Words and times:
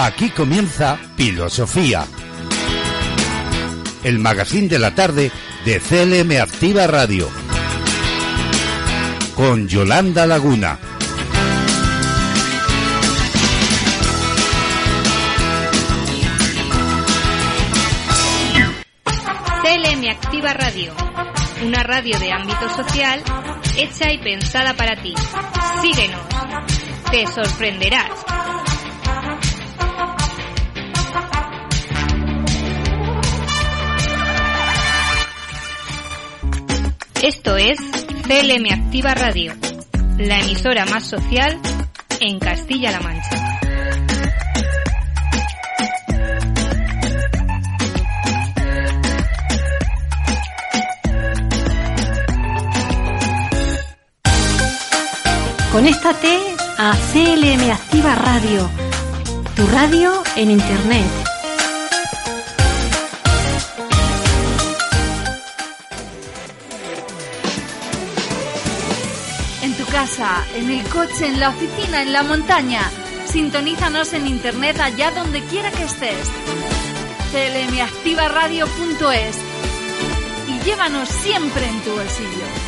Aquí 0.00 0.30
comienza 0.30 0.96
Filosofía. 1.16 2.06
El 4.04 4.20
magazine 4.20 4.68
de 4.68 4.78
la 4.78 4.94
tarde 4.94 5.32
de 5.64 5.80
CLM 5.80 6.40
Activa 6.40 6.86
Radio. 6.86 7.28
Con 9.34 9.66
Yolanda 9.66 10.24
Laguna. 10.24 10.78
CLM 19.64 20.10
Activa 20.10 20.52
Radio. 20.52 20.92
Una 21.66 21.82
radio 21.82 22.16
de 22.20 22.30
ámbito 22.30 22.72
social 22.76 23.20
hecha 23.76 24.12
y 24.12 24.18
pensada 24.18 24.74
para 24.74 24.94
ti. 25.02 25.12
Síguenos. 25.82 26.20
Te 27.10 27.26
sorprenderás. 27.26 28.47
Esto 37.22 37.56
es 37.56 37.78
CLM 38.28 38.72
Activa 38.72 39.12
Radio, 39.12 39.52
la 40.18 40.38
emisora 40.38 40.86
más 40.86 41.04
social 41.04 41.58
en 42.20 42.38
Castilla-La 42.38 43.00
Mancha. 43.00 43.60
Conéctate 55.72 56.38
a 56.78 56.96
CLM 57.12 57.70
Activa 57.72 58.14
Radio, 58.14 58.70
tu 59.56 59.66
radio 59.66 60.22
en 60.36 60.52
Internet. 60.52 61.27
Casa, 70.00 70.46
en 70.54 70.70
el 70.70 70.88
coche, 70.90 71.26
en 71.26 71.40
la 71.40 71.48
oficina, 71.48 72.02
en 72.02 72.12
la 72.12 72.22
montaña. 72.22 72.88
Sintonízanos 73.26 74.12
en 74.12 74.28
Internet 74.28 74.78
allá 74.78 75.10
donde 75.10 75.42
quiera 75.42 75.72
que 75.72 75.82
estés. 75.82 76.30
clmactivaradio.es 77.32 79.38
y 80.46 80.60
llévanos 80.60 81.08
siempre 81.08 81.66
en 81.66 81.80
tu 81.80 81.90
bolsillo. 81.90 82.67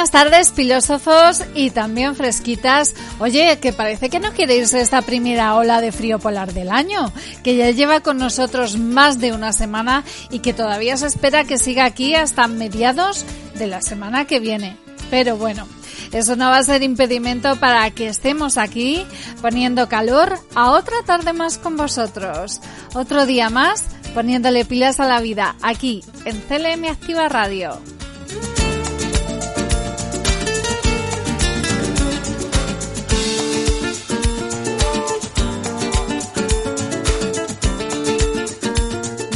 Buenas 0.00 0.12
tardes, 0.12 0.52
filósofos 0.54 1.42
y 1.54 1.68
también 1.72 2.16
fresquitas. 2.16 2.94
Oye, 3.18 3.58
que 3.60 3.74
parece 3.74 4.08
que 4.08 4.18
no 4.18 4.32
queréis 4.32 4.72
esta 4.72 5.02
primera 5.02 5.54
ola 5.56 5.82
de 5.82 5.92
frío 5.92 6.18
polar 6.18 6.54
del 6.54 6.70
año, 6.70 7.12
que 7.44 7.54
ya 7.54 7.70
lleva 7.70 8.00
con 8.00 8.16
nosotros 8.16 8.78
más 8.78 9.20
de 9.20 9.34
una 9.34 9.52
semana 9.52 10.02
y 10.30 10.38
que 10.38 10.54
todavía 10.54 10.96
se 10.96 11.06
espera 11.06 11.44
que 11.44 11.58
siga 11.58 11.84
aquí 11.84 12.14
hasta 12.14 12.48
mediados 12.48 13.26
de 13.56 13.66
la 13.66 13.82
semana 13.82 14.24
que 14.24 14.40
viene. 14.40 14.78
Pero 15.10 15.36
bueno, 15.36 15.68
eso 16.12 16.34
no 16.34 16.48
va 16.48 16.56
a 16.56 16.64
ser 16.64 16.82
impedimento 16.82 17.56
para 17.56 17.90
que 17.90 18.08
estemos 18.08 18.56
aquí 18.56 19.04
poniendo 19.42 19.86
calor 19.90 20.38
a 20.54 20.70
otra 20.70 20.96
tarde 21.04 21.34
más 21.34 21.58
con 21.58 21.76
vosotros. 21.76 22.62
Otro 22.94 23.26
día 23.26 23.50
más 23.50 23.84
poniéndole 24.14 24.64
pilas 24.64 24.98
a 24.98 25.06
la 25.06 25.20
vida 25.20 25.56
aquí 25.60 26.02
en 26.24 26.40
CLM 26.40 26.86
Activa 26.86 27.28
Radio. 27.28 27.99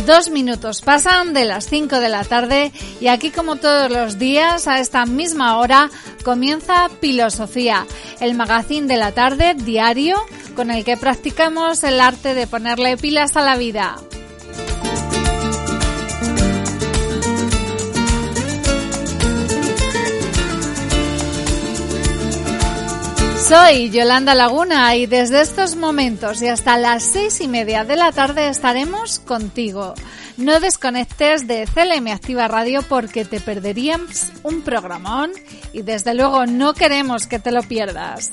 Dos 0.06 0.28
minutos 0.28 0.82
pasan 0.82 1.32
de 1.32 1.46
las 1.46 1.66
5 1.66 1.98
de 1.98 2.10
la 2.10 2.24
tarde 2.24 2.72
y 3.00 3.06
aquí 3.06 3.30
como 3.30 3.56
todos 3.56 3.90
los 3.90 4.18
días 4.18 4.68
a 4.68 4.78
esta 4.78 5.06
misma 5.06 5.56
hora 5.56 5.90
comienza 6.24 6.90
Filosofía, 7.00 7.86
el 8.20 8.34
magazine 8.34 8.86
de 8.86 8.98
la 8.98 9.12
tarde 9.12 9.54
diario 9.54 10.16
con 10.54 10.70
el 10.70 10.84
que 10.84 10.98
practicamos 10.98 11.82
el 11.84 12.00
arte 12.00 12.34
de 12.34 12.46
ponerle 12.46 12.98
pilas 12.98 13.34
a 13.36 13.42
la 13.42 13.56
vida. 13.56 13.96
Soy 23.48 23.90
Yolanda 23.90 24.34
Laguna 24.34 24.96
y 24.96 25.04
desde 25.04 25.42
estos 25.42 25.76
momentos 25.76 26.40
y 26.40 26.48
hasta 26.48 26.78
las 26.78 27.02
seis 27.02 27.42
y 27.42 27.46
media 27.46 27.84
de 27.84 27.94
la 27.94 28.10
tarde 28.10 28.48
estaremos 28.48 29.18
contigo. 29.18 29.92
No 30.38 30.60
desconectes 30.60 31.46
de 31.46 31.66
CLM 31.66 32.08
Activa 32.08 32.48
Radio 32.48 32.80
porque 32.80 33.26
te 33.26 33.40
perderías 33.40 34.32
un 34.44 34.62
programón 34.62 35.30
y 35.74 35.82
desde 35.82 36.14
luego 36.14 36.46
no 36.46 36.72
queremos 36.72 37.26
que 37.26 37.38
te 37.38 37.52
lo 37.52 37.62
pierdas. 37.62 38.30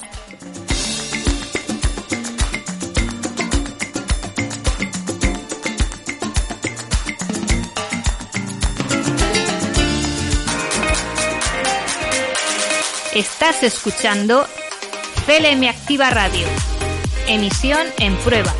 Estás 13.14 13.62
escuchando 13.64 14.48
CLM 15.26 15.70
Activa 15.70 16.10
Radio. 16.10 16.48
Emisión 17.28 17.86
en 18.00 18.16
pruebas. 18.18 18.56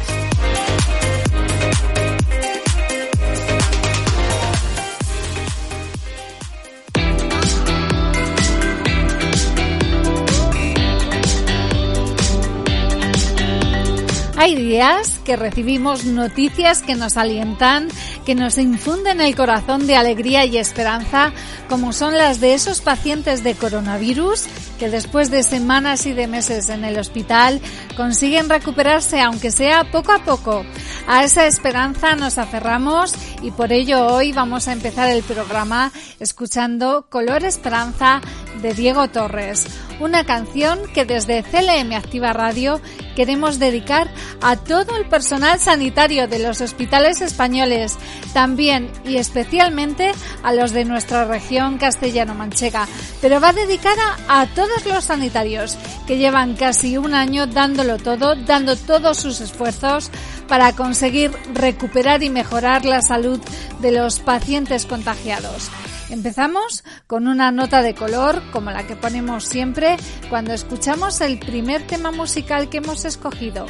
Hay 14.38 14.56
días 14.56 15.20
que 15.24 15.36
recibimos 15.36 16.06
noticias 16.06 16.82
que 16.82 16.96
nos 16.96 17.18
alientan, 17.18 17.90
que 18.26 18.36
nos 18.36 18.58
infunden 18.58 19.22
el 19.22 19.36
corazón 19.36 19.88
de 19.88 19.96
alegría 19.96 20.46
y 20.46 20.58
esperanza, 20.58 21.34
como 21.70 21.94
son 21.94 22.18
las 22.18 22.40
de 22.40 22.54
esos 22.54 22.82
pacientes 22.82 23.44
de 23.44 23.56
coronavirus 23.56 24.46
que 24.80 24.90
después 24.90 25.30
de 25.30 25.44
semanas 25.44 26.08
y 26.08 26.14
de 26.14 26.28
meses 26.28 26.70
en 26.70 26.84
el 26.84 26.98
hospital 26.98 27.62
consiguen 27.96 28.50
recuperarse, 28.50 29.22
aunque 29.22 29.52
sea 29.52 29.92
poco 29.92 30.12
a 30.12 30.24
poco. 30.24 30.66
A 31.08 31.24
esa 31.24 31.46
esperanza 31.46 32.16
nos 32.16 32.38
aferramos 32.38 33.14
y 33.44 33.52
por 33.52 33.72
ello 33.74 34.08
hoy 34.08 34.32
vamos 34.32 34.68
a 34.68 34.74
empezar 34.74 35.10
el 35.10 35.22
programa 35.24 35.92
escuchando 36.20 37.06
Color 37.10 37.44
Esperanza 37.44 38.22
de 38.62 38.74
Diego 38.74 39.08
Torres, 39.08 39.66
una 40.00 40.26
canción 40.26 40.80
que 40.94 41.06
desde 41.06 41.44
CLM 41.44 41.94
Activa 41.94 42.34
Radio 42.34 42.82
queremos 43.16 43.60
dedicar 43.60 44.12
a 44.42 44.56
todo 44.56 44.98
el 44.98 45.06
personal 45.06 45.60
sanitario 45.60 46.28
de 46.28 46.40
los 46.40 46.62
hospitales 46.62 47.22
españoles, 47.22 47.98
también 48.34 48.92
y 49.06 49.18
especialmente 49.18 50.12
a 50.44 50.54
los 50.54 50.72
de 50.72 50.86
nuestra 50.86 51.26
región 51.26 51.78
castellano-manchega, 51.78 52.88
pero 53.22 53.40
va 53.40 53.54
dedicada 53.54 54.18
a 54.28 54.48
todos 54.48 54.86
los 54.86 55.06
sanitarios 55.06 55.78
que 56.08 56.18
llevan 56.18 56.56
casi 56.56 56.98
un 56.98 57.14
año 57.14 57.48
dándolo 57.48 57.98
todo, 57.98 58.36
dando 58.36 58.76
todos 58.76 59.18
sus 59.18 59.42
esfuerzos 59.42 60.12
para 60.48 60.74
conseguir 60.74 61.32
recuperar 61.54 62.24
y 62.24 62.30
mejorar 62.30 62.86
la 62.86 63.02
salud 63.02 63.40
de 63.80 63.92
los 63.92 64.20
pacientes 64.20 64.86
contagiados. 64.86 65.70
Empezamos 66.10 66.84
con 67.08 67.28
una 67.28 67.52
nota 67.52 67.82
de 67.82 67.96
color, 67.96 68.44
como 68.52 68.70
la 68.70 68.86
que 68.86 68.98
ponemos 68.98 69.46
siempre 69.46 69.96
cuando 70.30 70.54
escuchamos 70.54 71.22
el 71.22 71.40
primer 71.40 71.88
tema 71.88 72.12
musical 72.12 72.68
que 72.68 72.80
hemos 72.80 73.06
escogido. 73.06 73.66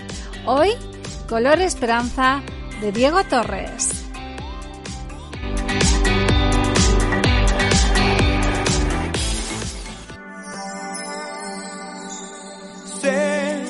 Hoy, 0.47 0.71
Color 1.29 1.61
Esperanza 1.61 2.41
de 2.81 2.91
Diego 2.91 3.23
Torres. 3.25 4.10
Sé 13.01 13.63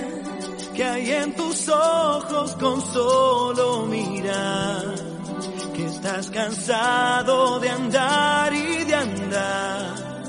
que 0.75 0.83
hay 0.83 1.11
en 1.11 1.35
tus 1.35 1.69
ojos 1.69 2.51
con 2.55 2.81
solo 2.93 3.85
mirar 3.85 4.95
que 5.73 5.85
estás 5.85 6.29
cansado 6.29 7.59
de 7.59 7.69
andar 7.69 8.53
y 8.53 8.83
de 8.83 8.95
andar 8.95 10.23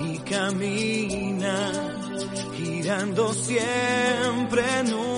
y 0.00 0.18
camina 0.18 1.72
girando 2.56 3.32
siempre 3.32 4.62
en 4.80 4.94
un 4.94 5.17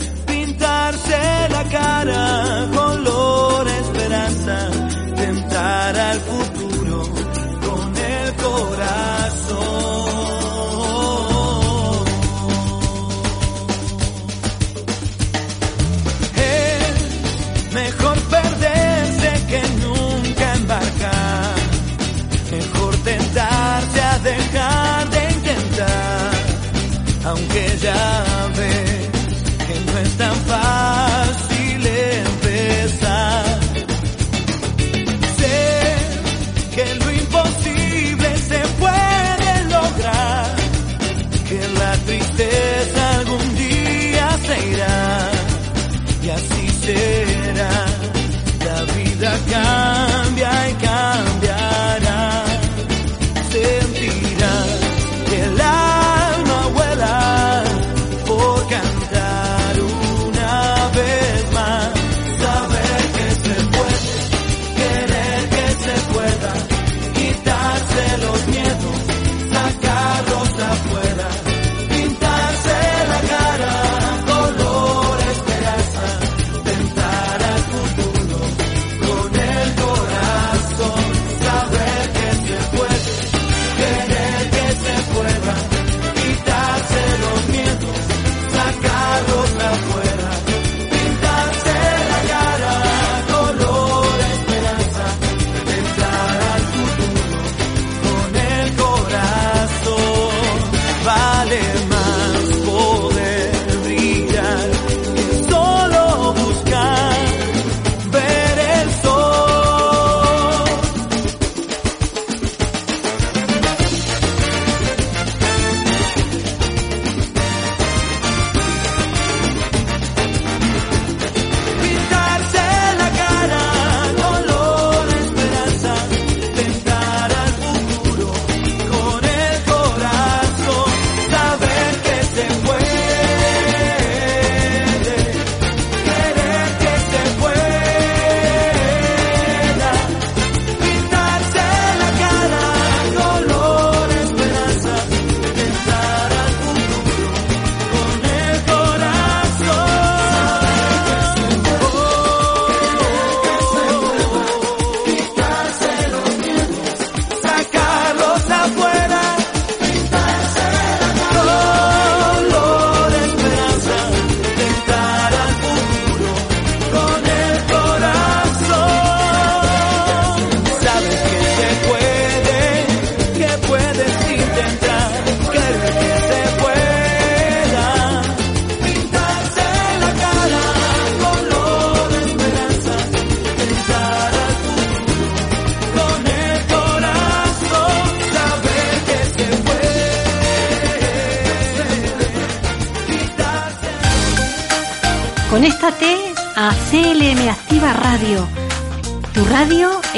pintarse 1.11 1.49
la 1.49 1.63
cara, 1.65 2.67
color 2.73 3.67
esperanza, 3.67 4.69
tentar 5.15 5.97
al 5.97 6.19
futuro 6.21 7.03
con 7.65 7.97
el 7.97 8.33
corazón. 8.35 9.71
Mejor 17.73 18.17
perderse 18.29 19.31
que 19.49 19.61
nunca 19.85 20.53
embarcar. 20.55 21.55
Mejor 22.51 22.95
tentarse 22.97 24.01
a 24.01 24.19
dejar 24.19 25.09
de 25.09 25.31
intentar. 25.31 26.31
Aunque 27.23 27.77
ya 27.81 28.49
ve 28.57 28.90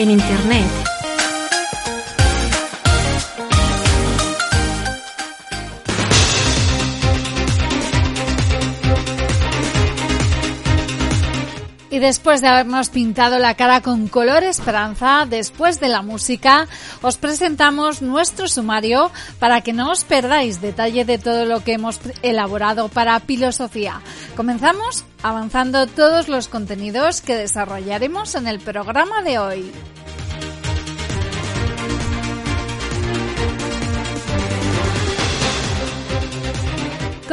en 0.04 0.12
Internet. 0.12 0.68
Y 11.90 12.00
después 12.00 12.42
de 12.42 12.48
habernos 12.48 12.90
pintado 12.90 13.40
la 13.40 13.54
cara 13.54 13.80
con 13.80 14.08
color 14.08 14.44
esperanza, 14.44 15.26
después 15.30 15.80
de 15.80 15.88
la 15.88 16.02
música, 16.02 16.68
os 17.02 17.18
presentamos 17.18 18.02
nuestro 18.02 18.50
sumario 18.50 19.10
para 19.40 19.62
que 19.62 19.72
no 19.72 19.92
os 19.92 20.04
perdáis 20.04 20.60
detalle 20.60 21.06
de 21.06 21.18
todo 21.18 21.46
lo 21.46 21.64
que 21.64 21.74
hemos 21.74 22.02
elaborado 22.24 22.90
para 22.90 23.20
Filosofía. 23.22 24.02
Comenzamos 24.36 25.06
avanzando 25.22 25.88
todos 25.88 26.28
los 26.28 26.50
contenidos 26.50 27.22
que 27.22 27.36
desarrollaremos 27.36 28.36
en 28.36 28.48
el 28.48 28.60
programa 28.60 29.22
de 29.22 29.40
hoy. 29.40 29.72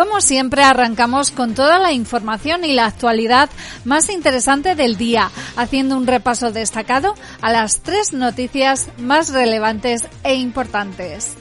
Como 0.01 0.23
siempre, 0.23 0.63
arrancamos 0.63 1.31
con 1.31 1.53
toda 1.53 1.79
la 1.79 1.93
información 1.93 2.65
y 2.65 2.73
la 2.73 2.87
actualidad 2.87 3.51
más 3.85 4.09
interesante 4.09 4.75
del 4.75 4.97
día, 4.97 5.31
haciendo 5.57 5.95
un 5.95 6.07
repaso 6.07 6.53
destacado 6.53 7.15
a 7.43 7.53
las 7.53 7.83
tres 7.83 8.15
noticias 8.15 8.89
más 8.97 9.29
relevantes 9.29 10.05
e 10.25 10.37
importantes. 10.37 11.37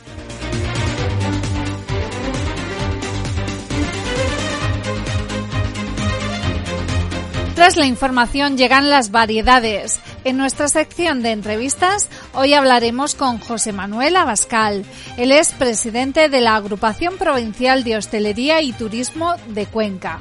Tras 7.55 7.77
la 7.77 7.85
información 7.85 8.57
llegan 8.57 8.89
las 8.89 9.11
variedades. 9.11 10.01
En 10.25 10.37
nuestra 10.37 10.67
sección 10.67 11.23
de 11.23 11.31
entrevistas, 11.31 12.09
hoy 12.33 12.53
hablaremos 12.53 13.15
con 13.15 13.39
José 13.39 13.71
Manuel 13.71 14.17
Abascal. 14.17 14.83
Él 15.17 15.31
es 15.31 15.53
presidente 15.53 16.27
de 16.27 16.41
la 16.41 16.55
Agrupación 16.55 17.17
Provincial 17.17 17.83
de 17.85 17.95
Hostelería 17.95 18.61
y 18.61 18.73
Turismo 18.73 19.35
de 19.47 19.65
Cuenca. 19.65 20.19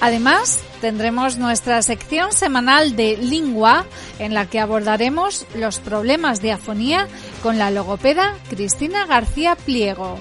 Además, 0.00 0.60
tendremos 0.80 1.38
nuestra 1.38 1.80
sección 1.82 2.32
semanal 2.32 2.96
de 2.96 3.16
lingua 3.16 3.86
en 4.18 4.34
la 4.34 4.46
que 4.46 4.58
abordaremos 4.58 5.46
los 5.54 5.78
problemas 5.78 6.40
de 6.40 6.52
afonía 6.52 7.08
con 7.42 7.58
la 7.58 7.70
logopeda 7.70 8.34
Cristina 8.48 9.06
García 9.06 9.56
Pliego. 9.56 10.18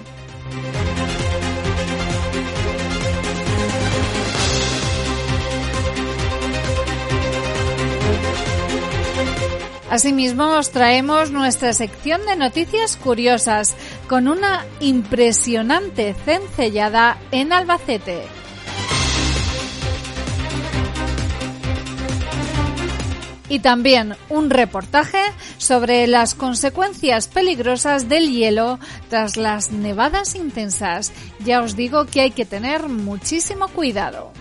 Asimismo, 9.91 10.55
os 10.55 10.71
traemos 10.71 11.31
nuestra 11.31 11.73
sección 11.73 12.25
de 12.25 12.37
noticias 12.37 12.95
curiosas 12.95 13.75
con 14.07 14.29
una 14.29 14.65
impresionante 14.79 16.13
cencellada 16.13 17.17
en 17.33 17.51
Albacete. 17.51 18.23
Y 23.49 23.59
también 23.59 24.15
un 24.29 24.49
reportaje 24.49 25.19
sobre 25.57 26.07
las 26.07 26.35
consecuencias 26.35 27.27
peligrosas 27.27 28.07
del 28.07 28.31
hielo 28.31 28.79
tras 29.09 29.35
las 29.35 29.73
nevadas 29.73 30.35
intensas. 30.35 31.11
Ya 31.43 31.61
os 31.61 31.75
digo 31.75 32.05
que 32.05 32.21
hay 32.21 32.31
que 32.31 32.45
tener 32.45 32.87
muchísimo 32.87 33.67
cuidado. 33.67 34.31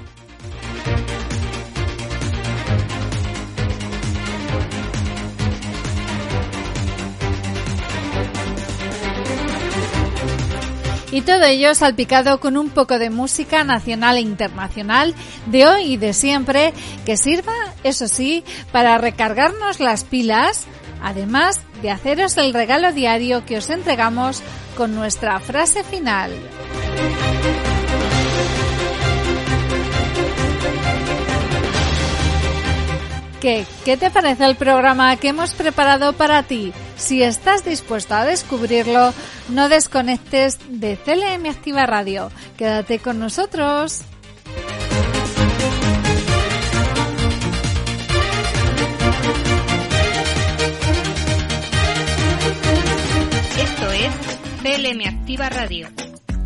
Y 11.13 11.23
todo 11.23 11.43
ello 11.45 11.75
salpicado 11.75 12.39
con 12.39 12.57
un 12.57 12.71
poco 12.71 12.99
de 12.99 13.11
música 13.11 13.65
nacional 13.65 14.17
e 14.17 14.21
internacional 14.21 15.15
de 15.47 15.67
hoy 15.67 15.83
y 15.83 15.97
de 15.97 16.13
siempre, 16.13 16.73
que 17.05 17.17
sirva, 17.17 17.55
eso 17.83 18.07
sí, 18.07 18.45
para 18.71 18.97
recargarnos 18.99 19.81
las 19.81 20.05
pilas, 20.05 20.67
además 21.03 21.61
de 21.83 21.91
haceros 21.91 22.37
el 22.37 22.55
regalo 22.55 22.93
diario 22.93 23.45
que 23.45 23.59
os 23.59 23.71
entregamos 23.71 24.43
con 24.77 24.95
nuestra 24.95 25.41
frase 25.41 25.83
final. 25.83 26.31
¿Qué? 33.41 33.65
¿Qué 33.87 33.97
te 33.97 34.11
parece 34.11 34.45
el 34.45 34.55
programa 34.55 35.17
que 35.17 35.29
hemos 35.29 35.55
preparado 35.55 36.13
para 36.13 36.43
ti? 36.43 36.75
Si 37.01 37.23
estás 37.23 37.65
dispuesto 37.65 38.15
a 38.15 38.25
descubrirlo, 38.25 39.13
no 39.49 39.69
desconectes 39.69 40.59
de 40.69 40.99
CLM 40.99 41.47
Activa 41.49 41.87
Radio. 41.87 42.31
Quédate 42.59 42.99
con 42.99 43.19
nosotros. 43.19 44.03
Esto 53.59 53.93
es 53.93 54.13
CLM 54.63 55.09
Activa 55.09 55.49
Radio, 55.49 55.89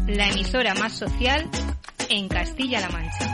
la 0.07 0.29
emisora 0.29 0.75
más 0.75 0.93
social 0.93 1.51
en 2.09 2.29
Castilla-La 2.29 2.89
Mancha. 2.91 3.34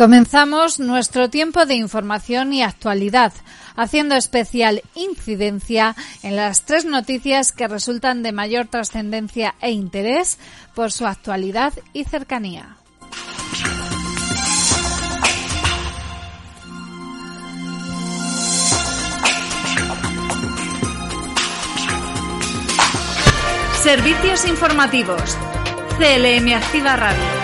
Comenzamos 0.00 0.80
nuestro 0.80 1.28
tiempo 1.28 1.66
de 1.66 1.74
información 1.74 2.54
y 2.54 2.62
actualidad, 2.62 3.34
haciendo 3.76 4.14
especial 4.14 4.80
incidencia 4.94 5.94
en 6.22 6.36
las 6.36 6.64
tres 6.64 6.86
noticias 6.86 7.52
que 7.52 7.68
resultan 7.68 8.22
de 8.22 8.32
mayor 8.32 8.66
trascendencia 8.66 9.56
e 9.60 9.72
interés 9.72 10.38
por 10.74 10.90
su 10.90 11.04
actualidad 11.04 11.74
y 11.92 12.04
cercanía. 12.04 12.78
Servicios 23.82 24.46
informativos. 24.46 25.36
CLM 25.98 26.54
Activa 26.54 26.96
Radio. 26.96 27.39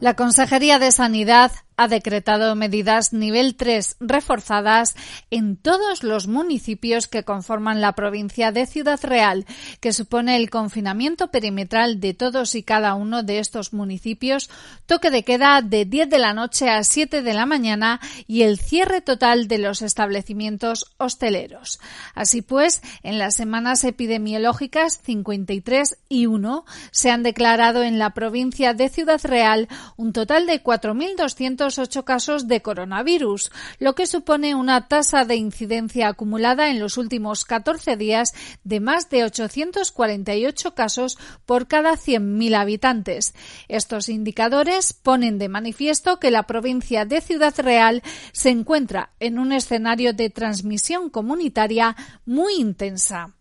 La 0.00 0.14
Consejería 0.14 0.78
de 0.78 0.92
Sanidad 0.92 1.50
ha 1.78 1.86
decretado 1.86 2.56
medidas 2.56 3.12
nivel 3.12 3.54
3 3.54 3.96
reforzadas 4.00 4.96
en 5.30 5.56
todos 5.56 6.02
los 6.02 6.26
municipios 6.26 7.06
que 7.06 7.22
conforman 7.22 7.80
la 7.80 7.92
provincia 7.92 8.50
de 8.50 8.66
Ciudad 8.66 8.98
Real, 9.02 9.46
que 9.80 9.92
supone 9.92 10.36
el 10.36 10.50
confinamiento 10.50 11.28
perimetral 11.28 12.00
de 12.00 12.14
todos 12.14 12.56
y 12.56 12.64
cada 12.64 12.94
uno 12.94 13.22
de 13.22 13.38
estos 13.38 13.72
municipios, 13.72 14.50
toque 14.86 15.10
de 15.10 15.22
queda 15.22 15.62
de 15.62 15.84
10 15.84 16.10
de 16.10 16.18
la 16.18 16.34
noche 16.34 16.68
a 16.68 16.82
7 16.82 17.22
de 17.22 17.32
la 17.32 17.46
mañana 17.46 18.00
y 18.26 18.42
el 18.42 18.58
cierre 18.58 19.00
total 19.00 19.46
de 19.46 19.58
los 19.58 19.80
establecimientos 19.80 20.92
hosteleros. 20.98 21.78
Así 22.12 22.42
pues, 22.42 22.82
en 23.04 23.18
las 23.18 23.36
semanas 23.36 23.84
epidemiológicas 23.84 25.00
53 25.04 25.96
y 26.08 26.26
1 26.26 26.64
se 26.90 27.10
han 27.12 27.22
declarado 27.22 27.84
en 27.84 28.00
la 28.00 28.10
provincia 28.10 28.74
de 28.74 28.88
Ciudad 28.88 29.20
Real 29.22 29.68
un 29.96 30.12
total 30.12 30.46
de 30.46 30.60
4.200 30.60 31.67
208 31.68 32.04
casos 32.04 32.48
de 32.48 32.62
coronavirus, 32.62 33.50
lo 33.78 33.94
que 33.94 34.06
supone 34.06 34.54
una 34.54 34.88
tasa 34.88 35.24
de 35.24 35.36
incidencia 35.36 36.08
acumulada 36.08 36.70
en 36.70 36.80
los 36.80 36.96
últimos 36.96 37.44
14 37.44 37.96
días 37.96 38.32
de 38.64 38.80
más 38.80 39.10
de 39.10 39.24
848 39.24 40.74
casos 40.74 41.18
por 41.44 41.68
cada 41.68 41.92
100.000 41.92 42.56
habitantes. 42.56 43.34
Estos 43.68 44.08
indicadores 44.08 44.94
ponen 44.94 45.38
de 45.38 45.48
manifiesto 45.48 46.18
que 46.18 46.30
la 46.30 46.44
provincia 46.44 47.04
de 47.04 47.20
Ciudad 47.20 47.54
Real 47.58 48.02
se 48.32 48.48
encuentra 48.50 49.10
en 49.20 49.38
un 49.38 49.52
escenario 49.52 50.14
de 50.14 50.30
transmisión 50.30 51.10
comunitaria 51.10 51.96
muy 52.24 52.54
intensa. 52.54 53.37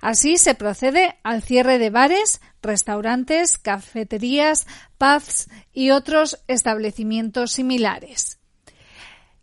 Así 0.00 0.36
se 0.36 0.54
procede 0.54 1.18
al 1.22 1.42
cierre 1.42 1.78
de 1.78 1.90
bares, 1.90 2.40
restaurantes, 2.62 3.58
cafeterías, 3.58 4.66
pubs 4.98 5.48
y 5.72 5.90
otros 5.90 6.42
establecimientos 6.46 7.52
similares. 7.52 8.40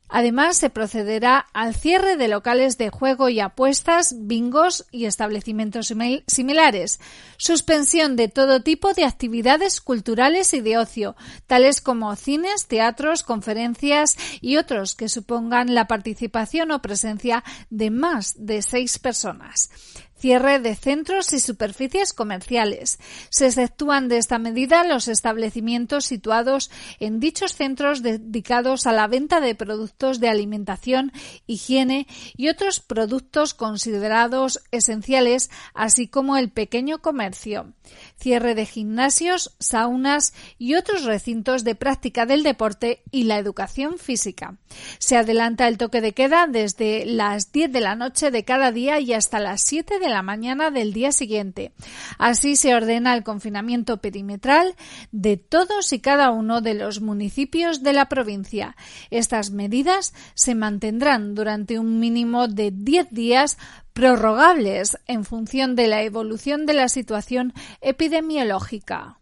Además, 0.09 0.55
se 0.55 0.69
procederá 0.69 1.47
al 1.53 1.75
cierre 1.75 2.15
de 2.15 2.29
locales 2.29 2.77
de 2.77 2.89
juego 2.89 3.27
y 3.27 3.41
apuestas, 3.41 4.15
bingos 4.17 4.85
y 4.89 5.03
establecimientos 5.05 5.93
similares, 6.27 7.01
suspensión 7.35 8.15
de 8.15 8.29
todo 8.29 8.63
tipo 8.63 8.93
de 8.93 9.03
actividades 9.03 9.81
culturales 9.81 10.53
y 10.53 10.61
de 10.61 10.77
ocio, 10.77 11.17
tales 11.45 11.81
como 11.81 12.15
cines, 12.15 12.67
teatros, 12.67 13.23
conferencias 13.23 14.15
y 14.39 14.55
otros 14.55 14.95
que 14.95 15.09
supongan 15.09 15.75
la 15.75 15.87
participación 15.87 16.71
o 16.71 16.81
presencia 16.81 17.43
de 17.69 17.91
más 17.91 18.33
de 18.37 18.61
seis 18.61 18.99
personas 18.99 19.69
cierre 20.17 20.59
de 20.59 20.75
centros 20.75 21.33
y 21.33 21.39
superficies 21.39 22.13
comerciales. 22.13 22.99
Se 23.29 23.45
exceptúan 23.45 24.07
de 24.07 24.17
esta 24.17 24.39
medida 24.39 24.83
los 24.83 25.07
establecimientos 25.07 26.05
situados 26.05 26.71
en 26.99 27.19
dichos 27.19 27.53
centros 27.53 28.01
dedicados 28.01 28.87
a 28.87 28.93
la 28.93 29.07
venta 29.07 29.39
de 29.39 29.55
productos 29.55 30.19
de 30.19 30.29
alimentación, 30.29 31.11
higiene 31.45 32.07
y 32.35 32.49
otros 32.49 32.79
productos 32.79 33.53
considerados 33.53 34.61
esenciales, 34.71 35.49
así 35.73 36.07
como 36.07 36.37
el 36.37 36.49
pequeño 36.49 36.99
comercio. 36.99 37.73
Cierre 38.19 38.55
de 38.55 38.65
gimnasios, 38.65 39.55
saunas 39.59 40.33
y 40.57 40.75
otros 40.75 41.03
recintos 41.03 41.63
de 41.63 41.75
práctica 41.75 42.25
del 42.25 42.43
deporte 42.43 43.03
y 43.11 43.23
la 43.23 43.37
educación 43.37 43.97
física. 43.97 44.57
Se 44.99 45.17
adelanta 45.17 45.67
el 45.67 45.77
toque 45.77 46.01
de 46.01 46.13
queda 46.13 46.47
desde 46.47 47.05
las 47.05 47.51
10 47.51 47.71
de 47.71 47.81
la 47.81 47.95
noche 47.95 48.31
de 48.31 48.43
cada 48.43 48.71
día 48.71 48.99
y 48.99 49.13
hasta 49.13 49.39
las 49.39 49.61
7 49.61 49.99
de 49.99 50.06
la 50.09 50.21
mañana 50.21 50.71
del 50.71 50.93
día 50.93 51.11
siguiente. 51.11 51.71
Así 52.17 52.55
se 52.55 52.75
ordena 52.75 53.13
el 53.13 53.23
confinamiento 53.23 53.97
perimetral 53.97 54.75
de 55.11 55.37
todos 55.37 55.91
y 55.93 55.99
cada 55.99 56.31
uno 56.31 56.61
de 56.61 56.73
los 56.73 57.01
municipios 57.01 57.83
de 57.83 57.93
la 57.93 58.09
provincia. 58.09 58.75
Estas 59.09 59.51
medidas 59.51 60.13
se 60.33 60.55
mantendrán 60.55 61.35
durante 61.35 61.79
un 61.79 61.99
mínimo 61.99 62.47
de 62.47 62.71
10 62.71 63.09
días 63.11 63.57
prorrogables 63.93 64.97
en 65.07 65.25
función 65.25 65.75
de 65.75 65.87
la 65.87 66.03
evolución 66.03 66.65
de 66.65 66.73
la 66.73 66.87
situación 66.87 67.53
epidemiológica. 67.81 69.17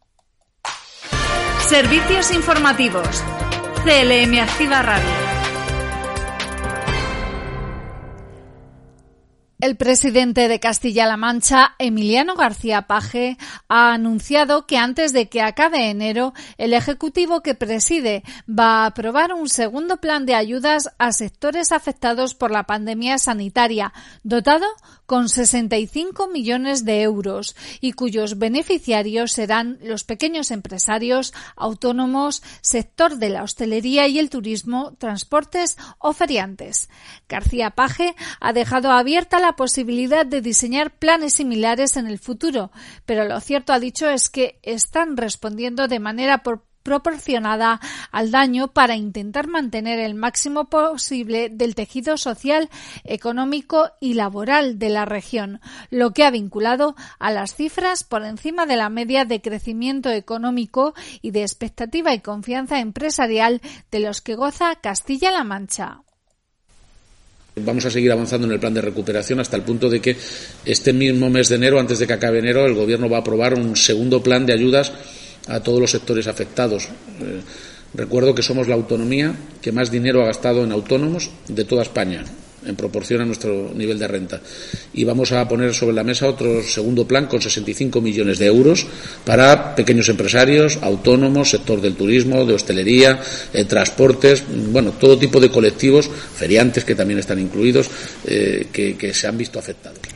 Servicios 1.68 2.32
informativos. 2.32 3.24
CLM 3.84 4.40
Activa 4.40 4.82
Radio. 4.82 5.35
El 9.62 9.78
presidente 9.78 10.50
de 10.50 10.60
Castilla-La 10.60 11.16
Mancha, 11.16 11.76
Emiliano 11.80 12.36
García 12.36 12.84
Paje, 12.84 13.38
ha 13.70 13.94
anunciado 13.94 14.68
que 14.68 14.78
antes 14.78 15.14
de 15.14 15.30
que 15.30 15.42
acabe 15.42 15.90
enero, 15.90 16.34
el 16.58 16.74
Ejecutivo 16.74 17.40
que 17.40 17.56
preside 17.56 18.24
va 18.50 18.84
a 18.84 18.88
aprobar 18.88 19.32
un 19.32 19.48
segundo 19.48 19.98
plan 19.98 20.26
de 20.26 20.36
ayudas 20.36 20.90
a 20.98 21.14
sectores 21.14 21.72
afectados 21.72 22.36
por 22.36 22.52
la 22.52 22.64
pandemia 22.64 23.18
sanitaria, 23.18 23.94
dotado 24.24 24.66
con 25.06 25.30
65 25.30 26.28
millones 26.28 26.86
de 26.86 27.02
euros 27.02 27.56
y 27.82 27.94
cuyos 27.94 28.38
beneficiarios 28.38 29.32
serán 29.32 29.78
los 29.82 30.04
pequeños 30.04 30.52
empresarios, 30.52 31.34
autónomos, 31.56 32.44
sector 32.62 33.18
de 33.18 33.30
la 33.30 33.44
hostelería 33.44 34.08
y 34.08 34.20
el 34.20 34.30
turismo, 34.30 34.96
transportes 34.98 35.78
o 36.00 36.14
feriantes. 36.14 36.90
García 37.30 37.72
Paje 37.72 38.16
ha 38.40 38.54
dejado 38.54 38.92
abierta 38.92 39.40
la 39.40 39.56
posibilidad 39.56 40.26
de 40.26 40.42
diseñar 40.42 40.98
planes 40.98 41.34
similares 41.34 41.98
en 41.98 42.08
el 42.08 42.20
futuro, 42.20 42.72
pero 43.06 43.26
lo 43.26 43.40
cierto 43.40 43.74
ha 43.74 43.80
dicho 43.80 44.10
es 44.10 44.30
que 44.30 44.60
están 44.64 45.18
respondiendo 45.18 45.88
de 45.88 46.00
manera 46.00 46.44
proporcionada 46.86 47.82
al 48.12 48.30
daño 48.30 48.70
para 48.70 48.96
intentar 48.96 49.48
mantener 49.48 50.00
el 50.00 50.14
máximo 50.14 50.70
posible 50.70 51.50
del 51.50 51.74
tejido 51.74 52.16
social, 52.16 52.70
económico 53.04 53.90
y 54.00 54.14
laboral 54.14 54.78
de 54.78 54.90
la 54.90 55.04
región, 55.04 55.60
lo 55.90 56.12
que 56.12 56.24
ha 56.24 56.30
vinculado 56.30 56.96
a 57.18 57.32
las 57.32 57.56
cifras 57.56 58.04
por 58.04 58.24
encima 58.24 58.68
de 58.68 58.78
la 58.78 58.90
media 58.90 59.26
de 59.26 59.42
crecimiento 59.42 60.12
económico 60.12 60.94
y 61.24 61.32
de 61.32 61.42
expectativa 61.42 62.14
y 62.14 62.20
confianza 62.20 62.80
empresarial 62.80 63.62
de 63.90 64.00
los 64.00 64.22
que 64.22 64.36
goza 64.36 64.76
Castilla-La 64.76 65.44
Mancha. 65.44 66.02
Vamos 67.56 67.86
a 67.86 67.90
seguir 67.90 68.12
avanzando 68.12 68.46
en 68.46 68.54
el 68.54 68.60
plan 68.60 68.74
de 68.74 68.82
recuperación 68.82 69.40
hasta 69.40 69.56
el 69.56 69.64
punto 69.64 69.90
de 69.90 70.02
que 70.02 70.16
este 70.66 70.94
mismo 70.94 71.30
mes 71.32 71.50
de 71.50 71.56
enero, 71.56 71.80
antes 71.80 71.98
de 71.98 72.06
que 72.06 72.14
acabe 72.14 72.40
enero, 72.40 72.66
el 72.66 72.76
Gobierno 72.76 73.10
va 73.10 73.18
a 73.18 73.20
aprobar 73.22 73.56
un 73.56 73.76
segundo 73.76 74.22
plan 74.22 74.46
de 74.46 74.54
ayudas 74.54 74.92
a 75.48 75.60
todos 75.62 75.80
los 75.80 75.92
sectores 75.92 76.28
afectados. 76.28 76.86
Eh, 77.22 77.42
recuerdo 77.94 78.36
que 78.36 78.42
somos 78.42 78.68
la 78.68 78.76
autonomía 78.76 79.36
que 79.62 79.72
más 79.72 79.92
dinero 79.92 80.22
ha 80.22 80.28
gastado 80.28 80.64
en 80.64 80.72
autónomos 80.72 81.30
de 81.48 81.66
toda 81.66 81.84
España 81.84 82.24
en 82.66 82.76
proporción 82.76 83.22
a 83.22 83.26
nuestro 83.26 83.72
nivel 83.74 84.00
de 84.00 84.08
renta. 84.08 84.42
Y 84.94 85.04
vamos 85.04 85.32
a 85.32 85.48
poner 85.48 85.74
sobre 85.74 85.96
la 85.96 86.04
mesa 86.04 86.28
otro 86.28 86.64
segundo 86.64 87.08
plan 87.08 87.28
con 87.28 87.42
65 87.42 88.02
millones 88.02 88.40
de 88.40 88.48
euros 88.48 88.88
para 89.24 89.76
pequeños 89.76 90.10
empresarios, 90.10 90.80
autónomos, 90.82 91.52
sector 91.52 91.80
del 91.80 91.96
turismo, 91.96 92.46
de 92.46 92.54
hostelería, 92.54 93.20
eh, 93.54 93.66
transportes, 93.66 94.44
bueno, 94.72 94.94
todo 94.94 95.18
tipo 95.18 95.40
de 95.40 95.50
colectivos, 95.50 96.10
feriantes 96.10 96.84
que 96.84 96.96
también 96.96 97.20
están 97.20 97.40
incluidos, 97.40 97.90
eh, 98.26 98.68
que 98.72 99.14
se 99.14 99.28
han 99.28 99.38
visto 99.38 99.60
afectados. 99.60 100.15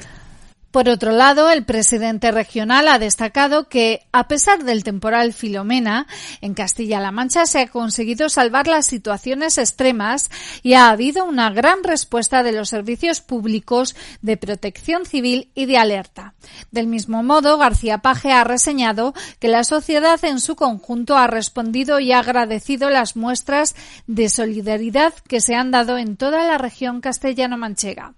Por 0.71 0.87
otro 0.87 1.11
lado, 1.11 1.49
el 1.49 1.65
presidente 1.65 2.31
regional 2.31 2.87
ha 2.89 2.99
destacado 2.99 3.67
que, 3.69 4.05
a 4.11 4.27
pesar 4.27 4.63
del 4.63 4.83
temporal 4.83 5.33
Filomena, 5.33 6.05
en 6.41 6.53
Castilla-La 6.53 7.11
Mancha 7.11 7.47
se 7.47 7.61
ha 7.61 7.67
conseguido 7.67 8.29
salvar 8.29 8.67
las 8.67 8.85
situaciones 8.85 9.57
extremas 9.57 10.29
y 10.61 10.75
ha 10.75 10.89
habido 10.89 11.25
una 11.25 11.49
gran 11.49 11.83
respuesta 11.83 12.43
de 12.43 12.51
los 12.51 12.69
servicios 12.69 13.19
públicos 13.21 13.95
de 14.21 14.37
protección 14.37 15.07
civil 15.07 15.49
y 15.55 15.65
de 15.65 15.77
alerta. 15.77 16.35
Del 16.69 16.85
mismo 16.85 17.23
modo, 17.23 17.57
García 17.57 17.99
Paje 17.99 18.31
ha 18.31 18.43
reseñado 18.43 19.15
que 19.39 19.47
la 19.47 19.63
sociedad 19.63 20.23
en 20.23 20.39
su 20.39 20.55
conjunto 20.55 21.17
ha 21.17 21.25
respondido 21.25 21.99
y 21.99 22.11
ha 22.11 22.19
agradecido 22.19 22.91
las 22.91 23.15
muestras 23.15 23.75
de 24.05 24.29
solidaridad 24.29 25.15
que 25.27 25.41
se 25.41 25.55
han 25.55 25.71
dado 25.71 25.97
en 25.97 26.15
toda 26.15 26.45
la 26.45 26.59
región 26.59 27.01
castellano-manchega. 27.01 28.13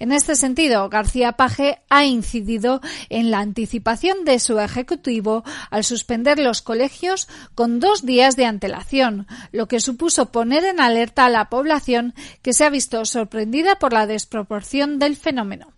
En 0.00 0.10
este 0.10 0.34
sentido, 0.34 0.88
García 0.88 1.32
Paje 1.32 1.78
ha 1.92 2.06
incidido 2.06 2.80
en 3.10 3.30
la 3.30 3.40
anticipación 3.40 4.24
de 4.24 4.38
su 4.38 4.58
Ejecutivo 4.58 5.44
al 5.70 5.84
suspender 5.84 6.38
los 6.38 6.62
colegios 6.62 7.28
con 7.54 7.80
dos 7.80 8.06
días 8.06 8.34
de 8.34 8.46
antelación, 8.46 9.26
lo 9.52 9.68
que 9.68 9.78
supuso 9.78 10.32
poner 10.32 10.64
en 10.64 10.80
alerta 10.80 11.26
a 11.26 11.28
la 11.28 11.50
población 11.50 12.14
que 12.40 12.54
se 12.54 12.64
ha 12.64 12.70
visto 12.70 13.04
sorprendida 13.04 13.78
por 13.78 13.92
la 13.92 14.06
desproporción 14.06 14.98
del 14.98 15.16
fenómeno. 15.16 15.71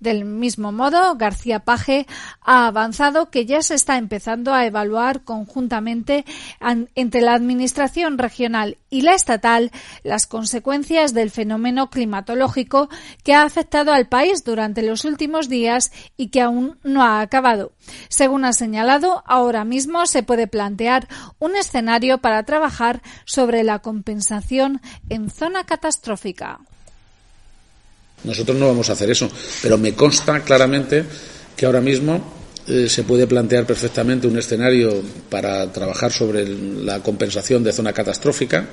Del 0.00 0.24
mismo 0.24 0.72
modo, 0.72 1.16
García 1.16 1.60
Paje 1.60 2.06
ha 2.40 2.66
avanzado 2.66 3.30
que 3.30 3.46
ya 3.46 3.62
se 3.62 3.74
está 3.74 3.96
empezando 3.98 4.54
a 4.54 4.66
evaluar 4.66 5.24
conjuntamente 5.24 6.24
entre 6.94 7.20
la 7.20 7.34
Administración 7.34 8.18
regional 8.18 8.78
y 8.90 9.02
la 9.02 9.14
estatal 9.14 9.70
las 10.02 10.26
consecuencias 10.26 11.14
del 11.14 11.30
fenómeno 11.30 11.90
climatológico 11.90 12.88
que 13.22 13.34
ha 13.34 13.42
afectado 13.42 13.92
al 13.92 14.08
país 14.08 14.44
durante 14.44 14.82
los 14.82 15.04
últimos 15.04 15.48
días 15.48 15.92
y 16.16 16.28
que 16.28 16.40
aún 16.40 16.78
no 16.82 17.02
ha 17.02 17.20
acabado. 17.20 17.72
Según 18.08 18.44
ha 18.44 18.52
señalado, 18.52 19.22
ahora 19.26 19.64
mismo 19.64 20.06
se 20.06 20.22
puede 20.22 20.46
plantear 20.46 21.08
un 21.38 21.56
escenario 21.56 22.18
para 22.18 22.42
trabajar 22.44 23.02
sobre 23.24 23.64
la 23.64 23.80
compensación 23.80 24.80
en 25.08 25.30
zona 25.30 25.64
catastrófica. 25.64 26.60
Nosotros 28.24 28.56
no 28.56 28.68
vamos 28.68 28.90
a 28.90 28.92
hacer 28.92 29.10
eso, 29.10 29.30
pero 29.62 29.78
me 29.78 29.94
consta 29.94 30.40
claramente 30.40 31.04
que 31.56 31.66
ahora 31.66 31.80
mismo 31.80 32.40
eh, 32.66 32.88
se 32.88 33.04
puede 33.04 33.26
plantear 33.26 33.66
perfectamente 33.66 34.26
un 34.26 34.38
escenario 34.38 35.02
para 35.28 35.72
trabajar 35.72 36.12
sobre 36.12 36.46
la 36.46 37.00
compensación 37.00 37.64
de 37.64 37.72
zona 37.72 37.92
catastrófica, 37.92 38.66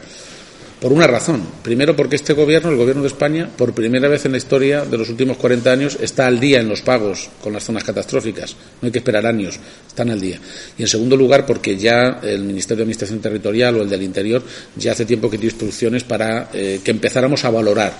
Por 0.79 0.93
una 0.93 1.07
razón. 1.07 1.41
Primero, 1.63 1.95
porque 1.95 2.15
este 2.15 2.33
gobierno, 2.33 2.69
el 2.69 2.77
gobierno 2.77 3.01
de 3.01 3.07
España, 3.07 3.49
por 3.57 3.73
primera 3.73 4.07
vez 4.07 4.25
en 4.25 4.33
la 4.33 4.37
historia 4.37 4.85
de 4.85 4.97
los 4.97 5.09
últimos 5.09 5.37
40 5.37 5.71
años, 5.71 5.97
está 5.99 6.27
al 6.27 6.39
día 6.39 6.59
en 6.59 6.69
los 6.69 6.83
pagos 6.83 7.29
con 7.41 7.51
las 7.51 7.63
zonas 7.63 7.83
catastróficas. 7.83 8.55
No 8.79 8.85
hay 8.85 8.91
que 8.91 8.99
esperar 8.99 9.25
años, 9.25 9.59
están 9.87 10.11
al 10.11 10.21
día. 10.21 10.39
Y 10.77 10.83
en 10.83 10.87
segundo 10.87 11.17
lugar, 11.17 11.47
porque 11.47 11.77
ya 11.77 12.19
el 12.21 12.43
Ministerio 12.43 12.77
de 12.77 12.83
Administración 12.83 13.19
Territorial 13.19 13.77
o 13.77 13.81
el 13.81 13.89
del 13.89 14.03
Interior 14.03 14.43
ya 14.75 14.91
hace 14.91 15.05
tiempo 15.05 15.31
que 15.31 15.39
dio 15.39 15.49
instrucciones 15.49 16.03
para 16.03 16.51
eh, 16.53 16.79
que 16.83 16.91
empezáramos 16.91 17.43
a 17.43 17.49
valorar 17.49 17.93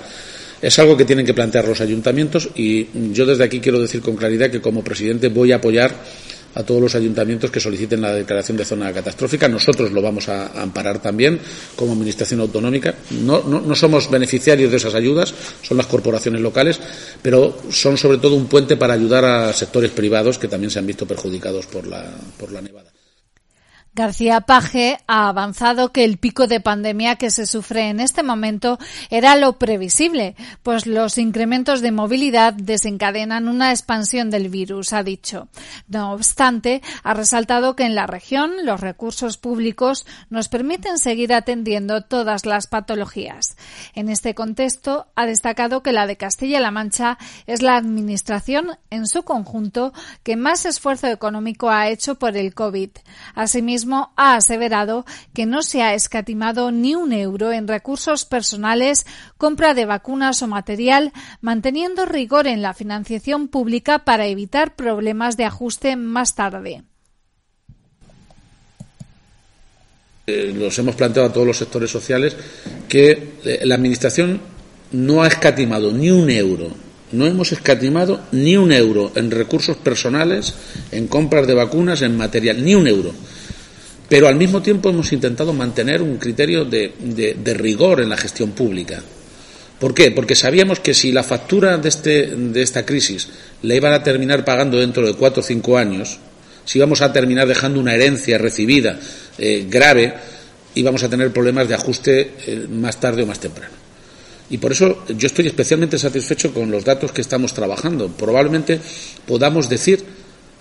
es 0.62 0.80
algo 0.80 0.98
que 0.98 1.06
tienen 1.06 1.26
que 1.26 1.34
plantear 1.34 1.68
los 1.68 1.82
ayuntamientos 1.82 2.50
y 2.56 2.88
yo 3.14 3.26
desde 3.26 3.44
aquí 3.44 3.60
quiero 3.60 3.80
decir 3.80 4.02
con 4.02 4.16
claridad 4.16 4.50
que 4.50 4.62
como 4.62 4.84
presidente 4.84 5.30
voy 5.30 5.52
a 5.52 5.58
apoyar 5.58 5.94
a 6.58 6.64
todos 6.64 6.82
los 6.82 6.96
ayuntamientos 6.96 7.52
que 7.52 7.60
soliciten 7.60 8.02
la 8.02 8.12
declaración 8.14 8.58
de 8.58 8.66
zona 8.66 8.92
catastrófica. 8.92 9.48
Nosotros 9.48 9.92
lo 9.92 10.02
vamos 10.02 10.28
a 10.28 10.60
amparar 10.60 11.00
también 11.00 11.40
como 11.76 11.94
Administración 11.94 12.40
Autonómica. 12.40 12.96
No, 13.12 13.44
no, 13.44 13.76
somos 13.76 14.10
beneficiarios 14.10 14.72
de 14.72 14.78
esas 14.78 14.96
ayudas, 14.96 15.36
son 15.62 15.78
las 15.78 15.86
corporaciones 15.86 16.42
locales, 16.42 16.80
pero 17.22 17.60
son 17.70 17.96
sobre 17.98 18.18
todo 18.18 18.36
un 18.36 18.48
puente 18.48 18.76
para 18.76 18.96
ayudar 18.96 19.24
a 19.24 19.54
sectores 19.54 19.92
privados 19.92 20.40
que 20.40 20.48
también 20.48 20.72
se 20.72 20.80
han 20.80 20.88
visto 20.88 21.06
perjudicados 21.06 21.68
por 21.68 21.86
la, 21.86 22.12
por 22.40 22.52
la 22.52 22.62
nevada. 22.62 22.97
García 23.98 24.42
Paje 24.42 25.00
ha 25.08 25.28
avanzado 25.28 25.92
que 25.92 26.04
el 26.04 26.20
pico 26.20 26.46
de 26.46 26.60
pandemia 26.60 27.16
que 27.16 27.32
se 27.32 27.48
sufre 27.48 27.90
en 27.90 28.00
este 28.00 28.22
momento 28.22 28.78
era 29.10 29.36
lo 29.36 29.58
previsible, 29.58 30.36
pues 30.62 30.86
los 30.86 31.18
incrementos 31.18 31.82
de 31.82 31.92
movilidad 31.92 32.54
desencadenan 32.54 33.48
una 33.48 33.72
expansión 33.72 34.30
del 34.30 34.50
virus, 34.50 34.94
ha 34.94 35.02
dicho. 35.02 35.48
No 35.88 36.12
obstante, 36.12 36.84
ha 37.02 37.16
resaltado 37.16 37.76
que 37.76 37.86
en 37.86 37.96
la 37.96 38.06
región 38.06 38.68
los 38.68 38.82
recursos 38.82 39.38
públicos 39.38 40.06
nos 40.30 40.48
permiten 40.48 41.00
seguir 41.00 41.34
atendiendo 41.34 42.02
todas 42.02 42.46
las 42.46 42.68
patologías. 42.68 43.58
En 43.96 44.10
este 44.10 44.36
contexto, 44.36 45.08
ha 45.16 45.26
destacado 45.26 45.82
que 45.82 45.92
la 45.92 46.06
de 46.06 46.18
Castilla-La 46.18 46.70
Mancha 46.70 47.18
es 47.48 47.64
la 47.64 47.78
administración 47.78 48.78
en 48.92 49.08
su 49.08 49.24
conjunto 49.24 49.92
que 50.22 50.36
más 50.36 50.68
esfuerzo 50.68 51.08
económico 51.08 51.72
ha 51.72 51.90
hecho 51.90 52.14
por 52.14 52.38
el 52.38 52.54
COVID. 52.54 52.92
Asimismo, 53.34 53.87
ha 54.16 54.36
aseverado 54.36 55.06
que 55.34 55.46
no 55.46 55.62
se 55.62 55.82
ha 55.82 55.94
escatimado 55.94 56.72
ni 56.72 56.96
un 56.96 57.14
euro 57.14 57.52
en 57.52 57.68
recursos 57.68 58.26
personales, 58.26 59.06
compra 59.38 59.74
de 59.74 59.86
vacunas 59.86 60.42
o 60.42 60.48
material, 60.48 61.14
manteniendo 61.42 62.06
rigor 62.06 62.48
en 62.48 62.62
la 62.62 62.74
financiación 62.74 63.48
pública 63.48 64.00
para 64.00 64.28
evitar 64.28 64.76
problemas 64.76 65.38
de 65.38 65.46
ajuste 65.46 65.96
más 65.96 66.36
tarde. 66.36 66.84
Eh, 70.28 70.54
los 70.54 70.78
hemos 70.78 70.96
planteado 70.96 71.30
a 71.30 71.34
todos 71.34 71.48
los 71.48 71.58
sectores 71.58 71.90
sociales 71.90 72.36
que 72.90 73.36
eh, 73.44 73.62
la 73.64 73.76
Administración 73.76 74.42
no 74.92 75.24
ha 75.24 75.28
escatimado 75.28 75.92
ni 75.92 76.12
un 76.12 76.30
euro 76.30 76.88
no 77.12 77.26
hemos 77.26 77.52
escatimado 77.52 78.20
ni 78.32 78.58
un 78.58 78.72
euro 78.72 79.12
en 79.16 79.32
recursos 79.32 79.78
personales, 79.78 80.54
en 80.92 81.08
compras 81.08 81.48
de 81.48 81.54
vacunas, 81.54 82.02
en 82.02 82.18
material, 82.18 82.64
ni 82.64 82.76
un 82.76 82.88
euro. 82.88 83.14
Pero 84.10 84.28
al 84.28 84.36
mismo 84.36 84.62
tiempo 84.62 84.90
hemos 84.90 85.12
intentado 85.12 85.54
mantener 85.54 86.02
un 86.02 86.18
criterio 86.18 86.64
de, 86.64 87.54
rigor 87.58 88.02
en 88.02 88.10
la 88.10 88.18
gestión 88.18 88.52
pública. 88.52 89.02
¿Por 89.80 89.94
qué? 89.94 90.12
Porque 90.12 90.36
sabíamos 90.36 90.80
que 90.80 90.94
si 90.94 91.12
la 91.12 91.24
factura 91.24 91.78
de, 91.78 91.90
este, 91.90 92.28
de 92.28 92.62
esta 92.62 92.86
crisis 92.86 93.28
la 93.62 93.76
iban 93.76 93.94
a 93.94 94.04
terminar 94.04 94.44
pagando 94.44 94.80
dentro 94.80 95.06
de 95.06 95.14
cuatro 95.14 95.42
o 95.42 95.46
cinco 95.46 95.78
años, 95.78 96.20
si 96.66 96.80
íbamos 96.80 97.02
a 97.02 97.14
terminar 97.14 97.48
dejando 97.48 97.80
una 97.80 97.94
herencia 97.94 98.38
recibida 98.38 99.00
eh, 99.38 99.68
grave, 99.70 100.14
íbamos 100.76 101.04
a 101.04 101.10
tener 101.10 101.32
problemas 101.32 101.68
de 101.68 101.76
ajuste 101.76 102.32
eh, 102.46 102.68
más 102.70 103.00
tarde 103.00 103.24
o 103.24 103.28
más 103.28 103.40
temprano. 103.40 103.74
Y 104.50 104.58
por 104.58 104.72
eso 104.72 105.04
yo 105.10 105.28
estoy 105.28 105.48
especialmente 105.48 105.98
satisfecho 105.98 106.54
con 106.54 106.72
los 106.72 106.86
datos 106.86 107.12
que 107.12 107.22
estamos 107.22 107.54
trabajando. 107.54 108.08
Probablemente 108.08 108.80
podamos 109.26 109.70
decir 109.70 110.04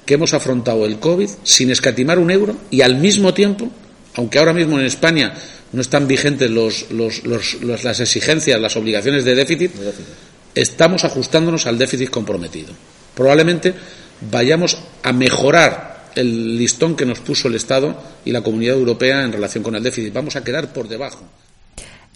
que 0.07 0.14
hemos 0.14 0.33
afrontado 0.33 0.87
el 0.87 0.99
COVID 0.99 1.29
sin 1.42 1.71
escatimar 1.71 2.19
un 2.19 2.31
euro 2.31 2.57
y 2.71 2.81
al 2.81 2.97
mismo 2.97 3.35
tiempo, 3.35 3.69
aunque 4.14 4.38
ahora 4.38 4.53
mismo 4.53 4.79
en 4.79 4.87
España 4.87 5.35
no 5.73 5.81
están 5.81 6.07
vigentes 6.07 6.51
las 6.51 8.01
exigencias, 8.01 8.61
las 8.61 8.77
obligaciones 8.77 9.25
de 9.25 9.35
déficit, 9.35 9.73
estamos 10.55 11.05
ajustándonos 11.05 11.66
al 11.66 11.77
déficit 11.77 12.09
comprometido. 12.09 12.73
Probablemente 13.14 13.75
vayamos 14.31 14.79
a 15.03 15.12
mejorar 15.12 16.11
el 16.14 16.57
listón 16.57 16.97
que 16.97 17.05
nos 17.05 17.21
puso 17.21 17.49
el 17.49 17.57
Estado 17.57 18.01
y 18.25 18.33
la 18.33 18.42
Comunidad 18.42 18.77
Europea 18.77 19.23
en 19.23 19.33
relación 19.33 19.62
con 19.62 19.75
el 19.75 19.83
déficit. 19.83 20.14
Vamos 20.14 20.37
a 20.37 20.45
quedar 20.45 20.73
por 20.73 20.88
debajo. 20.88 21.29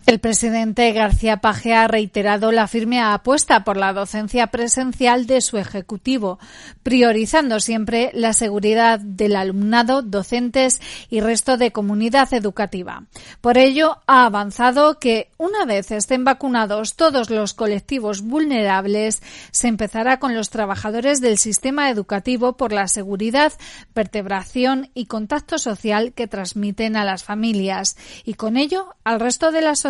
El 0.07 0.19
presidente 0.19 0.91
García 0.93 1.37
Paje 1.37 1.75
ha 1.75 1.87
reiterado 1.87 2.53
la 2.53 2.67
firme 2.67 3.01
apuesta 3.01 3.65
por 3.65 3.77
la 3.77 3.93
docencia 3.93 4.47
presencial 4.47 5.27
de 5.27 5.41
su 5.43 5.59
Ejecutivo, 5.59 6.39
priorizando 6.83 7.61
siempre 7.61 8.11
la 8.15 8.33
seguridad 8.33 8.99
del 8.99 9.37
alumnado, 9.37 10.03
docentes 10.03 10.81
y 11.11 11.21
resto 11.21 11.59
de 11.59 11.71
comunidad 11.71 12.33
educativa. 12.33 13.05
Por 13.41 13.59
ello, 13.59 13.99
ha 14.07 14.25
avanzado 14.25 14.99
que, 14.99 15.31
una 15.37 15.67
vez 15.67 15.91
estén 15.91 16.25
vacunados 16.25 16.97
todos 16.97 17.29
los 17.29 17.53
colectivos 17.53 18.23
vulnerables, 18.23 19.23
se 19.51 19.69
empezará 19.69 20.19
con 20.19 20.35
los 20.35 20.49
trabajadores 20.49 21.21
del 21.21 21.37
sistema 21.37 21.91
educativo 21.91 22.57
por 22.57 22.73
la 22.73 22.89
seguridad, 22.89 23.53
vertebración 23.95 24.91
y 24.95 25.07
contacto 25.07 25.59
social 25.59 26.15
que 26.15 26.27
transmiten 26.27 26.97
a 26.97 27.05
las 27.05 27.23
familias 27.23 27.97
y, 28.25 28.35
con 28.35 28.57
ello, 28.57 28.95
al 29.05 29.21
resto 29.21 29.53
de 29.53 29.61
la 29.61 29.77
sociedad 29.77 29.90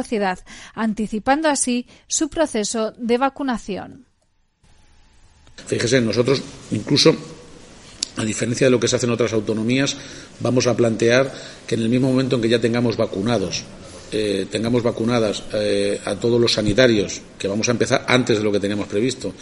anticipando 0.74 1.48
así 1.48 1.86
su 2.06 2.28
proceso 2.28 2.92
de 2.96 3.18
vacunación. 3.18 4.06
Fíjese, 5.66 6.00
nosotros 6.00 6.42
incluso 6.70 7.14
a 8.16 8.24
diferencia 8.24 8.66
de 8.66 8.70
lo 8.70 8.80
que 8.80 8.88
se 8.88 8.96
hace 8.96 9.06
en 9.06 9.12
otras 9.12 9.32
autonomías, 9.32 9.96
vamos 10.40 10.66
a 10.66 10.76
plantear 10.76 11.32
que 11.66 11.74
en 11.74 11.82
el 11.82 11.88
mismo 11.88 12.08
momento 12.08 12.36
en 12.36 12.42
que 12.42 12.48
ya 12.48 12.60
tengamos 12.60 12.96
vacunados, 12.96 13.64
eh, 14.12 14.46
tengamos 14.50 14.82
vacunadas 14.82 15.44
eh, 15.54 16.00
a 16.04 16.16
todos 16.16 16.40
los 16.40 16.52
sanitarios, 16.52 17.22
que 17.38 17.48
vamos 17.48 17.68
a 17.68 17.72
empezar 17.72 18.04
antes 18.08 18.38
de 18.38 18.44
lo 18.44 18.52
que 18.52 18.60
teníamos 18.60 18.88
previsto, 18.88 19.32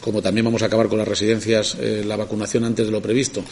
como 0.00 0.22
también 0.22 0.44
vamos 0.44 0.62
a 0.62 0.66
acabar 0.66 0.88
con 0.88 0.98
las 0.98 1.08
residencias, 1.08 1.76
eh, 1.80 2.02
la 2.06 2.16
vacunación 2.16 2.64
antes 2.64 2.86
de 2.86 2.92
lo 2.92 3.00
previsto. 3.00 3.42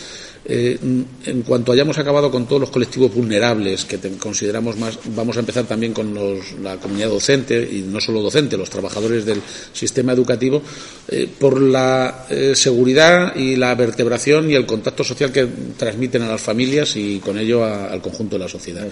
Eh, 0.44 0.78
en 1.26 1.42
cuanto 1.42 1.72
hayamos 1.72 1.98
acabado 1.98 2.30
con 2.30 2.46
todos 2.46 2.60
los 2.60 2.70
colectivos 2.70 3.14
vulnerables 3.14 3.84
que 3.84 3.98
consideramos 4.18 4.76
más, 4.76 4.98
vamos 5.14 5.36
a 5.36 5.40
empezar 5.40 5.64
también 5.64 5.92
con 5.92 6.14
la 6.62 6.76
comunidad 6.78 7.10
docente 7.10 7.62
y 7.70 7.82
no 7.82 8.00
solo 8.00 8.22
docente, 8.22 8.56
los 8.56 8.70
trabajadores 8.70 9.24
del 9.24 9.40
sistema 9.72 10.12
educativo, 10.12 10.62
eh, 11.08 11.28
por 11.38 11.60
la 11.60 12.26
seguridad 12.54 13.34
y 13.36 13.56
la 13.56 13.74
vertebración 13.74 14.50
y 14.50 14.54
el 14.54 14.66
contacto 14.66 15.04
social 15.04 15.32
que 15.32 15.46
transmiten 15.76 16.22
a 16.22 16.28
las 16.28 16.40
familias 16.40 16.96
y 16.96 17.18
con 17.18 17.38
ello 17.38 17.64
al 17.64 18.00
conjunto 18.00 18.36
de 18.36 18.44
la 18.44 18.48
sociedad. 18.48 18.86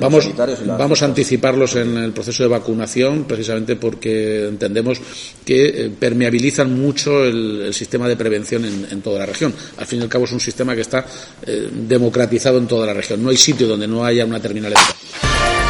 vamos, 0.00 0.28
vamos 0.66 1.02
a 1.02 1.04
anticiparlos 1.04 1.76
en 1.76 1.96
el 1.96 2.12
proceso 2.12 2.42
de 2.42 2.48
vacunación 2.48 3.24
precisamente 3.24 3.76
porque 3.76 4.46
entendemos 4.48 5.00
que 5.44 5.66
eh, 5.66 5.90
permeabilizan 5.98 6.72
mucho 6.72 7.24
el, 7.24 7.72
sistema 7.72 8.08
de 8.08 8.16
prevención 8.16 8.64
en, 8.64 9.02
toda 9.02 9.20
la 9.20 9.26
región. 9.26 9.52
Al 9.76 9.86
fin 9.86 10.00
y 10.00 10.02
al 10.02 10.08
cabo 10.08 10.24
es 10.24 10.32
un 10.32 10.40
sistema 10.40 10.74
que 10.74 10.80
está 10.80 11.04
eh, 11.44 11.68
democratizado 11.72 12.58
en 12.58 12.66
toda 12.66 12.86
la 12.86 12.94
región. 12.94 13.22
No 13.22 13.30
hay 13.30 13.36
sitio 13.36 13.66
donde 13.66 13.86
no 13.86 14.04
haya 14.04 14.24
una 14.24 14.40
terminal 14.40 14.74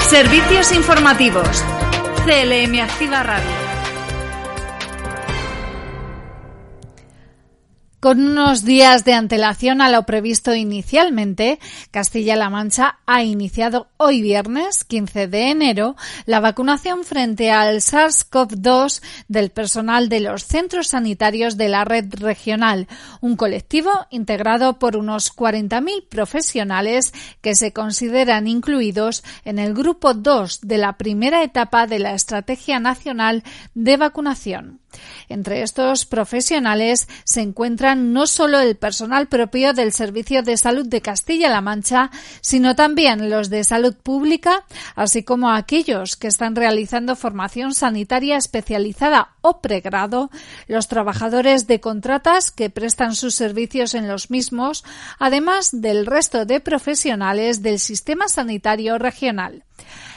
Servicios 0.09 0.73
informativos. 0.73 1.63
CLM 2.25 2.81
Activa 2.81 3.23
Radio. 3.23 3.66
Con 8.07 8.25
unos 8.25 8.65
días 8.65 9.05
de 9.05 9.15
antelación 9.15 9.81
a 9.81 9.91
lo 9.91 10.05
previsto 10.05 10.55
inicialmente, 10.55 11.59
Castilla-La 11.91 12.51
Mancha 12.51 13.01
ha 13.05 13.25
iniciado 13.25 13.89
hoy 13.97 14.23
viernes 14.23 14.85
15 14.85 15.27
de 15.27 15.51
enero 15.51 15.97
la 16.25 16.39
vacunación 16.39 17.03
frente 17.03 17.51
al 17.51 17.79
SARS-CoV-2 17.79 19.03
del 19.27 19.51
personal 19.51 20.09
de 20.09 20.21
los 20.21 20.45
centros 20.45 20.87
sanitarios 20.87 21.57
de 21.57 21.69
la 21.69 21.85
red 21.85 22.15
regional, 22.15 22.87
un 23.21 23.35
colectivo 23.35 23.91
integrado 24.11 24.79
por 24.79 24.97
unos 24.97 25.35
40.000 25.35 26.07
profesionales 26.09 27.13
que 27.41 27.57
se 27.57 27.73
consideran 27.73 28.47
incluidos 28.47 29.25
en 29.45 29.59
el 29.59 29.75
grupo 29.75 30.15
2 30.15 30.61
de 30.61 30.79
la 30.79 30.97
primera 30.97 31.43
etapa 31.43 31.89
de 31.89 31.99
la 31.99 32.15
Estrategia 32.15 32.79
Nacional 32.79 33.43
de 33.75 33.97
Vacunación. 33.97 34.86
Entre 35.29 35.63
estos 35.63 36.07
profesionales 36.07 37.09
se 37.25 37.41
encuentran 37.41 38.13
no 38.13 38.27
solo 38.27 38.61
el 38.61 38.77
personal 38.77 39.27
propio 39.27 39.73
del 39.73 39.93
Servicio 39.93 40.43
de 40.43 40.57
Salud 40.57 40.87
de 40.87 41.01
Castilla-La 41.01 41.61
Mancha, 41.61 42.11
sino 42.41 42.77
también 42.77 43.31
los 43.31 43.51
de 43.51 43.65
salud 43.65 43.95
pública, 43.95 44.65
así 44.95 45.23
como 45.23 45.51
aquellos 45.51 46.17
que 46.17 46.29
están 46.29 46.57
realizando 46.57 47.17
formación 47.17 47.75
sanitaria 47.75 48.37
especializada 48.37 49.31
o 49.41 49.61
pregrado, 49.61 50.31
los 50.69 50.89
trabajadores 50.89 51.67
de 51.67 51.81
contratas 51.81 52.51
que 52.51 52.71
prestan 52.71 53.15
sus 53.15 53.35
servicios 53.35 53.95
en 53.95 54.09
los 54.09 54.31
mismos, 54.31 54.85
además 55.19 55.71
del 55.73 56.07
resto 56.07 56.45
de 56.45 56.61
profesionales 56.61 57.63
del 57.63 57.79
sistema 57.79 58.29
sanitario 58.29 58.99
regional. 58.99 59.65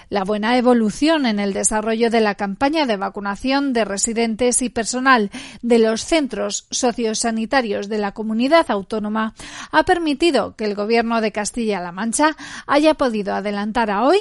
La 0.09 0.23
buena 0.23 0.57
evolución 0.57 1.25
en 1.25 1.39
el 1.39 1.53
desarrollo 1.53 2.09
de 2.09 2.21
la 2.21 2.35
campaña 2.35 2.85
de 2.85 2.97
vacunación 2.97 3.73
de 3.73 3.85
residentes 3.85 4.61
y 4.61 4.69
personal 4.69 5.31
de 5.61 5.79
los 5.79 6.03
centros 6.03 6.67
sociosanitarios 6.71 7.89
de 7.89 7.99
la 7.99 8.13
comunidad 8.13 8.65
autónoma 8.69 9.33
ha 9.71 9.83
permitido 9.83 10.55
que 10.55 10.65
el 10.65 10.75
Gobierno 10.75 11.21
de 11.21 11.31
Castilla-La 11.31 11.91
Mancha 11.91 12.35
haya 12.67 12.95
podido 12.95 13.33
adelantar 13.33 13.91
a 13.91 14.03
hoy 14.03 14.19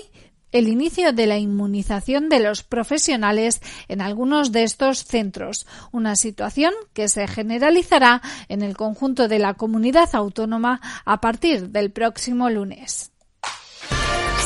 el 0.52 0.68
inicio 0.68 1.12
de 1.12 1.26
la 1.26 1.38
inmunización 1.38 2.28
de 2.28 2.40
los 2.40 2.62
profesionales 2.62 3.60
en 3.88 4.00
algunos 4.00 4.52
de 4.52 4.62
estos 4.62 5.04
centros, 5.04 5.66
una 5.92 6.16
situación 6.16 6.72
que 6.94 7.08
se 7.08 7.28
generalizará 7.28 8.22
en 8.48 8.62
el 8.62 8.76
conjunto 8.76 9.28
de 9.28 9.38
la 9.38 9.54
comunidad 9.54 10.08
autónoma 10.14 10.80
a 11.04 11.20
partir 11.20 11.68
del 11.68 11.90
próximo 11.90 12.48
lunes. 12.48 13.12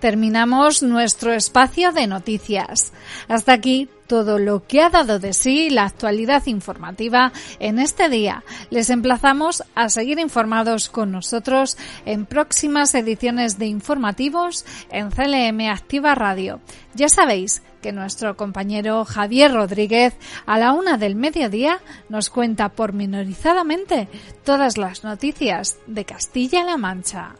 Terminamos 0.00 0.82
nuestro 0.82 1.32
espacio 1.32 1.92
de 1.92 2.06
noticias. 2.06 2.92
Hasta 3.28 3.52
aquí 3.52 3.88
todo 4.08 4.38
lo 4.38 4.66
que 4.66 4.80
ha 4.80 4.88
dado 4.88 5.18
de 5.18 5.32
sí 5.32 5.70
la 5.70 5.84
actualidad 5.84 6.46
informativa 6.46 7.32
en 7.60 7.78
este 7.78 8.08
día. 8.08 8.42
Les 8.70 8.90
emplazamos 8.90 9.62
a 9.74 9.88
seguir 9.90 10.18
informados 10.18 10.88
con 10.88 11.12
nosotros 11.12 11.76
en 12.06 12.26
próximas 12.26 12.94
ediciones 12.94 13.58
de 13.58 13.66
informativos 13.66 14.64
en 14.90 15.10
CLM 15.10 15.70
Activa 15.70 16.14
Radio. 16.14 16.60
Ya 16.94 17.08
sabéis 17.08 17.62
que 17.82 17.92
nuestro 17.92 18.36
compañero 18.36 19.04
Javier 19.04 19.52
Rodríguez 19.52 20.16
a 20.46 20.58
la 20.58 20.72
una 20.72 20.96
del 20.96 21.14
mediodía 21.14 21.80
nos 22.08 22.30
cuenta 22.30 22.70
pormenorizadamente 22.70 24.08
todas 24.42 24.78
las 24.78 25.04
noticias 25.04 25.78
de 25.86 26.04
Castilla-La 26.04 26.76
Mancha. 26.76 27.34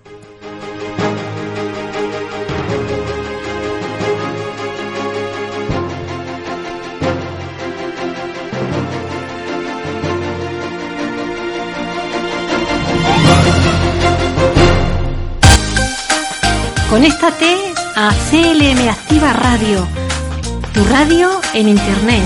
Conéctate 16.90 17.74
a 17.96 18.10
CLM 18.30 18.88
Activa 18.88 19.34
Radio, 19.34 19.86
tu 20.72 20.82
radio 20.84 21.38
en 21.52 21.68
Internet. 21.68 22.24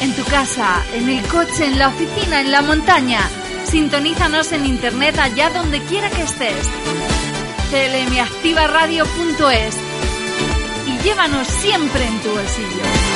En 0.00 0.12
tu 0.16 0.24
casa, 0.24 0.82
en 0.94 1.08
el 1.08 1.24
coche, 1.28 1.66
en 1.66 1.78
la 1.78 1.88
oficina, 1.88 2.40
en 2.40 2.50
la 2.50 2.62
montaña. 2.62 3.20
Sintonízanos 3.64 4.50
en 4.50 4.66
Internet 4.66 5.16
allá 5.16 5.50
donde 5.50 5.80
quiera 5.84 6.10
que 6.10 6.22
estés. 6.22 6.68
clmactivaradio.es 7.70 9.76
y 10.88 10.98
llévanos 11.04 11.46
siempre 11.46 12.04
en 12.04 12.18
tu 12.18 12.30
bolsillo. 12.30 13.09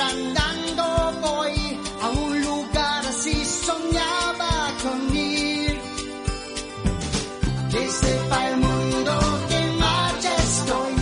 Andando 0.00 0.84
voy 1.20 1.78
a 2.02 2.08
un 2.10 2.42
lugar 2.42 3.06
así 3.06 3.44
soñaba 3.44 4.72
con 4.82 5.16
ir. 5.16 5.80
Que 7.70 7.88
sepa 7.88 8.48
el 8.48 8.56
mundo 8.58 9.12
que 9.48 9.56
en 9.56 9.78
marcha 9.78 10.34
estoy, 10.36 10.94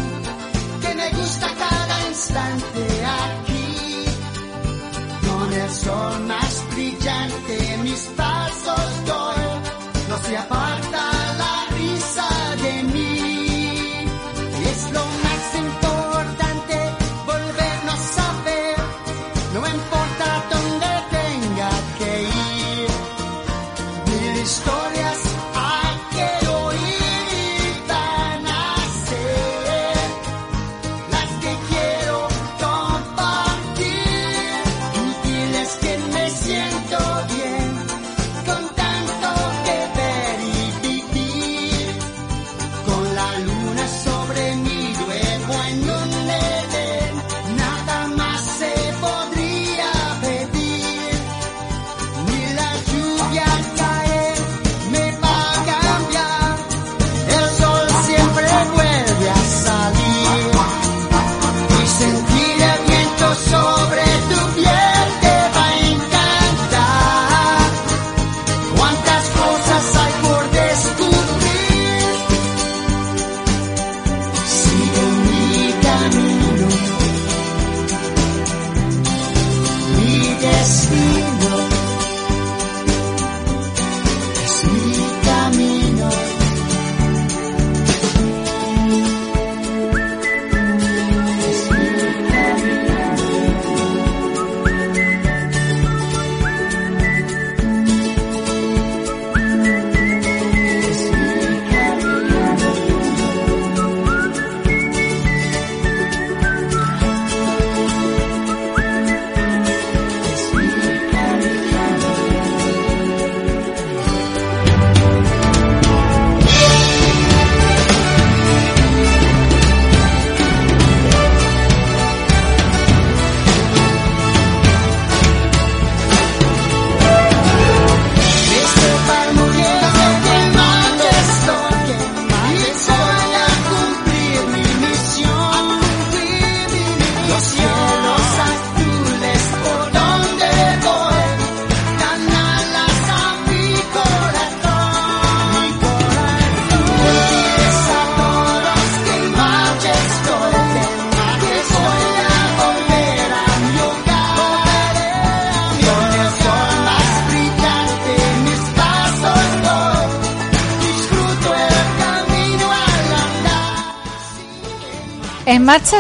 que 0.83 0.95
me 0.95 1.11
gusta 1.11 1.47
cada 1.59 2.09
instante 2.09 2.83
aquí, 3.23 4.05
con 5.27 5.53
el 5.53 5.71
sol 5.71 6.27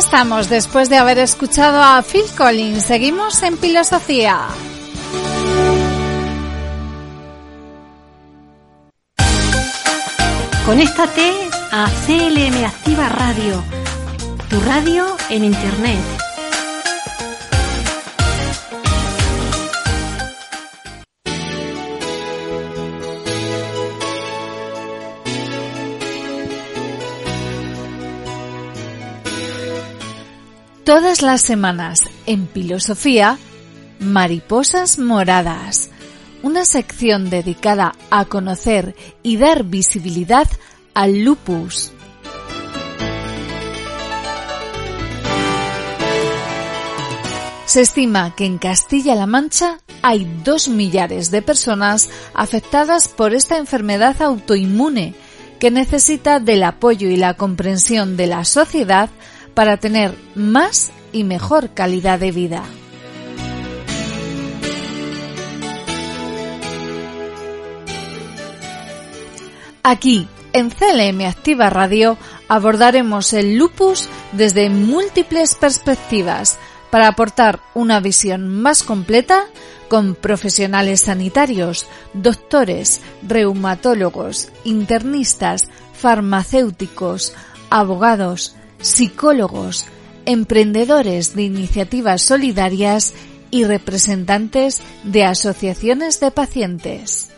estamos 0.00 0.48
después 0.48 0.88
de 0.88 0.96
haber 0.96 1.18
escuchado 1.18 1.82
a 1.82 2.02
Phil 2.02 2.24
Collins. 2.34 2.84
Seguimos 2.84 3.42
en 3.42 3.58
filosofía. 3.58 4.46
Conéctate 10.64 11.32
a 11.70 11.86
CLM 12.06 12.64
Activa 12.64 13.10
Radio, 13.10 13.62
tu 14.48 14.58
radio 14.60 15.04
en 15.28 15.44
Internet. 15.44 16.19
Todas 31.00 31.22
las 31.22 31.40
semanas 31.40 32.02
en 32.26 32.46
Filosofía, 32.46 33.38
Mariposas 34.00 34.98
Moradas, 34.98 35.88
una 36.42 36.66
sección 36.66 37.30
dedicada 37.30 37.94
a 38.10 38.26
conocer 38.26 38.94
y 39.22 39.38
dar 39.38 39.64
visibilidad 39.64 40.46
al 40.92 41.22
lupus. 41.22 41.90
Se 47.64 47.80
estima 47.80 48.36
que 48.36 48.44
en 48.44 48.58
Castilla-La 48.58 49.24
Mancha 49.24 49.78
hay 50.02 50.30
dos 50.44 50.68
millares 50.68 51.30
de 51.30 51.40
personas 51.40 52.10
afectadas 52.34 53.08
por 53.08 53.32
esta 53.32 53.56
enfermedad 53.56 54.20
autoinmune 54.20 55.14
que 55.58 55.70
necesita 55.70 56.40
del 56.40 56.62
apoyo 56.62 57.08
y 57.08 57.16
la 57.16 57.32
comprensión 57.32 58.18
de 58.18 58.26
la 58.26 58.44
sociedad 58.44 59.08
para 59.54 59.76
tener 59.76 60.14
más 60.34 60.92
y 61.12 61.24
mejor 61.24 61.70
calidad 61.74 62.18
de 62.18 62.32
vida. 62.32 62.64
Aquí, 69.82 70.28
en 70.52 70.70
CLM 70.70 71.26
Activa 71.26 71.70
Radio, 71.70 72.18
abordaremos 72.48 73.32
el 73.32 73.56
lupus 73.56 74.08
desde 74.32 74.68
múltiples 74.68 75.54
perspectivas 75.54 76.58
para 76.90 77.08
aportar 77.08 77.60
una 77.74 78.00
visión 78.00 78.48
más 78.48 78.82
completa 78.82 79.46
con 79.88 80.14
profesionales 80.14 81.02
sanitarios, 81.02 81.86
doctores, 82.12 83.00
reumatólogos, 83.22 84.48
internistas, 84.64 85.68
farmacéuticos, 85.94 87.32
abogados, 87.70 88.54
psicólogos, 88.80 89.86
emprendedores 90.26 91.34
de 91.34 91.42
iniciativas 91.42 92.22
solidarias 92.22 93.14
y 93.50 93.64
representantes 93.64 94.80
de 95.04 95.24
asociaciones 95.24 96.20
de 96.20 96.30
pacientes. 96.30 97.30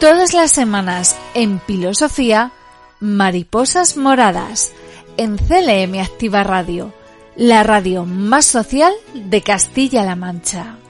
Todas 0.00 0.34
las 0.34 0.50
semanas 0.50 1.16
en 1.34 1.60
Filosofía, 1.60 2.50
Mariposas 2.98 3.96
Moradas, 3.96 4.72
en 5.16 5.38
CLM 5.38 6.00
Activa 6.00 6.42
Radio, 6.42 6.92
la 7.36 7.62
radio 7.62 8.04
más 8.04 8.44
social 8.44 8.92
de 9.14 9.42
Castilla-La 9.42 10.16
Mancha. 10.16 10.81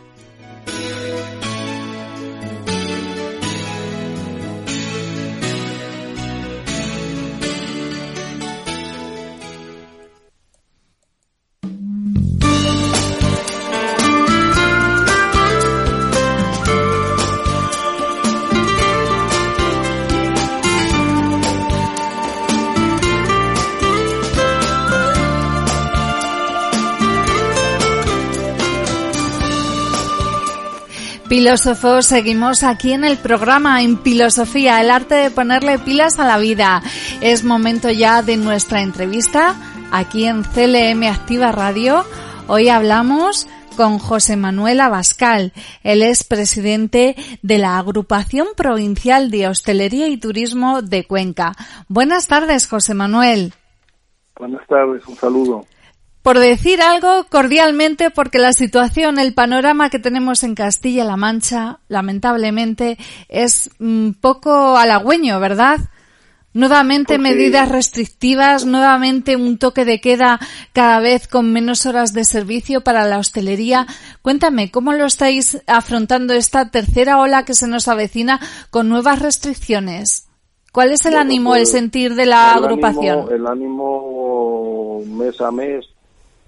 Filósofos, 31.32 32.04
seguimos 32.04 32.62
aquí 32.62 32.92
en 32.92 33.04
el 33.04 33.16
programa 33.16 33.82
en 33.82 33.98
Filosofía, 33.98 34.82
el 34.82 34.90
arte 34.90 35.14
de 35.14 35.30
ponerle 35.30 35.78
pilas 35.78 36.18
a 36.18 36.26
la 36.26 36.36
vida. 36.36 36.82
Es 37.22 37.42
momento 37.42 37.90
ya 37.90 38.20
de 38.20 38.36
nuestra 38.36 38.82
entrevista 38.82 39.56
aquí 39.90 40.26
en 40.26 40.42
CLM 40.42 41.02
Activa 41.04 41.50
Radio. 41.50 42.04
Hoy 42.48 42.68
hablamos 42.68 43.46
con 43.78 43.98
José 43.98 44.36
Manuel 44.36 44.78
Abascal. 44.78 45.54
Él 45.82 46.02
es 46.02 46.22
presidente 46.22 47.16
de 47.40 47.56
la 47.56 47.78
Agrupación 47.78 48.48
Provincial 48.54 49.30
de 49.30 49.48
Hostelería 49.48 50.08
y 50.08 50.18
Turismo 50.18 50.82
de 50.82 51.06
Cuenca. 51.06 51.54
Buenas 51.88 52.28
tardes, 52.28 52.68
José 52.68 52.92
Manuel. 52.92 53.54
Buenas 54.36 54.66
tardes, 54.66 55.08
un 55.08 55.16
saludo 55.16 55.64
por 56.22 56.38
decir 56.38 56.80
algo 56.80 57.26
cordialmente, 57.28 58.10
porque 58.10 58.38
la 58.38 58.52
situación, 58.52 59.18
el 59.18 59.34
panorama 59.34 59.90
que 59.90 59.98
tenemos 59.98 60.44
en 60.44 60.54
Castilla-La 60.54 61.16
Mancha, 61.16 61.80
lamentablemente, 61.88 62.96
es 63.28 63.70
un 63.80 64.16
poco 64.18 64.76
halagüeño, 64.76 65.40
¿verdad? 65.40 65.80
Nuevamente 66.54 67.18
medidas 67.18 67.70
restrictivas, 67.70 68.66
nuevamente 68.66 69.36
un 69.36 69.56
toque 69.56 69.86
de 69.86 70.00
queda 70.00 70.38
cada 70.74 71.00
vez 71.00 71.26
con 71.26 71.50
menos 71.50 71.86
horas 71.86 72.12
de 72.12 72.24
servicio 72.24 72.82
para 72.82 73.06
la 73.06 73.18
hostelería. 73.18 73.86
Cuéntame, 74.20 74.70
¿cómo 74.70 74.92
lo 74.92 75.06
estáis 75.06 75.62
afrontando 75.66 76.34
esta 76.34 76.70
tercera 76.70 77.18
ola 77.18 77.46
que 77.46 77.54
se 77.54 77.66
nos 77.66 77.88
avecina 77.88 78.38
con 78.70 78.90
nuevas 78.90 79.20
restricciones? 79.20 80.28
¿Cuál 80.72 80.92
es 80.92 81.04
el 81.06 81.16
ánimo, 81.16 81.54
el 81.54 81.62
pues, 81.62 81.70
sentir 81.70 82.14
de 82.14 82.26
la 82.26 82.52
agrupación? 82.52 83.32
el 83.32 83.46
ánimo 83.46 85.00
mes 85.06 85.40
a 85.40 85.50
mes 85.50 85.86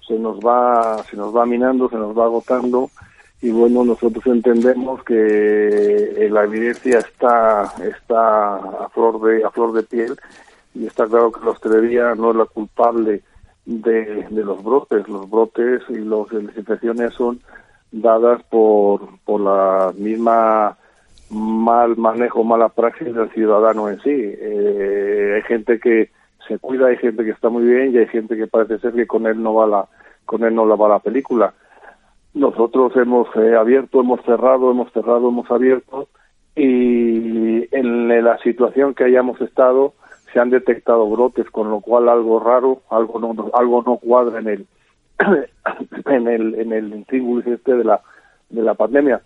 se 0.06 0.18
nos 0.18 0.38
va 0.38 1.02
se 1.04 1.16
nos 1.16 1.34
va 1.34 1.46
minando, 1.46 1.88
se 1.88 1.96
nos 1.96 2.16
va 2.16 2.24
agotando. 2.24 2.90
Y 3.42 3.50
bueno, 3.50 3.84
nosotros 3.84 4.24
entendemos 4.26 5.02
que 5.04 5.14
eh, 5.14 6.28
la 6.30 6.44
evidencia 6.44 6.98
está 6.98 7.74
está 7.82 8.56
a 8.56 8.88
flor 8.90 9.20
de 9.22 9.44
a 9.44 9.50
flor 9.50 9.72
de 9.72 9.82
piel. 9.82 10.16
Y 10.74 10.86
está 10.86 11.06
claro 11.06 11.30
que 11.30 11.44
la 11.44 11.50
hostelería 11.52 12.14
no 12.14 12.30
es 12.30 12.36
la 12.36 12.46
culpable 12.46 13.22
de, 13.66 14.26
de 14.30 14.44
los 14.44 14.62
brotes, 14.62 15.08
los 15.08 15.28
brotes 15.30 15.82
y 15.88 15.98
las 15.98 16.56
infecciones 16.56 17.14
son 17.14 17.40
dadas 17.92 18.42
por 18.44 19.00
por 19.24 19.40
la 19.40 19.92
misma 19.96 20.76
mal 21.30 21.96
manejo, 21.96 22.44
mala 22.44 22.68
praxis 22.68 23.14
del 23.14 23.30
ciudadano 23.30 23.88
en 23.88 24.00
sí. 24.00 24.10
Eh, 24.14 25.32
hay 25.36 25.42
gente 25.42 25.78
que 25.78 26.10
se 26.46 26.58
cuida, 26.58 26.86
hay 26.86 26.96
gente 26.96 27.24
que 27.24 27.30
está 27.30 27.48
muy 27.48 27.64
bien 27.64 27.94
y 27.94 27.98
hay 27.98 28.06
gente 28.06 28.36
que 28.36 28.46
parece 28.46 28.78
ser 28.78 28.92
que 28.92 29.06
con 29.06 29.26
él 29.26 29.42
no 29.42 29.54
va 29.54 29.66
la 29.66 29.88
con 30.24 30.44
él 30.44 30.54
no 30.54 30.66
va 30.76 30.88
la 30.88 30.98
película. 31.00 31.54
Nosotros 32.32 32.96
hemos 32.96 33.28
eh, 33.36 33.54
abierto, 33.54 34.00
hemos 34.00 34.20
cerrado, 34.22 34.70
hemos 34.70 34.90
cerrado, 34.92 35.28
hemos 35.28 35.50
abierto 35.50 36.08
y 36.56 37.68
en 37.76 38.24
la 38.24 38.38
situación 38.38 38.94
que 38.94 39.04
hayamos 39.04 39.40
estado 39.40 39.94
se 40.32 40.40
han 40.40 40.50
detectado 40.50 41.08
brotes, 41.08 41.48
con 41.50 41.70
lo 41.70 41.80
cual 41.80 42.08
algo 42.08 42.40
raro, 42.40 42.82
algo 42.90 43.18
no, 43.20 43.50
algo 43.54 43.82
no 43.86 43.98
cuadra 43.98 44.40
en 44.40 44.48
el 44.48 44.66
en 46.06 46.28
el 46.28 46.54
en 46.56 46.72
el 46.72 47.06
este 47.46 47.74
de 47.74 47.84
la 47.84 48.00
de 48.50 48.62
la 48.62 48.74
pandemia. 48.74 49.22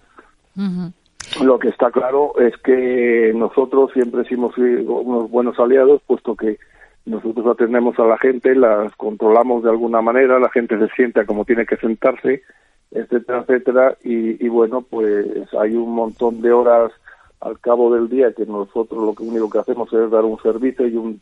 Lo 1.43 1.59
que 1.59 1.69
está 1.69 1.91
claro 1.91 2.33
es 2.41 2.57
que 2.59 3.33
nosotros 3.35 3.93
siempre 3.93 4.23
hemos 4.31 4.55
sido 4.55 4.95
unos 4.95 5.31
buenos 5.31 5.59
aliados, 5.59 6.03
puesto 6.07 6.35
que 6.35 6.59
nosotros 7.07 7.47
atendemos 7.47 7.99
a 7.99 8.05
la 8.05 8.19
gente, 8.19 8.55
las 8.55 8.95
controlamos 8.97 9.63
de 9.63 9.71
alguna 9.71 10.03
manera, 10.03 10.39
la 10.39 10.51
gente 10.51 10.79
se 10.79 10.89
sienta 10.95 11.25
como 11.25 11.45
tiene 11.45 11.67
que 11.67 11.77
sentarse, 11.77 12.43
etcétera, 12.91 13.41
etcétera, 13.41 13.97
y, 14.03 14.49
bueno, 14.49 14.83
pues 14.83 15.27
hay 15.59 15.75
un 15.75 15.95
montón 15.95 16.41
de 16.41 16.53
horas 16.53 16.93
al 17.41 17.59
cabo 17.61 17.95
del 17.95 18.09
día 18.09 18.33
que 18.33 18.47
nosotros 18.47 19.01
lo 19.01 19.27
único 19.27 19.49
que 19.49 19.59
hacemos 19.59 19.93
es 19.93 20.11
dar 20.11 20.25
un 20.25 20.41
servicio 20.43 20.87
y 20.87 20.97
un, 20.97 21.21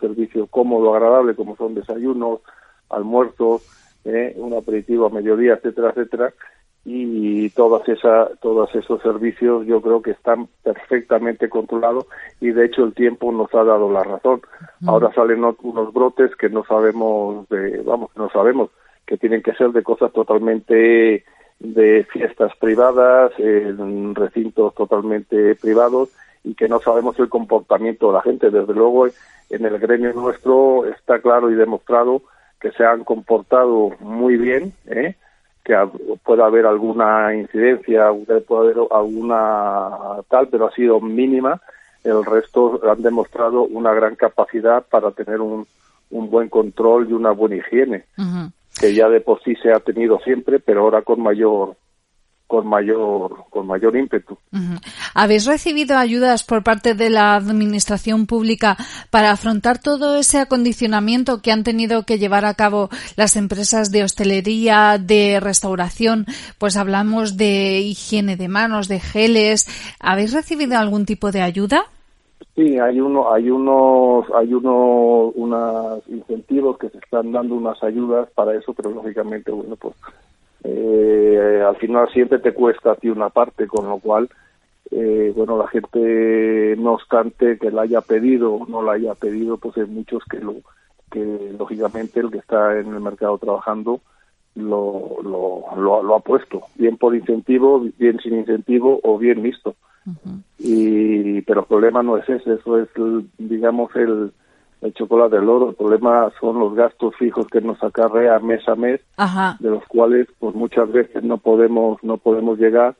servicio 0.00 0.46
cómodo, 0.46 0.94
agradable, 0.94 1.34
como 1.34 1.56
son 1.56 1.74
desayunos, 1.74 2.40
almuerzos, 2.88 3.62
eh, 4.04 4.34
un 4.36 4.54
aperitivo 4.54 5.06
a 5.06 5.10
mediodía, 5.10 5.54
etcétera, 5.54 5.90
etcétera, 5.90 6.32
y 6.84 7.50
todas 7.50 7.86
esa, 7.88 8.30
todos 8.40 8.74
esos 8.74 9.02
servicios 9.02 9.66
yo 9.66 9.82
creo 9.82 10.00
que 10.00 10.12
están 10.12 10.48
perfectamente 10.62 11.48
controlados 11.48 12.06
y 12.40 12.50
de 12.50 12.64
hecho 12.64 12.84
el 12.84 12.94
tiempo 12.94 13.30
nos 13.32 13.54
ha 13.54 13.64
dado 13.64 13.90
la 13.90 14.02
razón. 14.02 14.40
Ahora 14.86 15.12
salen 15.14 15.44
unos 15.62 15.92
brotes 15.92 16.34
que 16.36 16.48
no 16.48 16.64
sabemos, 16.64 17.48
de, 17.50 17.82
vamos, 17.82 18.10
no 18.16 18.30
sabemos 18.30 18.70
que 19.06 19.18
tienen 19.18 19.42
que 19.42 19.54
ser 19.54 19.72
de 19.72 19.82
cosas 19.82 20.12
totalmente 20.12 21.24
de 21.58 22.06
fiestas 22.10 22.56
privadas, 22.56 23.32
en 23.38 24.14
recintos 24.14 24.74
totalmente 24.74 25.54
privados 25.56 26.08
y 26.42 26.54
que 26.54 26.68
no 26.68 26.80
sabemos 26.80 27.18
el 27.18 27.28
comportamiento 27.28 28.08
de 28.08 28.12
la 28.14 28.22
gente. 28.22 28.50
Desde 28.50 28.72
luego, 28.72 29.06
en 29.06 29.66
el 29.66 29.78
gremio 29.78 30.12
nuestro 30.14 30.86
está 30.86 31.20
claro 31.20 31.50
y 31.50 31.54
demostrado 31.54 32.22
que 32.60 32.72
se 32.72 32.84
han 32.84 33.04
comportado 33.04 33.90
muy 34.00 34.36
bien, 34.36 34.72
¿eh? 34.86 35.16
Que 35.64 35.76
pueda 36.24 36.46
haber 36.46 36.66
alguna 36.66 37.34
incidencia, 37.34 38.10
puede 38.46 38.70
haber 38.70 38.76
alguna 38.90 40.22
tal, 40.28 40.48
pero 40.48 40.66
ha 40.68 40.72
sido 40.72 41.00
mínima. 41.00 41.60
El 42.02 42.24
resto 42.24 42.80
han 42.90 43.02
demostrado 43.02 43.64
una 43.64 43.92
gran 43.92 44.16
capacidad 44.16 44.84
para 44.90 45.10
tener 45.10 45.40
un, 45.40 45.66
un 46.10 46.30
buen 46.30 46.48
control 46.48 47.08
y 47.08 47.12
una 47.12 47.30
buena 47.30 47.56
higiene, 47.56 48.04
que 48.80 48.94
ya 48.94 49.08
de 49.08 49.20
por 49.20 49.42
sí 49.42 49.54
se 49.56 49.72
ha 49.72 49.80
tenido 49.80 50.18
siempre, 50.20 50.60
pero 50.60 50.82
ahora 50.82 51.02
con 51.02 51.22
mayor 51.22 51.76
con 52.50 52.66
mayor 52.66 53.44
con 53.48 53.68
mayor 53.68 53.96
ímpetu. 53.96 54.36
¿Habéis 55.14 55.46
recibido 55.46 55.96
ayudas 55.96 56.42
por 56.42 56.64
parte 56.64 56.94
de 56.94 57.08
la 57.08 57.36
administración 57.36 58.26
pública 58.26 58.76
para 59.10 59.30
afrontar 59.30 59.78
todo 59.78 60.16
ese 60.16 60.38
acondicionamiento 60.38 61.42
que 61.42 61.52
han 61.52 61.62
tenido 61.62 62.02
que 62.02 62.18
llevar 62.18 62.44
a 62.44 62.54
cabo 62.54 62.88
las 63.16 63.36
empresas 63.36 63.92
de 63.92 64.02
hostelería, 64.02 64.98
de 64.98 65.38
restauración? 65.38 66.26
Pues 66.58 66.76
hablamos 66.76 67.36
de 67.36 67.78
higiene 67.82 68.36
de 68.36 68.48
manos, 68.48 68.88
de 68.88 68.98
geles. 68.98 69.68
¿Habéis 70.00 70.32
recibido 70.32 70.76
algún 70.76 71.06
tipo 71.06 71.30
de 71.30 71.42
ayuda? 71.42 71.84
Sí, 72.56 72.80
hay 72.80 73.00
uno, 73.00 73.32
hay 73.32 73.48
unos, 73.48 74.26
hay 74.34 74.52
uno, 74.52 75.30
unos 75.36 76.02
incentivos 76.08 76.78
que 76.78 76.88
se 76.88 76.98
están 76.98 77.30
dando 77.30 77.54
unas 77.54 77.80
ayudas 77.84 78.28
para 78.34 78.56
eso, 78.56 78.74
pero 78.74 78.90
lógicamente, 78.90 79.52
bueno, 79.52 79.76
pues 79.76 79.94
eh, 80.64 81.62
al 81.66 81.76
final 81.76 82.08
siempre 82.12 82.38
te 82.38 82.52
cuesta 82.52 82.92
a 82.92 82.96
ti 82.96 83.08
una 83.08 83.30
parte, 83.30 83.66
con 83.66 83.88
lo 83.88 83.98
cual, 83.98 84.28
eh, 84.90 85.32
bueno, 85.34 85.56
la 85.56 85.68
gente, 85.68 86.76
no 86.78 86.94
obstante 86.94 87.58
que 87.58 87.70
la 87.70 87.82
haya 87.82 88.00
pedido 88.00 88.54
o 88.54 88.66
no 88.66 88.82
la 88.82 88.92
haya 88.92 89.14
pedido, 89.14 89.56
pues 89.56 89.76
hay 89.78 89.86
muchos 89.86 90.22
que 90.24 90.38
lo, 90.38 90.56
que 91.10 91.54
lógicamente 91.58 92.20
el 92.20 92.30
que 92.30 92.38
está 92.38 92.78
en 92.78 92.92
el 92.92 93.00
mercado 93.00 93.38
trabajando 93.38 94.00
lo, 94.54 95.18
lo, 95.22 95.64
lo, 95.76 96.14
ha 96.14 96.20
puesto, 96.20 96.62
bien 96.74 96.96
por 96.96 97.14
incentivo, 97.14 97.86
bien 97.98 98.18
sin 98.20 98.38
incentivo 98.38 99.00
o 99.02 99.18
bien 99.18 99.42
listo. 99.42 99.76
y 100.58 101.42
pero 101.42 101.60
el 101.60 101.66
problema 101.66 102.02
no 102.02 102.16
es 102.16 102.28
ese, 102.28 102.54
eso 102.54 102.78
es, 102.78 102.88
digamos, 103.38 103.94
el, 103.94 104.32
el 104.80 104.94
chocolate 104.94 105.36
del 105.36 105.48
oro. 105.48 105.70
El 105.70 105.74
problema 105.76 106.30
son 106.40 106.58
los 106.58 106.74
gastos 106.74 107.14
fijos 107.16 107.46
que 107.48 107.60
nos 107.60 107.82
acarrea 107.82 108.38
mes 108.38 108.66
a 108.68 108.74
mes, 108.74 109.00
de 109.58 109.70
los 109.70 109.84
cuales 109.86 110.26
pues 110.38 110.54
muchas 110.54 110.90
veces 110.90 111.22
no 111.22 111.38
podemos 111.38 112.02
no 112.02 112.16
podemos 112.16 112.58
llegar. 112.58 112.94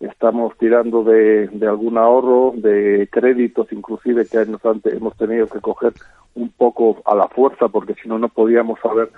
Estamos 0.00 0.56
tirando 0.56 1.04
de, 1.04 1.48
de 1.48 1.66
algún 1.66 1.98
ahorro, 1.98 2.52
de 2.56 3.06
créditos 3.12 3.70
inclusive 3.70 4.26
que 4.26 4.38
hemos 4.38 5.16
tenido 5.16 5.46
que 5.46 5.60
coger 5.60 5.92
un 6.34 6.48
poco 6.50 7.02
a 7.04 7.14
la 7.14 7.28
fuerza 7.28 7.68
porque 7.68 7.94
si 7.94 8.08
no 8.08 8.18
no 8.18 8.28
podíamos 8.28 8.78
haber 8.84 9.10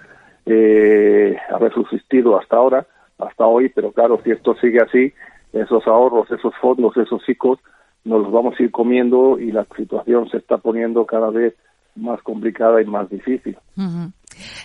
eh, 0.45 1.37
haber 1.55 1.73
subsistido 1.73 2.37
hasta 2.37 2.57
ahora, 2.57 2.87
hasta 3.19 3.47
hoy. 3.47 3.69
Pero 3.69 3.93
claro, 3.93 4.21
si 4.25 4.33
esto 4.33 4.55
sigue 4.57 4.81
así, 4.81 5.13
esos 5.53 5.87
ahorros, 5.87 6.31
esos 6.31 6.55
fondos, 6.61 6.97
esos 6.97 7.27
ICOs 7.29 7.59
nos 8.05 8.23
los 8.23 8.33
vamos 8.33 8.59
a 8.59 8.63
ir 8.63 8.71
comiendo 8.71 9.39
y 9.39 9.53
la 9.53 9.65
situación 9.77 10.29
se 10.29 10.39
está 10.39 10.59
poniendo 10.59 11.07
cada 11.07 11.31
vez 11.31 11.55
más 11.97 12.23
complicada 12.23 12.81
y 12.81 12.87
más 12.87 13.09
difícil. 13.11 13.57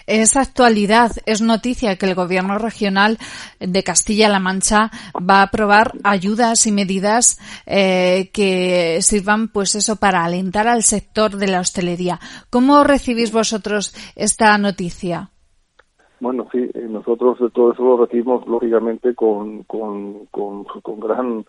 Es 0.06 0.38
actualidad, 0.38 1.12
es 1.26 1.42
noticia 1.42 1.98
que 1.98 2.06
el 2.06 2.16
Gobierno 2.16 2.58
regional 2.58 3.18
de 3.60 3.84
Castilla-La 3.84 4.40
Mancha 4.40 4.92
va 5.18 5.40
a 5.40 5.44
aprobar 5.44 5.92
ayudas 6.04 6.66
y 6.68 6.72
medidas 6.72 7.40
eh, 7.66 8.30
que 8.34 9.00
sirvan, 9.02 9.50
pues 9.50 9.76
eso, 9.76 9.98
para 9.98 10.24
alentar 10.24 10.68
al 10.68 10.84
sector 10.84 11.36
de 11.36 11.48
la 11.48 11.60
hostelería. 11.60 12.20
¿Cómo 12.50 12.84
recibís 12.84 13.32
vosotros 13.32 13.94
esta 14.16 14.58
noticia? 14.58 15.32
Bueno, 16.20 16.48
sí, 16.52 16.60
eh, 16.74 16.88
nosotros 16.90 17.38
todo 17.54 17.74
eso 17.74 17.84
lo 17.84 18.06
recibimos 18.06 18.48
lógicamente 18.48 19.14
con, 19.14 19.64
con, 19.64 20.26
con, 20.28 20.64
con 20.64 21.00
gran 21.00 21.46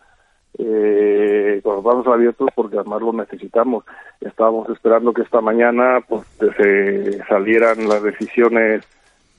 eh, 0.58 1.60
con 1.62 1.76
los 1.76 1.84
brazos 1.84 2.06
abiertos 2.08 2.48
porque 2.54 2.78
además 2.78 3.00
lo 3.00 3.12
necesitamos. 3.12 3.84
Estábamos 4.20 4.68
esperando 4.70 5.12
que 5.12 5.22
esta 5.22 5.40
mañana 5.40 6.00
pues 6.08 6.26
se 6.56 7.18
salieran 7.24 7.88
las 7.88 8.02
decisiones 8.02 8.84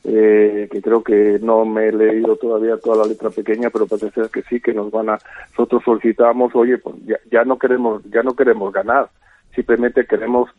eh, 0.05 0.69
que 0.71 0.81
creo 0.81 1.03
que 1.03 1.39
no 1.41 1.65
me 1.65 1.89
he 1.89 1.91
leído 1.91 2.37
todavía 2.37 2.77
toda 2.77 3.03
la 3.03 3.09
letra 3.09 3.29
pequeña, 3.29 3.69
pero 3.69 3.85
parece 3.85 4.11
ser 4.11 4.29
que 4.29 4.43
sí, 4.43 4.61
que 4.61 4.73
nos 4.73 4.91
van 4.91 5.09
a, 5.09 5.19
nosotros 5.51 5.83
solicitamos, 5.83 6.55
oye, 6.55 6.77
pues 6.77 6.95
ya, 7.05 7.17
ya 7.29 7.43
no 7.43 7.59
queremos, 7.59 8.01
ya 8.05 8.23
no 8.23 8.33
queremos 8.33 8.71
ganar, 8.71 9.09
simplemente 9.53 10.05
queremos 10.05 10.49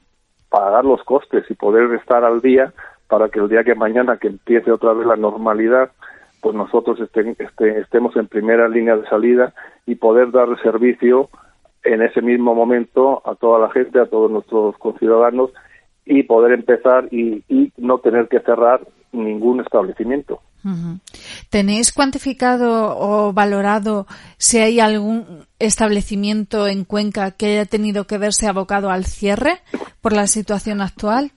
pagar 0.50 0.84
los 0.84 1.02
costes 1.04 1.44
y 1.50 1.54
poder 1.54 1.92
estar 1.94 2.22
al 2.22 2.42
día 2.42 2.72
para 3.08 3.28
que 3.28 3.38
el 3.38 3.48
día 3.48 3.64
que 3.64 3.74
mañana 3.74 4.18
que 4.18 4.28
empiece 4.28 4.70
otra 4.70 4.92
vez 4.92 5.06
la 5.06 5.16
normalidad, 5.16 5.90
pues 6.40 6.54
nosotros 6.54 6.98
este, 7.00 7.36
estemos 7.80 8.16
en 8.16 8.28
primera 8.28 8.68
línea 8.68 8.96
de 8.96 9.08
salida 9.08 9.52
y 9.86 9.96
poder 9.96 10.30
dar 10.30 10.48
servicio 10.62 11.28
en 11.84 12.02
ese 12.02 12.22
mismo 12.22 12.54
momento 12.54 13.22
a 13.24 13.34
toda 13.34 13.58
la 13.58 13.70
gente, 13.70 14.00
a 14.00 14.06
todos 14.06 14.30
nuestros 14.30 14.76
conciudadanos 14.78 15.50
y 16.04 16.22
poder 16.24 16.52
empezar 16.52 17.08
y, 17.12 17.44
no 17.76 17.98
tener 17.98 18.28
que 18.28 18.40
cerrar 18.40 18.80
ningún 19.12 19.60
establecimiento. 19.60 20.40
¿Tenéis 21.48 21.92
cuantificado 21.92 22.94
o 22.98 23.32
valorado 23.32 24.06
si 24.36 24.58
hay 24.58 24.78
algún 24.80 25.46
establecimiento 25.58 26.66
en 26.66 26.84
Cuenca 26.84 27.30
que 27.30 27.46
haya 27.46 27.64
tenido 27.64 28.06
que 28.06 28.18
verse 28.18 28.46
abocado 28.46 28.90
al 28.90 29.06
cierre 29.06 29.60
por 30.02 30.12
la 30.12 30.26
situación 30.26 30.82
actual? 30.82 31.32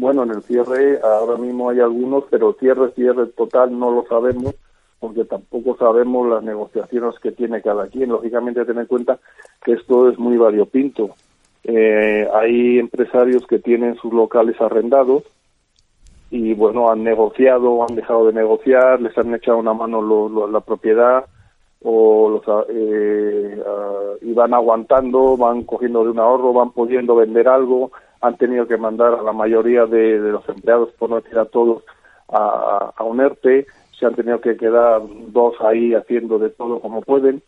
Bueno, 0.00 0.22
en 0.22 0.30
el 0.30 0.42
cierre 0.42 0.98
ahora 1.02 1.36
mismo 1.36 1.68
hay 1.68 1.80
algunos, 1.80 2.24
pero 2.30 2.54
cierre, 2.54 2.90
cierre 2.92 3.26
total 3.26 3.78
no 3.78 3.90
lo 3.90 4.06
sabemos 4.06 4.54
porque 4.98 5.26
tampoco 5.26 5.76
sabemos 5.76 6.26
las 6.26 6.42
negociaciones 6.42 7.18
que 7.18 7.32
tiene 7.32 7.60
cada 7.60 7.86
quien. 7.88 8.08
Lógicamente, 8.08 8.64
tener 8.64 8.82
en 8.82 8.86
cuenta 8.86 9.18
que 9.62 9.72
esto 9.72 10.08
es 10.08 10.18
muy 10.18 10.38
variopinto. 10.38 11.10
Eh, 11.64 12.26
hay 12.32 12.78
empresarios 12.78 13.46
que 13.46 13.58
tienen 13.58 13.96
sus 13.96 14.10
locales 14.14 14.58
arrendados 14.58 15.24
y, 16.30 16.54
bueno, 16.54 16.90
han 16.90 17.04
negociado 17.04 17.86
han 17.86 17.94
dejado 17.94 18.26
de 18.26 18.32
negociar, 18.32 19.02
les 19.02 19.16
han 19.18 19.34
echado 19.34 19.58
una 19.58 19.74
mano 19.74 20.48
la 20.48 20.60
propiedad 20.60 21.26
o 21.82 22.30
los, 22.30 22.66
eh, 22.70 23.62
y 24.22 24.32
van 24.32 24.54
aguantando, 24.54 25.36
van 25.36 25.64
cogiendo 25.64 26.04
de 26.04 26.10
un 26.10 26.20
ahorro, 26.20 26.54
van 26.54 26.70
pudiendo 26.70 27.16
vender 27.16 27.48
algo, 27.48 27.90
han 28.20 28.36
tenido 28.36 28.66
que 28.66 28.76
mandar 28.76 29.14
a 29.14 29.22
la 29.22 29.32
mayoría 29.32 29.86
de, 29.86 30.18
los 30.18 30.48
empleados, 30.48 30.90
por 30.98 31.10
no 31.10 31.20
decir 31.20 31.38
a 31.38 31.46
todos, 31.46 31.84
a, 32.28 32.92
a 32.96 33.04
un 33.04 33.20
ERTE, 33.20 33.66
se 33.98 34.06
han 34.06 34.14
tenido 34.14 34.40
que 34.40 34.56
quedar 34.56 35.02
dos 35.28 35.54
ahí 35.60 35.94
haciendo 35.94 36.38
de 36.38 36.50
todo 36.50 36.80
como 36.80 37.02
pueden. 37.02 37.42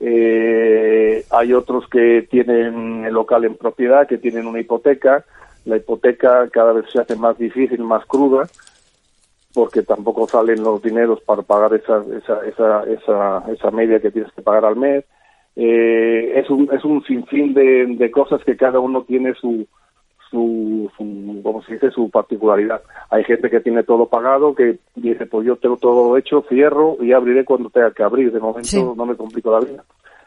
Eh, 0.00 1.24
hay 1.30 1.52
otros 1.52 1.88
que 1.88 2.26
tienen 2.30 3.04
el 3.04 3.14
local 3.14 3.44
en 3.44 3.56
propiedad, 3.56 4.06
que 4.06 4.18
tienen 4.18 4.46
una 4.46 4.60
hipoteca. 4.60 5.24
La 5.64 5.76
hipoteca 5.76 6.48
cada 6.50 6.72
vez 6.72 6.86
se 6.92 7.00
hace 7.00 7.16
más 7.16 7.38
difícil, 7.38 7.82
más 7.82 8.04
cruda, 8.06 8.46
porque 9.54 9.82
tampoco 9.82 10.28
salen 10.28 10.62
los 10.62 10.82
dineros 10.82 11.20
para 11.22 11.42
pagar 11.42 11.74
esa, 11.74 12.04
esa, 12.18 12.46
esa, 12.46 12.84
esa, 12.84 13.52
esa 13.52 13.70
media 13.70 14.00
que 14.00 14.10
tienes 14.10 14.32
que 14.32 14.42
pagar 14.42 14.64
al 14.64 14.76
mes. 14.76 15.04
Eh, 15.56 16.32
es, 16.36 16.50
un, 16.50 16.68
es 16.72 16.84
un 16.84 17.02
sinfín 17.04 17.54
de, 17.54 17.86
de 17.86 18.10
cosas 18.10 18.42
que 18.44 18.56
cada 18.56 18.80
uno 18.80 19.04
tiene 19.04 19.32
su, 19.34 19.66
su, 20.34 20.90
su, 20.96 21.40
como 21.42 21.62
se 21.62 21.74
dice, 21.74 21.90
su 21.92 22.10
particularidad. 22.10 22.82
Hay 23.10 23.22
gente 23.24 23.48
que 23.48 23.60
tiene 23.60 23.84
todo 23.84 24.06
pagado, 24.06 24.54
que 24.54 24.78
dice, 24.96 25.26
pues 25.26 25.46
yo 25.46 25.56
tengo 25.56 25.76
todo 25.76 26.16
hecho, 26.16 26.44
cierro 26.48 26.96
y 27.00 27.12
abriré 27.12 27.44
cuando 27.44 27.70
tenga 27.70 27.92
que 27.92 28.02
abrir. 28.02 28.32
De 28.32 28.40
momento 28.40 28.94
no 28.96 29.06
me 29.06 29.14
complico 29.14 29.52
la 29.52 29.60
vida. 29.60 29.84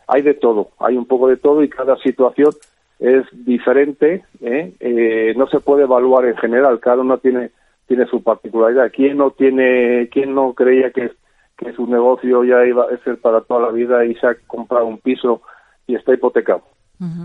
Hay 0.07 0.21
de 0.21 0.35
todo, 0.35 0.69
hay 0.79 0.95
un 0.95 1.05
poco 1.05 1.27
de 1.27 1.35
todo 1.35 1.61
y 1.61 1.69
cada 1.69 1.97
situación 1.97 2.51
es 2.99 3.25
diferente. 3.33 4.23
¿eh? 4.39 4.73
Eh, 4.79 5.33
no 5.35 5.47
se 5.47 5.59
puede 5.59 5.83
evaluar 5.83 6.25
en 6.25 6.37
general, 6.37 6.79
cada 6.79 7.01
uno 7.01 7.17
tiene 7.17 7.51
tiene 7.87 8.05
su 8.07 8.21
particularidad. 8.21 8.91
¿Quién 8.93 9.17
no 9.17 9.31
tiene, 9.31 10.09
quién 10.11 10.35
no 10.35 10.53
creía 10.53 10.91
que, 10.91 11.11
que 11.57 11.73
su 11.73 11.87
negocio 11.87 12.43
ya 12.43 12.65
iba 12.65 12.83
a 12.83 12.97
ser 13.03 13.17
para 13.19 13.41
toda 13.41 13.61
la 13.61 13.71
vida 13.71 14.05
y 14.05 14.13
se 14.15 14.27
ha 14.27 14.35
comprado 14.45 14.85
un 14.85 14.97
piso 14.97 15.41
y 15.87 15.95
está 15.95 16.13
hipotecado? 16.13 16.63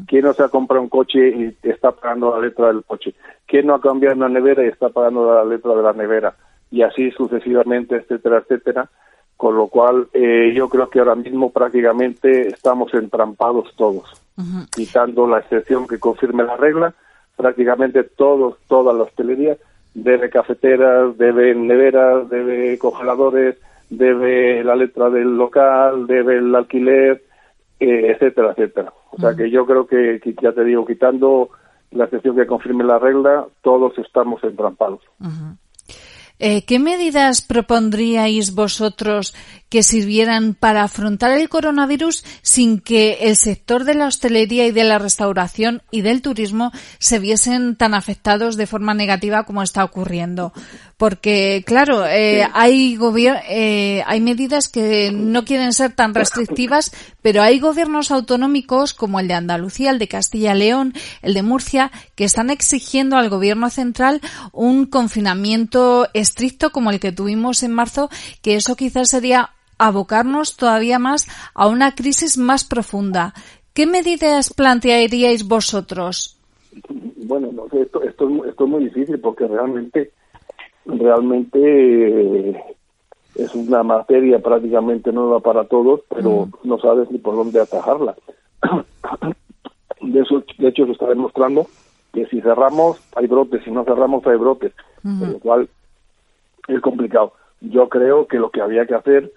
¿Quién 0.06 0.24
no 0.24 0.34
se 0.34 0.42
ha 0.42 0.48
comprado 0.48 0.82
un 0.82 0.88
coche 0.88 1.28
y 1.28 1.56
está 1.62 1.92
pagando 1.92 2.30
la 2.30 2.46
letra 2.46 2.66
del 2.68 2.84
coche? 2.84 3.14
¿Quién 3.46 3.66
no 3.66 3.74
ha 3.74 3.80
cambiado 3.80 4.16
una 4.16 4.28
nevera 4.28 4.64
y 4.64 4.68
está 4.68 4.90
pagando 4.90 5.34
la 5.34 5.44
letra 5.44 5.74
de 5.74 5.82
la 5.82 5.92
nevera? 5.92 6.34
Y 6.70 6.82
así 6.82 7.10
sucesivamente, 7.12 7.96
etcétera, 7.96 8.38
etcétera. 8.38 8.90
Con 9.36 9.56
lo 9.56 9.68
cual, 9.68 10.08
eh, 10.12 10.52
yo 10.54 10.68
creo 10.68 10.88
que 10.88 10.98
ahora 10.98 11.14
mismo 11.14 11.50
prácticamente 11.50 12.48
estamos 12.48 12.92
entrampados 12.94 13.74
todos. 13.76 14.22
Quitando 14.74 15.26
la 15.26 15.38
excepción 15.38 15.86
que 15.86 15.98
confirme 15.98 16.44
la 16.44 16.56
regla, 16.56 16.94
prácticamente 17.36 18.02
todos, 18.02 18.56
toda 18.66 18.92
la 18.92 19.04
hostelería 19.04 19.56
debe 19.94 20.30
cafeteras, 20.30 21.16
debe 21.18 21.54
neveras, 21.54 22.28
debe 22.30 22.78
congeladores, 22.78 23.56
debe 23.90 24.64
la 24.64 24.74
letra 24.74 25.10
del 25.10 25.36
local, 25.36 26.06
debe 26.06 26.38
el 26.38 26.54
alquiler, 26.54 27.22
eh, 27.78 28.12
etcétera, 28.12 28.52
etcétera. 28.52 28.92
O 29.12 29.20
sea 29.20 29.34
que 29.34 29.50
yo 29.50 29.66
creo 29.66 29.86
que, 29.86 30.20
que 30.20 30.34
ya 30.42 30.52
te 30.52 30.64
digo, 30.64 30.86
quitando 30.86 31.50
la 31.90 32.04
excepción 32.04 32.34
que 32.34 32.46
confirme 32.46 32.84
la 32.84 32.98
regla, 32.98 33.46
todos 33.62 33.96
estamos 33.98 34.42
entrampados. 34.42 35.00
Eh, 36.44 36.64
¿Qué 36.64 36.80
medidas 36.80 37.40
propondríais 37.40 38.52
vosotros 38.52 39.32
que 39.68 39.84
sirvieran 39.84 40.54
para 40.54 40.82
afrontar 40.82 41.30
el 41.30 41.48
coronavirus 41.48 42.24
sin 42.42 42.80
que 42.80 43.18
el 43.22 43.36
sector 43.36 43.84
de 43.84 43.94
la 43.94 44.08
hostelería 44.08 44.66
y 44.66 44.72
de 44.72 44.82
la 44.82 44.98
restauración 44.98 45.82
y 45.92 46.00
del 46.00 46.20
turismo 46.20 46.72
se 46.98 47.20
viesen 47.20 47.76
tan 47.76 47.94
afectados 47.94 48.56
de 48.56 48.66
forma 48.66 48.92
negativa 48.92 49.44
como 49.44 49.62
está 49.62 49.84
ocurriendo? 49.84 50.52
Porque, 50.96 51.64
claro, 51.66 52.06
eh, 52.06 52.46
hay, 52.52 52.98
eh, 53.48 54.04
hay 54.06 54.20
medidas 54.20 54.68
que 54.68 55.10
no 55.12 55.44
quieren 55.44 55.72
ser 55.72 55.92
tan 55.92 56.14
restrictivas, 56.14 56.92
pero 57.22 57.42
hay 57.42 57.58
gobiernos 57.58 58.10
autonómicos 58.10 58.94
como 58.94 59.18
el 59.18 59.26
de 59.26 59.34
Andalucía, 59.34 59.90
el 59.90 59.98
de 59.98 60.06
Castilla 60.06 60.54
y 60.54 60.58
León, 60.58 60.94
el 61.22 61.34
de 61.34 61.42
Murcia, 61.42 61.90
que 62.14 62.24
están 62.24 62.50
exigiendo 62.50 63.16
al 63.16 63.30
gobierno 63.30 63.68
central 63.70 64.20
un 64.52 64.86
confinamiento 64.86 66.08
estricto 66.14 66.31
como 66.72 66.90
el 66.90 67.00
que 67.00 67.12
tuvimos 67.12 67.62
en 67.62 67.72
marzo, 67.72 68.08
que 68.42 68.56
eso 68.56 68.76
quizás 68.76 69.10
sería 69.10 69.50
abocarnos 69.78 70.56
todavía 70.56 70.98
más 70.98 71.26
a 71.54 71.66
una 71.66 71.94
crisis 71.94 72.38
más 72.38 72.64
profunda. 72.64 73.34
¿Qué 73.74 73.86
medidas 73.86 74.52
plantearíais 74.52 75.48
vosotros? 75.48 76.38
Bueno, 77.16 77.50
esto, 77.72 78.02
esto, 78.02 78.44
esto 78.44 78.64
es 78.64 78.70
muy 78.70 78.84
difícil 78.84 79.18
porque 79.18 79.46
realmente 79.46 80.12
realmente 80.84 82.50
eh, 82.50 82.62
es 83.34 83.54
una 83.54 83.82
materia 83.82 84.40
prácticamente 84.40 85.12
nueva 85.12 85.40
para 85.40 85.64
todos, 85.64 86.00
pero 86.08 86.48
no 86.64 86.78
sabes 86.78 87.10
ni 87.10 87.18
por 87.18 87.36
dónde 87.36 87.60
atajarla. 87.60 88.16
De, 90.00 90.18
eso, 90.18 90.42
de 90.58 90.68
hecho, 90.68 90.84
se 90.84 90.92
está 90.92 91.06
demostrando 91.06 91.68
que 92.12 92.26
si 92.26 92.40
cerramos 92.40 93.00
hay 93.14 93.28
brotes, 93.28 93.62
si 93.62 93.70
no 93.70 93.84
cerramos 93.84 94.26
hay 94.26 94.36
brotes, 94.36 94.72
con 95.00 95.32
lo 95.32 95.38
cual 95.38 95.68
es 96.68 96.80
complicado. 96.80 97.34
Yo 97.60 97.88
creo 97.88 98.26
que 98.26 98.38
lo 98.38 98.50
que 98.50 98.60
había 98.60 98.86
que 98.86 98.94
hacer 98.94 99.32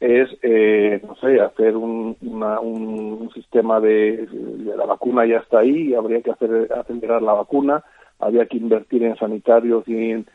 es, 0.00 0.28
eh, 0.42 1.00
no 1.06 1.14
sé, 1.16 1.40
hacer 1.40 1.76
un, 1.76 2.16
un 2.20 3.30
sistema 3.32 3.78
de, 3.78 4.28
la 4.76 4.84
vacuna 4.84 5.24
ya 5.24 5.36
está 5.36 5.60
ahí, 5.60 5.94
habría 5.94 6.20
que 6.20 6.32
hacer 6.32 6.68
acelerar 6.72 7.22
la 7.22 7.34
vacuna, 7.34 7.84
había 8.18 8.46
que 8.46 8.56
invertir 8.56 9.04
en 9.04 9.16
sanitarios 9.16 9.86
y 9.86 10.10
en 10.10 10.26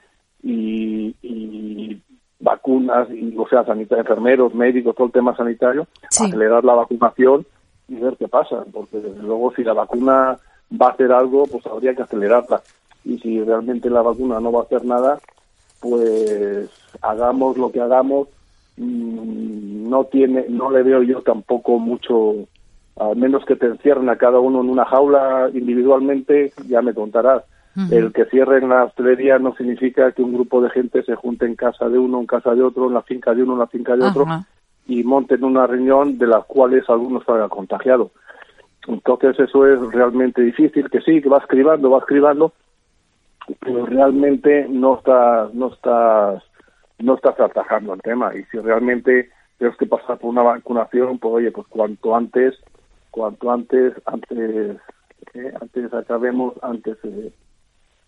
y, 0.42 2.02
vacunas, 2.40 3.10
y, 3.10 3.36
o 3.38 3.48
sea, 3.48 3.66
enfermeros, 3.68 4.54
médicos, 4.54 4.96
todo 4.96 5.08
el 5.08 5.14
tema 5.14 5.36
sanitario, 5.36 5.88
acelerar 6.04 6.64
la 6.64 6.76
vacunación 6.76 7.46
y 7.90 7.96
ver 7.96 8.16
qué 8.18 8.28
pasa, 8.28 8.64
porque 8.72 9.00
desde 9.00 9.22
luego 9.22 9.54
si 9.54 9.64
la 9.64 9.74
vacuna 9.74 10.38
va 10.72 10.88
a 10.88 10.92
hacer 10.92 11.12
algo, 11.12 11.46
pues 11.46 11.66
habría 11.66 11.94
que 11.94 12.04
acelerarla. 12.04 12.62
Y 13.04 13.18
si 13.20 13.44
realmente 13.44 13.90
la 13.90 14.02
vacuna 14.02 14.40
no 14.40 14.52
va 14.52 14.62
a 14.62 14.64
hacer 14.64 14.86
nada, 14.86 15.20
pues 15.80 16.70
hagamos 17.02 17.58
lo 17.58 17.72
que 17.72 17.82
hagamos, 17.82 18.28
mm, 18.78 19.90
no 19.90 20.06
tiene, 20.06 20.46
no 20.50 20.72
le 20.72 20.84
veo 20.84 21.04
yo 21.04 21.22
tampoco 21.22 21.80
mucho, 21.80 22.36
al 23.00 23.16
menos 23.16 23.46
que 23.46 23.56
te 23.56 23.68
encierren 23.68 24.10
a 24.10 24.18
cada 24.18 24.40
uno 24.40 24.62
en 24.62 24.70
una 24.70 24.86
jaula 24.86 25.50
individualmente, 25.54 26.54
ya 26.68 26.82
me 26.82 26.94
contarás. 26.94 27.44
El 27.92 28.12
que 28.12 28.26
cierren 28.26 28.70
la 28.70 28.86
hostelería 28.86 29.38
no 29.38 29.54
significa 29.56 30.12
que 30.12 30.24
un 30.24 30.34
grupo 30.34 30.62
de 30.62 30.72
gente 30.72 31.04
se 31.04 31.14
junte 31.14 31.46
en 31.46 31.56
casa 31.56 31.88
de 31.88 32.00
uno, 32.00 32.20
en 32.20 32.26
casa 32.26 32.56
de 32.56 32.64
otro, 32.64 32.88
en 32.88 32.96
la 32.96 33.04
finca 33.04 33.36
de 33.36 33.44
uno, 33.44 33.54
en 33.54 33.60
la 33.60 33.68
finca 33.68 33.96
de 33.96 34.04
otro 34.04 34.26
y 34.88 35.04
monten 35.04 35.44
una 35.44 35.68
reunión 35.68 36.18
de 36.18 36.28
las 36.28 36.46
cuales 36.46 36.90
algunos 36.90 37.24
salgan 37.26 37.50
contagiados. 37.50 38.12
Entonces 38.88 39.38
eso 39.38 39.68
es 39.68 39.80
realmente 39.92 40.42
difícil, 40.42 40.90
que 40.90 41.02
sí, 41.02 41.22
que 41.22 41.30
va 41.30 41.40
escribando, 41.40 41.92
va 41.92 42.00
escribando, 42.00 42.54
pero 43.60 43.86
realmente 43.86 44.68
no 44.70 44.98
estás, 44.98 45.54
no 45.54 45.68
estás, 45.68 46.44
no 47.00 47.16
estás 47.16 47.40
atajando 47.40 47.94
el 47.94 48.02
tema. 48.02 48.36
Y 48.36 48.44
si 48.46 48.60
realmente 48.60 49.30
tienes 49.58 49.78
que 49.78 49.86
pasar 49.86 50.18
por 50.18 50.30
una 50.30 50.44
vacunación, 50.44 51.18
pues 51.20 51.34
oye, 51.34 51.52
pues 51.52 51.68
cuanto 51.68 52.16
antes, 52.16 52.56
cuanto 53.12 53.52
antes, 53.52 53.94
antes, 54.06 54.78
eh, 55.34 55.54
antes 55.62 55.94
acabemos, 55.94 56.54
antes 56.62 56.98
eh, 57.04 57.32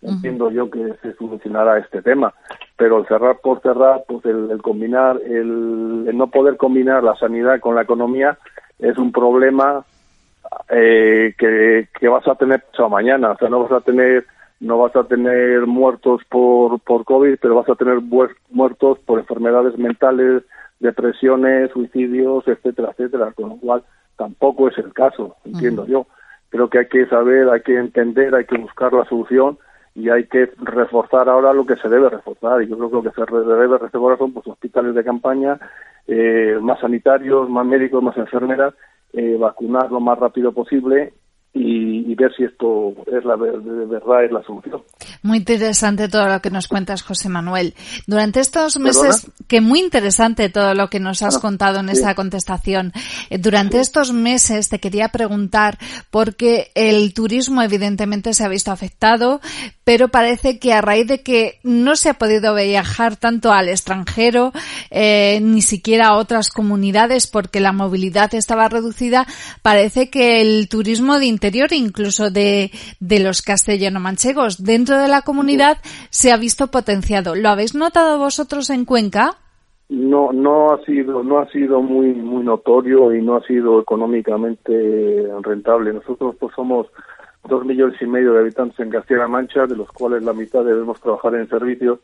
entiendo 0.02 0.50
yo 0.50 0.70
que 0.70 0.94
se 1.02 1.14
solucionará 1.14 1.78
este 1.78 2.02
tema. 2.02 2.34
Pero 2.76 2.98
el 2.98 3.06
cerrar 3.06 3.38
por 3.42 3.60
cerrar, 3.62 4.04
pues 4.08 4.24
el, 4.24 4.60
combinar, 4.62 5.20
el, 5.24 6.16
no 6.16 6.28
poder 6.28 6.56
combinar 6.56 7.02
la 7.02 7.16
sanidad 7.16 7.60
con 7.60 7.74
la 7.74 7.82
economía 7.82 8.38
es 8.78 8.96
un 8.96 9.12
problema 9.12 9.84
eh, 10.70 11.34
que, 11.36 11.88
que 11.98 12.08
vas 12.08 12.26
a 12.26 12.34
tener 12.36 12.62
pasado 12.62 12.88
mañana. 12.88 13.32
O 13.32 13.36
sea, 13.36 13.48
no 13.48 13.62
vas 13.64 13.72
a 13.72 13.80
tener 13.80 14.24
no 14.60 14.78
vas 14.78 14.94
a 14.94 15.04
tener 15.04 15.66
muertos 15.66 16.20
por, 16.28 16.80
por 16.80 17.04
COVID, 17.04 17.36
pero 17.40 17.56
vas 17.56 17.68
a 17.68 17.74
tener 17.74 18.00
muertos 18.50 18.98
por 19.00 19.18
enfermedades 19.18 19.76
mentales, 19.78 20.42
depresiones, 20.80 21.70
suicidios, 21.72 22.46
etcétera, 22.46 22.90
etcétera, 22.92 23.32
con 23.32 23.48
lo 23.50 23.56
cual 23.56 23.82
tampoco 24.16 24.68
es 24.68 24.76
el 24.78 24.92
caso, 24.92 25.36
entiendo 25.44 25.86
yo. 25.86 26.06
Creo 26.50 26.68
que 26.68 26.80
hay 26.80 26.88
que 26.88 27.06
saber, 27.06 27.48
hay 27.48 27.62
que 27.62 27.76
entender, 27.76 28.34
hay 28.34 28.44
que 28.44 28.58
buscar 28.58 28.92
la 28.92 29.04
solución 29.06 29.58
y 29.94 30.10
hay 30.10 30.24
que 30.26 30.50
reforzar 30.58 31.28
ahora 31.28 31.52
lo 31.52 31.64
que 31.64 31.76
se 31.76 31.88
debe 31.88 32.10
reforzar 32.10 32.62
y 32.62 32.68
yo 32.68 32.76
creo 32.76 32.90
que 32.90 32.96
lo 32.96 33.02
que 33.02 33.10
se 33.10 33.32
debe 33.32 33.78
reforzar 33.78 34.18
son 34.18 34.32
pues 34.32 34.46
hospitales 34.46 34.94
de 34.94 35.04
campaña 35.04 35.58
eh, 36.06 36.56
más 36.60 36.78
sanitarios 36.78 37.50
más 37.50 37.66
médicos 37.66 38.00
más 38.00 38.16
enfermeras 38.16 38.72
eh, 39.12 39.36
vacunar 39.38 39.90
lo 39.90 39.98
más 39.98 40.16
rápido 40.16 40.52
posible 40.52 41.12
y, 41.52 42.14
ver 42.14 42.32
si 42.36 42.44
esto 42.44 42.94
es 43.06 43.24
la 43.24 43.36
de 43.36 43.86
verdad 43.86 44.24
es 44.24 44.30
la 44.30 44.42
solución. 44.42 44.82
Muy 45.22 45.38
interesante 45.38 46.08
todo 46.08 46.28
lo 46.28 46.40
que 46.40 46.50
nos 46.50 46.68
cuentas, 46.68 47.02
José 47.02 47.28
Manuel. 47.28 47.74
Durante 48.06 48.40
estos 48.40 48.78
meses, 48.78 49.30
que 49.48 49.60
muy 49.60 49.80
interesante 49.80 50.48
todo 50.48 50.74
lo 50.74 50.88
que 50.88 51.00
nos 51.00 51.22
has 51.22 51.38
ah, 51.38 51.40
contado 51.40 51.80
en 51.80 51.88
esa 51.88 52.14
contestación. 52.14 52.92
Eh, 53.30 53.38
durante 53.38 53.80
estos 53.80 54.12
meses 54.12 54.68
te 54.68 54.78
quería 54.78 55.08
preguntar, 55.08 55.78
porque 56.10 56.70
el 56.74 57.12
turismo 57.14 57.62
evidentemente 57.62 58.32
se 58.34 58.44
ha 58.44 58.48
visto 58.48 58.70
afectado, 58.70 59.40
pero 59.90 60.06
parece 60.06 60.60
que 60.60 60.72
a 60.72 60.80
raíz 60.80 61.08
de 61.08 61.20
que 61.20 61.58
no 61.64 61.96
se 61.96 62.10
ha 62.10 62.14
podido 62.14 62.54
viajar 62.54 63.16
tanto 63.16 63.50
al 63.50 63.68
extranjero, 63.68 64.52
eh, 64.92 65.40
ni 65.42 65.62
siquiera 65.62 66.10
a 66.10 66.16
otras 66.16 66.50
comunidades, 66.50 67.26
porque 67.26 67.58
la 67.58 67.72
movilidad 67.72 68.32
estaba 68.36 68.68
reducida, 68.68 69.26
parece 69.62 70.08
que 70.08 70.42
el 70.42 70.68
turismo 70.68 71.18
de 71.18 71.26
interior, 71.26 71.72
incluso 71.72 72.30
de, 72.30 72.70
de 73.00 73.18
los 73.18 73.42
castellano-manchegos 73.42 74.62
dentro 74.62 74.96
de 74.96 75.08
la 75.08 75.22
comunidad, 75.22 75.78
se 76.10 76.30
ha 76.30 76.36
visto 76.36 76.68
potenciado. 76.68 77.34
¿Lo 77.34 77.48
habéis 77.48 77.74
notado 77.74 78.16
vosotros 78.16 78.70
en 78.70 78.84
Cuenca? 78.84 79.38
No, 79.88 80.32
no 80.32 80.72
ha 80.72 80.84
sido, 80.84 81.24
no 81.24 81.40
ha 81.40 81.50
sido 81.50 81.82
muy, 81.82 82.14
muy 82.14 82.44
notorio 82.44 83.12
y 83.12 83.20
no 83.22 83.34
ha 83.34 83.42
sido 83.42 83.80
económicamente 83.80 84.72
rentable. 85.42 85.92
Nosotros 85.92 86.36
pues 86.38 86.54
somos 86.54 86.86
dos 87.48 87.64
millones 87.64 88.00
y 88.00 88.06
medio 88.06 88.32
de 88.32 88.40
habitantes 88.40 88.78
en 88.80 88.90
Castilla-La 88.90 89.28
Mancha, 89.28 89.66
de 89.66 89.76
los 89.76 89.90
cuales 89.92 90.22
la 90.22 90.32
mitad 90.32 90.64
debemos 90.64 91.00
trabajar 91.00 91.34
en 91.34 91.48
servicios 91.48 91.98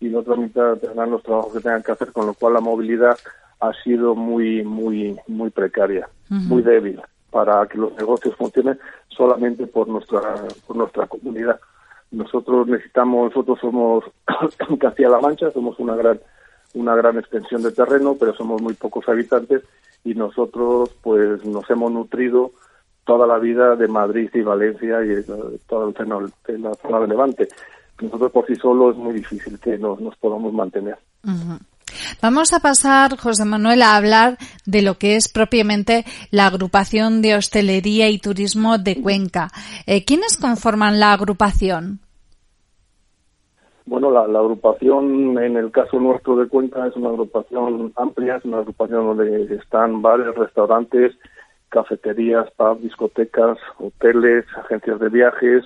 y 0.00 0.08
la 0.08 0.20
otra 0.20 0.36
mitad 0.36 0.76
tendrán 0.78 1.10
los 1.10 1.22
trabajos 1.22 1.52
que 1.52 1.60
tengan 1.60 1.82
que 1.82 1.92
hacer, 1.92 2.12
con 2.12 2.26
lo 2.26 2.34
cual 2.34 2.54
la 2.54 2.60
movilidad 2.60 3.18
ha 3.60 3.72
sido 3.84 4.14
muy, 4.14 4.64
muy, 4.64 5.16
muy 5.28 5.50
precaria, 5.50 6.08
muy 6.28 6.62
débil 6.62 7.00
para 7.30 7.66
que 7.66 7.78
los 7.78 7.94
negocios 7.94 8.34
funcionen 8.36 8.78
solamente 9.08 9.66
por 9.66 9.86
nuestra 9.88 10.20
por 10.66 10.76
nuestra 10.76 11.06
comunidad. 11.06 11.60
Nosotros 12.10 12.66
necesitamos, 12.66 13.30
nosotros 13.30 13.58
somos 13.60 14.04
Castilla-La 14.80 15.20
Mancha, 15.20 15.50
somos 15.50 15.78
una 15.78 15.94
gran 15.94 16.20
una 16.74 16.94
gran 16.94 17.18
extensión 17.18 17.62
de 17.62 17.72
terreno, 17.72 18.16
pero 18.18 18.34
somos 18.34 18.62
muy 18.62 18.74
pocos 18.74 19.08
habitantes 19.08 19.62
y 20.04 20.14
nosotros 20.14 20.90
pues 21.02 21.44
nos 21.44 21.68
hemos 21.70 21.92
nutrido 21.92 22.52
toda 23.04 23.26
la 23.26 23.38
vida 23.38 23.76
de 23.76 23.88
Madrid 23.88 24.30
y 24.32 24.42
Valencia 24.42 24.98
y 25.04 25.22
toda 25.66 25.86
la 25.86 25.92
zona, 25.92 26.28
la 26.48 26.74
zona 26.74 27.00
de 27.00 27.08
Levante. 27.08 27.48
Nosotros 28.00 28.32
por 28.32 28.46
sí 28.46 28.54
solos 28.56 28.96
es 28.96 29.02
muy 29.02 29.14
difícil 29.14 29.58
que 29.58 29.76
nos, 29.78 30.00
nos 30.00 30.16
podamos 30.16 30.52
mantener. 30.52 30.96
Vamos 32.22 32.52
a 32.52 32.60
pasar, 32.60 33.16
José 33.16 33.44
Manuel, 33.44 33.82
a 33.82 33.96
hablar 33.96 34.36
de 34.64 34.82
lo 34.82 34.94
que 34.94 35.16
es 35.16 35.30
propiamente 35.32 36.04
la 36.30 36.46
agrupación 36.46 37.20
de 37.22 37.34
hostelería 37.34 38.08
y 38.08 38.18
turismo 38.18 38.78
de 38.78 39.02
Cuenca. 39.02 39.48
Eh, 39.86 40.04
¿Quiénes 40.04 40.36
conforman 40.36 41.00
la 41.00 41.12
agrupación? 41.12 42.00
Bueno, 43.86 44.10
la, 44.10 44.22
agrupación 44.38 45.36
en 45.38 45.56
el 45.56 45.72
caso 45.72 45.98
nuestro 45.98 46.36
de 46.36 46.46
Cuenca 46.46 46.86
es 46.86 46.94
una 46.94 47.08
agrupación 47.08 47.92
amplia, 47.96 48.36
es 48.36 48.44
una 48.44 48.58
agrupación 48.58 49.04
donde 49.04 49.54
están 49.56 50.00
bares, 50.00 50.32
restaurantes, 50.36 51.12
cafeterías, 51.70 52.50
pubs, 52.56 52.82
discotecas, 52.82 53.58
hoteles, 53.78 54.44
agencias 54.56 55.00
de 55.00 55.08
viajes, 55.08 55.64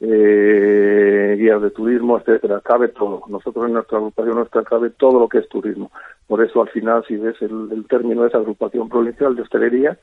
eh, 0.00 1.36
guías 1.38 1.62
de 1.62 1.70
turismo, 1.70 2.18
etcétera, 2.18 2.60
cabe 2.64 2.88
todo. 2.88 3.22
Nosotros 3.28 3.66
en 3.66 3.74
nuestra 3.74 3.98
agrupación 3.98 4.36
nuestra 4.36 4.64
cabe 4.64 4.90
todo 4.90 5.20
lo 5.20 5.28
que 5.28 5.38
es 5.38 5.48
turismo. 5.48 5.92
Por 6.26 6.42
eso 6.44 6.62
al 6.62 6.68
final, 6.70 7.04
si 7.06 7.16
ves 7.16 7.36
el, 7.40 7.84
término 7.88 8.26
es 8.26 8.34
agrupación 8.34 8.88
provincial 8.88 9.36
de 9.36 9.42
hostelería 9.42 9.98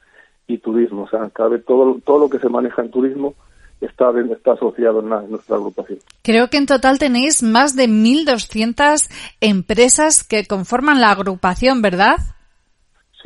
y 0.48 0.60
turismo. 0.60 1.04
O 1.04 1.10
sea, 1.10 1.30
cabe 1.32 1.60
todo, 1.60 2.00
todo 2.06 2.20
lo 2.20 2.30
que 2.30 2.40
se 2.40 2.50
maneja 2.50 2.82
en 2.82 2.92
turismo 2.92 3.34
está, 3.82 4.12
está 4.32 4.54
asociado 4.54 5.00
en 5.00 5.32
nuestra 5.32 5.56
agrupación. 5.56 6.00
Creo 6.22 6.50
que 6.50 6.58
en 6.58 6.66
total 6.66 7.00
tenéis 7.00 7.44
más 7.44 7.76
de 7.76 7.88
1.200 7.88 9.10
empresas 9.42 10.24
que 10.24 10.46
conforman 10.46 11.02
la 11.02 11.12
agrupación, 11.12 11.82
¿verdad? 11.82 12.18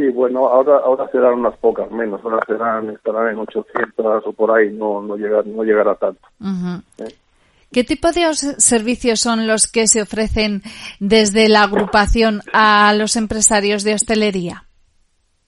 Sí, 0.03 0.09
bueno, 0.09 0.47
ahora 0.47 0.79
ahora 0.83 1.07
serán 1.11 1.35
unas 1.35 1.55
pocas 1.59 1.89
menos, 1.89 2.19
ahora 2.25 2.39
serán 2.45 2.89
estarán 2.89 3.29
en 3.29 3.39
800 3.39 4.23
o 4.27 4.33
por 4.33 4.51
ahí, 4.51 4.69
no 4.73 5.01
no 5.01 5.15
llegar 5.15 5.47
no 5.47 5.63
llegará 5.63 5.95
tanto. 5.95 6.19
¿eh? 6.97 7.13
¿Qué 7.71 7.85
tipo 7.85 8.11
de 8.11 8.27
os- 8.27 8.55
servicios 8.57 9.21
son 9.21 9.47
los 9.47 9.71
que 9.71 9.87
se 9.87 10.01
ofrecen 10.01 10.61
desde 10.99 11.47
la 11.47 11.63
agrupación 11.63 12.41
a 12.51 12.93
los 12.97 13.15
empresarios 13.15 13.85
de 13.85 13.93
hostelería? 13.93 14.65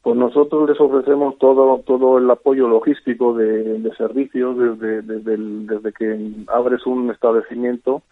Pues 0.01 0.15
nosotros 0.15 0.69
les 0.69 0.79
ofrecemos 0.79 1.37
todo 1.37 1.79
todo 1.85 2.17
el 2.17 2.31
apoyo 2.31 2.69
logístico 2.69 3.33
de, 3.33 3.79
de 3.79 3.95
servicios 3.97 4.57
desde 4.57 5.01
desde, 5.01 5.33
el- 5.33 5.67
desde 5.67 5.91
que 5.91 6.31
abres 6.47 6.85
un 6.85 7.11
establecimiento 7.11 8.03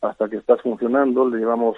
hasta 0.00 0.30
que 0.30 0.38
estás 0.38 0.62
funcionando, 0.62 1.28
le 1.28 1.40
llevamos 1.40 1.76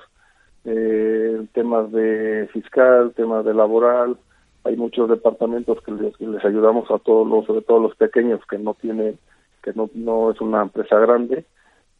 eh, 0.64 1.46
temas 1.52 1.90
de 1.92 2.48
fiscal, 2.52 3.12
temas 3.16 3.44
de 3.44 3.54
laboral, 3.54 4.16
hay 4.64 4.76
muchos 4.76 5.08
departamentos 5.08 5.80
que 5.82 5.92
les, 5.92 6.44
ayudamos 6.44 6.90
a 6.90 6.98
todos 6.98 7.26
los, 7.26 7.46
sobre 7.46 7.62
todo 7.62 7.80
los 7.80 7.96
pequeños 7.96 8.40
que 8.46 8.58
no 8.58 8.74
tienen, 8.74 9.18
que 9.62 9.72
no, 9.74 9.90
no 9.94 10.30
es 10.30 10.40
una 10.40 10.62
empresa 10.62 10.98
grande, 10.98 11.44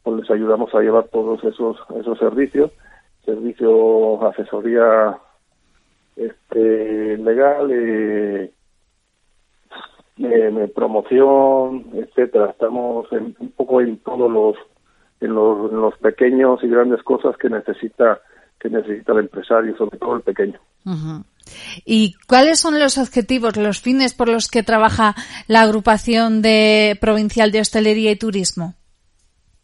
pues 0.03 0.21
les 0.21 0.31
ayudamos 0.31 0.73
a 0.73 0.79
llevar 0.81 1.05
todos 1.09 1.43
esos 1.43 1.77
esos 1.99 2.17
servicios, 2.19 2.71
servicio 3.25 4.25
asesoría 4.27 5.17
este 6.15 7.17
legal, 7.17 7.69
eh, 7.71 8.51
eh, 10.19 10.71
promoción, 10.75 11.85
etcétera. 11.93 12.51
Estamos 12.51 13.11
en- 13.11 13.35
un 13.39 13.51
poco 13.51 13.81
en 13.81 13.97
todos 13.97 14.31
los 14.31 14.55
en 15.21 15.33
los, 15.35 15.71
en 15.71 15.79
los 15.79 15.97
pequeños 15.99 16.61
y 16.63 16.67
grandes 16.67 17.01
cosas 17.03 17.37
que 17.37 17.49
necesita 17.49 18.19
que 18.59 18.69
necesita 18.69 19.13
el 19.13 19.19
empresario, 19.19 19.75
sobre 19.77 19.97
todo 19.97 20.15
el 20.15 20.21
pequeño. 20.21 20.59
¿Y 21.85 22.15
cuáles 22.27 22.59
son 22.59 22.79
los 22.79 22.97
objetivos, 22.97 23.57
los 23.57 23.81
fines 23.81 24.13
por 24.13 24.29
los 24.29 24.47
que 24.47 24.63
trabaja 24.63 25.15
la 25.47 25.61
agrupación 25.61 26.41
de 26.41 26.97
provincial 26.99 27.51
de 27.51 27.61
hostelería 27.61 28.11
y 28.11 28.15
turismo? 28.15 28.75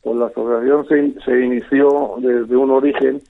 Pues 0.02 0.18
la 0.18 0.28
asociación 0.28 0.88
se, 0.88 1.26
se 1.26 1.46
inició 1.46 2.16
desde 2.20 2.56
un 2.56 2.72
origen 2.72 3.22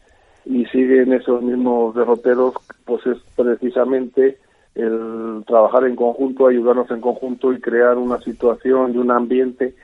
y 0.46 0.66
sigue 0.66 1.04
en 1.04 1.14
esos 1.14 1.42
mismos 1.42 1.96
derroteros, 1.96 2.54
pues 2.86 3.06
es 3.06 3.18
precisamente 3.36 4.38
el 4.76 5.44
trabajar 5.46 5.86
en 5.86 5.96
conjunto, 5.96 6.48
ayudarnos 6.48 6.90
en 6.92 7.02
conjunto 7.02 7.54
y 7.54 7.60
crear 7.60 7.98
una 7.98 8.20
situación 8.22 8.94
y 8.94 8.98
un 8.98 9.12
ambiente 9.12 9.76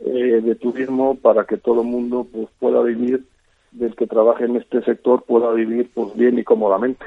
eh, 0.00 0.40
de 0.42 0.54
turismo 0.56 1.16
para 1.16 1.44
que 1.44 1.56
todo 1.56 1.82
el 1.82 1.86
mundo 1.86 2.26
pues 2.30 2.48
pueda 2.58 2.82
vivir, 2.82 3.24
del 3.72 3.96
que 3.96 4.06
trabaje 4.06 4.44
en 4.44 4.56
este 4.56 4.82
sector 4.84 5.24
pueda 5.24 5.50
vivir 5.52 5.90
pues 5.94 6.14
bien 6.14 6.38
y 6.38 6.44
cómodamente. 6.44 7.04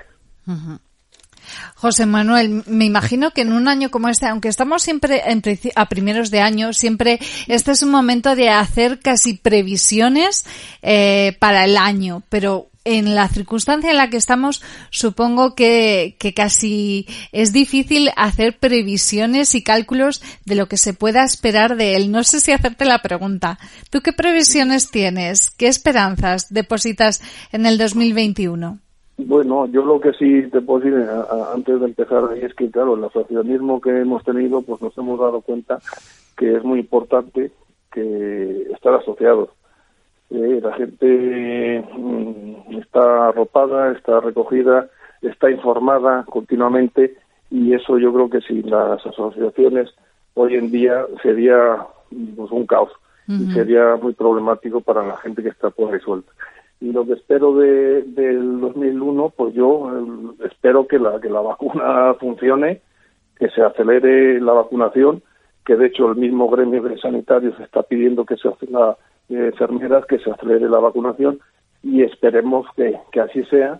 José 1.76 2.05
Manuel, 2.05 2.63
me 2.68 2.86
imagino 2.86 3.32
que 3.32 3.41
en 3.41 3.53
un 3.53 3.68
año 3.68 3.89
como 3.89 4.09
este, 4.09 4.28
aunque 4.28 4.49
estamos 4.49 4.82
siempre 4.82 5.22
en 5.28 5.41
a 5.76 5.86
primeros 5.88 6.32
de 6.32 6.41
año, 6.41 6.74
siempre 6.74 7.20
este 7.47 7.72
es 7.72 7.84
un 7.84 7.91
momento 7.91 8.36
de 8.36 8.49
hacer 8.49 8.99
casi 8.99 9.38
previsiones 9.38 10.45
eh, 10.82 11.36
para 11.39 11.66
el 11.66 11.78
año, 11.78 12.24
pero 12.30 12.68
en 12.86 13.16
la 13.16 13.28
circunstancia 13.28 13.92
en 13.92 13.98
la 13.98 14.10
que 14.10 14.18
estamos, 14.18 14.64
supongo 14.92 15.56
que, 15.56 16.16
casi 16.36 17.08
es 17.32 17.52
difícil 17.52 18.10
hacer 18.16 18.58
previsiones 18.60 19.56
y 19.56 19.64
cálculos 19.64 20.22
de 20.46 20.56
lo 20.56 20.68
que 20.68 20.78
se 20.78 20.94
pueda 20.94 21.24
esperar 21.24 21.76
de 21.76 21.96
él. 21.96 22.12
No 22.12 22.24
sé 22.24 22.40
si 22.40 22.52
hacerte 22.52 22.86
la 22.86 23.00
pregunta. 23.00 23.58
¿Tú 23.90 24.02
qué 24.02 24.14
previsiones 24.14 24.92
tienes? 24.92 25.50
¿Qué 25.50 25.68
esperanzas 25.68 26.54
depositas 26.54 27.22
en 27.52 27.66
el 27.66 27.78
2021? 27.78 28.80
Bueno, 29.18 29.66
yo 29.68 29.84
lo 29.86 30.00
que 30.00 30.12
sí 30.14 30.44
te 30.52 30.62
puedo 30.62 30.82
decir 30.86 31.10
a- 31.10 31.54
antes 31.54 31.80
de 31.80 31.86
empezar 31.86 32.24
es 32.42 32.54
que, 32.54 32.70
claro, 32.70 32.96
el 32.96 33.04
asociacionismo 33.06 33.80
que 33.82 33.90
hemos 34.02 34.24
tenido, 34.24 34.62
pues 34.62 34.82
nos 34.82 34.98
hemos 34.98 35.20
dado 35.20 35.42
cuenta 35.42 35.80
que 36.38 36.56
es 36.58 36.64
muy 36.64 36.80
importante 36.82 37.52
que 37.92 38.68
estar 38.74 38.94
asociados. 38.94 39.50
Eh, 40.32 40.59
la 40.61 40.73
gente 40.73 41.86
mm, 41.97 42.80
está 42.80 43.30
arropada, 43.30 43.91
está 43.91 44.19
recogida, 44.19 44.89
está 45.21 45.51
informada 45.51 46.26
continuamente 46.26 47.15
y 47.51 47.73
eso 47.73 47.97
yo 47.99 48.13
creo 48.13 48.30
que 48.30 48.41
sin 48.41 48.69
las 48.69 49.05
asociaciones 49.05 49.93
hoy 50.34 50.55
en 50.55 50.71
día 50.71 51.05
sería 51.21 51.86
pues, 52.36 52.51
un 52.51 52.65
caos 52.65 52.91
y 53.28 53.51
sería 53.53 53.95
muy 53.95 54.13
problemático 54.13 54.82
para 54.82 55.05
la 55.05 55.17
gente 55.17 55.41
que 55.41 55.49
está 55.49 55.71
por 55.71 55.91
ahí 55.91 55.99
suelta. 55.99 56.32
Y 56.80 56.91
lo 56.91 57.07
que 57.07 57.13
espero 57.13 57.55
de, 57.55 58.03
del 58.03 58.59
2001, 58.59 59.34
pues 59.36 59.55
yo 59.55 59.89
eh, 59.89 60.45
espero 60.45 60.86
que 60.86 60.99
la, 60.99 61.19
que 61.19 61.30
la 61.30 61.41
vacuna 61.41 62.13
funcione, 62.19 62.82
que 63.39 63.49
se 63.49 63.63
acelere 63.63 64.39
la 64.39 64.53
vacunación, 64.53 65.23
que 65.65 65.76
de 65.76 65.88
hecho 65.88 66.09
el 66.09 66.17
mismo 66.17 66.47
gremio 66.49 66.84
de 66.84 66.99
sanitarios 66.99 67.59
está 67.59 67.82
pidiendo 67.82 68.26
que 68.26 68.38
se 68.38 68.47
hacen 68.47 68.76
las 69.30 69.53
enfermeras, 69.53 70.05
que 70.05 70.19
se 70.19 70.32
acelere 70.32 70.69
la 70.69 70.80
vacunación 70.80 71.39
y 71.84 72.01
esperemos 72.01 72.65
que, 72.76 72.97
que 73.11 73.21
así 73.21 73.43
sea. 73.45 73.80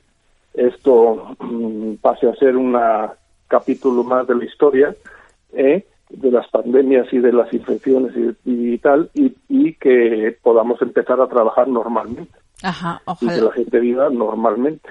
Esto 0.54 1.36
mm, 1.40 1.96
pase 1.96 2.30
a 2.30 2.36
ser 2.36 2.56
un 2.56 2.78
capítulo 3.48 4.04
más 4.04 4.28
de 4.28 4.36
la 4.36 4.46
historia, 4.46 4.96
¿eh? 5.54 5.86
de 6.10 6.32
las 6.32 6.48
pandemias 6.50 7.08
y 7.12 7.18
de 7.18 7.34
las 7.34 7.52
infecciones 7.54 8.14
y, 8.46 8.74
y 8.74 8.78
tal, 8.78 9.10
y, 9.14 9.36
y 9.50 9.74
que 9.74 10.38
podamos 10.42 10.82
empezar 10.82 11.20
a 11.20 11.28
trabajar 11.28 11.68
normalmente 11.68 12.32
Ajá, 12.62 13.02
y 13.02 13.20
que 13.20 13.26
ojalá. 13.26 13.44
la 13.44 13.52
gente 13.52 13.80
viva 13.80 14.10
normalmente. 14.10 14.90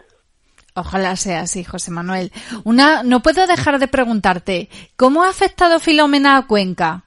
Ojalá 0.77 1.15
sea 1.15 1.43
así, 1.43 1.63
José 1.63 1.93
Manuel. 1.93 2.33
Una, 2.65 3.05
no 3.05 3.21
puedo 3.21 3.47
dejar 3.47 3.79
de 3.79 3.87
preguntarte, 3.87 4.69
¿cómo 4.97 5.23
ha 5.23 5.29
afectado 5.29 5.79
Filomena 5.79 6.37
a 6.37 6.47
Cuenca? 6.49 7.05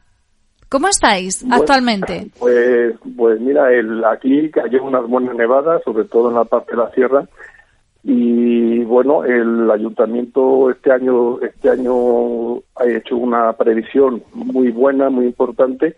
¿Cómo 0.70 0.88
estáis 0.88 1.42
Bueno, 1.42 1.56
actualmente? 1.56 2.28
Pues, 2.40 2.96
pues 3.16 3.40
mira, 3.40 3.72
el, 3.72 4.04
aquí 4.04 4.50
cayó 4.52 4.84
unas 4.84 5.08
buenas 5.08 5.36
nevadas, 5.36 5.82
sobre 5.84 6.06
todo 6.06 6.30
en 6.30 6.36
la 6.36 6.44
parte 6.44 6.72
de 6.72 6.78
la 6.78 6.92
sierra, 6.92 7.28
y 8.04 8.84
bueno, 8.84 9.26
el 9.26 9.70
ayuntamiento 9.70 10.70
este 10.70 10.92
año, 10.92 11.42
este 11.42 11.70
año 11.70 12.58
ha 12.76 12.86
hecho 12.86 13.18
una 13.18 13.54
previsión 13.54 14.24
muy 14.34 14.72
buena, 14.72 15.10
muy 15.10 15.26
importante, 15.26 15.96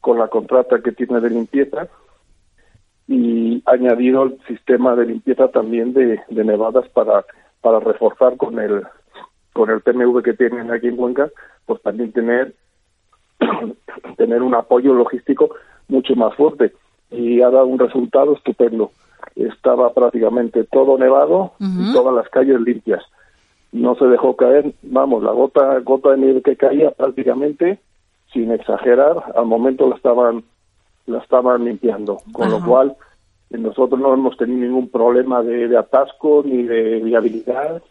con 0.00 0.18
la 0.18 0.28
contrata 0.28 0.80
que 0.80 0.92
tiene 0.92 1.20
de 1.20 1.30
limpieza 1.30 1.88
y 3.06 3.62
ha 3.66 3.72
añadido 3.72 4.24
el 4.24 4.38
sistema 4.46 4.96
de 4.96 5.06
limpieza 5.06 5.48
también 5.48 5.92
de, 5.92 6.20
de 6.28 6.44
nevadas 6.44 6.88
para, 6.90 7.24
para 7.60 7.80
reforzar 7.80 8.36
con 8.36 8.58
el 8.58 8.82
con 9.52 9.68
el 9.68 9.82
PMV 9.82 10.22
que 10.22 10.32
tienen 10.32 10.70
aquí 10.70 10.88
en 10.88 10.96
Cuenca, 10.96 11.30
pues 11.66 11.82
también 11.82 12.12
tener 12.12 12.54
tener 14.16 14.42
un 14.42 14.54
apoyo 14.54 14.94
logístico 14.94 15.50
mucho 15.88 16.14
más 16.16 16.34
fuerte 16.34 16.72
y 17.10 17.42
ha 17.42 17.50
dado 17.50 17.66
un 17.66 17.78
resultado 17.78 18.34
estupendo. 18.34 18.90
Estaba 19.36 19.92
prácticamente 19.92 20.64
todo 20.64 20.98
nevado 20.98 21.52
y 21.60 21.92
todas 21.92 22.14
las 22.14 22.28
calles 22.28 22.60
limpias. 22.60 23.02
No 23.70 23.94
se 23.94 24.06
dejó 24.06 24.36
caer, 24.36 24.72
vamos, 24.82 25.22
la 25.22 25.32
gota 25.32 25.78
gota 25.80 26.10
de 26.10 26.18
nieve 26.18 26.42
que 26.42 26.56
caía 26.56 26.90
prácticamente, 26.90 27.78
sin 28.32 28.50
exagerar, 28.50 29.32
al 29.34 29.46
momento 29.46 29.88
la 29.88 29.96
estaban 29.96 30.44
la 31.06 31.18
estaban 31.18 31.64
limpiando, 31.64 32.18
con 32.32 32.50
lo 32.50 32.64
cual 32.64 32.96
nosotros 33.50 34.00
no 34.00 34.14
hemos 34.14 34.36
tenido 34.36 34.60
ningún 34.60 34.88
problema 34.88 35.42
de, 35.42 35.68
de 35.68 35.76
atasco 35.76 36.42
ni 36.44 36.62
de 36.62 37.00
viabilidad 37.00 37.82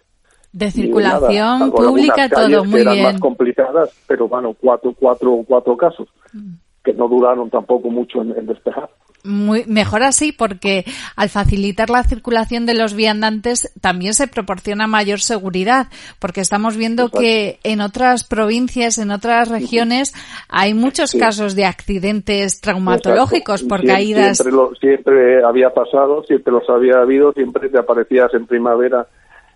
De 0.53 0.69
circulación 0.71 1.59
nada, 1.59 1.71
pública, 1.71 2.27
todo 2.29 2.63
que 2.63 2.67
muy 2.67 2.81
eran 2.81 2.93
bien. 2.93 3.05
más 3.13 3.19
complicadas, 3.21 3.89
pero 4.07 4.27
bueno, 4.27 4.53
cuatro, 4.59 4.93
cuatro, 4.99 5.43
cuatro 5.47 5.77
casos 5.77 6.07
Mm. 6.33 6.53
que 6.83 6.93
no 6.93 7.07
duraron 7.07 7.49
tampoco 7.49 7.89
mucho 7.89 8.21
en, 8.21 8.31
en 8.37 8.45
despejar. 8.47 8.89
Muy, 9.23 9.65
mejor 9.67 10.01
así 10.01 10.31
porque 10.31 10.83
al 11.15 11.29
facilitar 11.29 11.91
la 11.91 12.03
circulación 12.03 12.65
de 12.65 12.73
los 12.73 12.95
viandantes 12.95 13.71
también 13.79 14.15
se 14.15 14.27
proporciona 14.27 14.87
mayor 14.87 15.19
seguridad 15.21 15.87
porque 16.17 16.41
estamos 16.41 16.75
viendo 16.75 17.03
Exacto. 17.03 17.19
que 17.19 17.59
en 17.63 17.81
otras 17.81 18.23
provincias, 18.23 18.97
en 18.97 19.11
otras 19.11 19.49
regiones 19.49 20.11
hay 20.49 20.73
muchos 20.73 21.11
Sí. 21.11 21.19
casos 21.19 21.53
de 21.55 21.65
accidentes 21.65 22.61
traumatológicos 22.61 23.61
Exacto. 23.61 23.67
por 23.83 23.85
caídas. 23.85 24.37
Siempre, 24.37 24.55
lo- 24.55 24.73
siempre 24.75 25.43
había 25.45 25.69
pasado, 25.69 26.23
siempre 26.23 26.51
los 26.51 26.67
había 26.69 26.99
habido, 27.01 27.31
siempre 27.33 27.69
te 27.69 27.77
aparecías 27.77 28.33
en 28.33 28.47
primavera, 28.47 29.05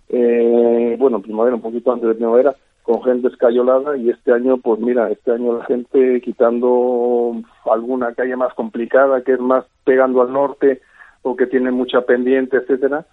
eh, 0.10 0.96
bueno, 1.00 1.22
primavera, 1.22 1.56
un 1.56 1.62
poquito 1.62 1.92
antes 1.92 2.08
de 2.10 2.16
primavera, 2.16 2.56
con 2.84 3.02
gente 3.04 3.28
escayolada 3.30 3.98
y 3.98 4.10
este 4.12 4.32
año, 4.32 4.58
pues 4.58 4.80
mira, 4.80 5.10
este 5.10 5.32
año 5.32 5.58
la 5.58 5.66
gente 5.66 6.22
quitando 6.22 7.34
alguna 7.72 8.14
calle 8.14 8.36
más 8.36 8.54
complicada, 8.54 9.24
que 9.24 9.34
es 9.34 9.40
más 9.40 9.66
pegando 9.84 10.22
al 10.22 10.32
norte 10.32 10.82
o 11.24 11.36
que 11.36 11.48
tiene 11.48 11.72
mucha 11.72 12.02
pendiente, 12.02 12.58
etcétera, 12.58 13.06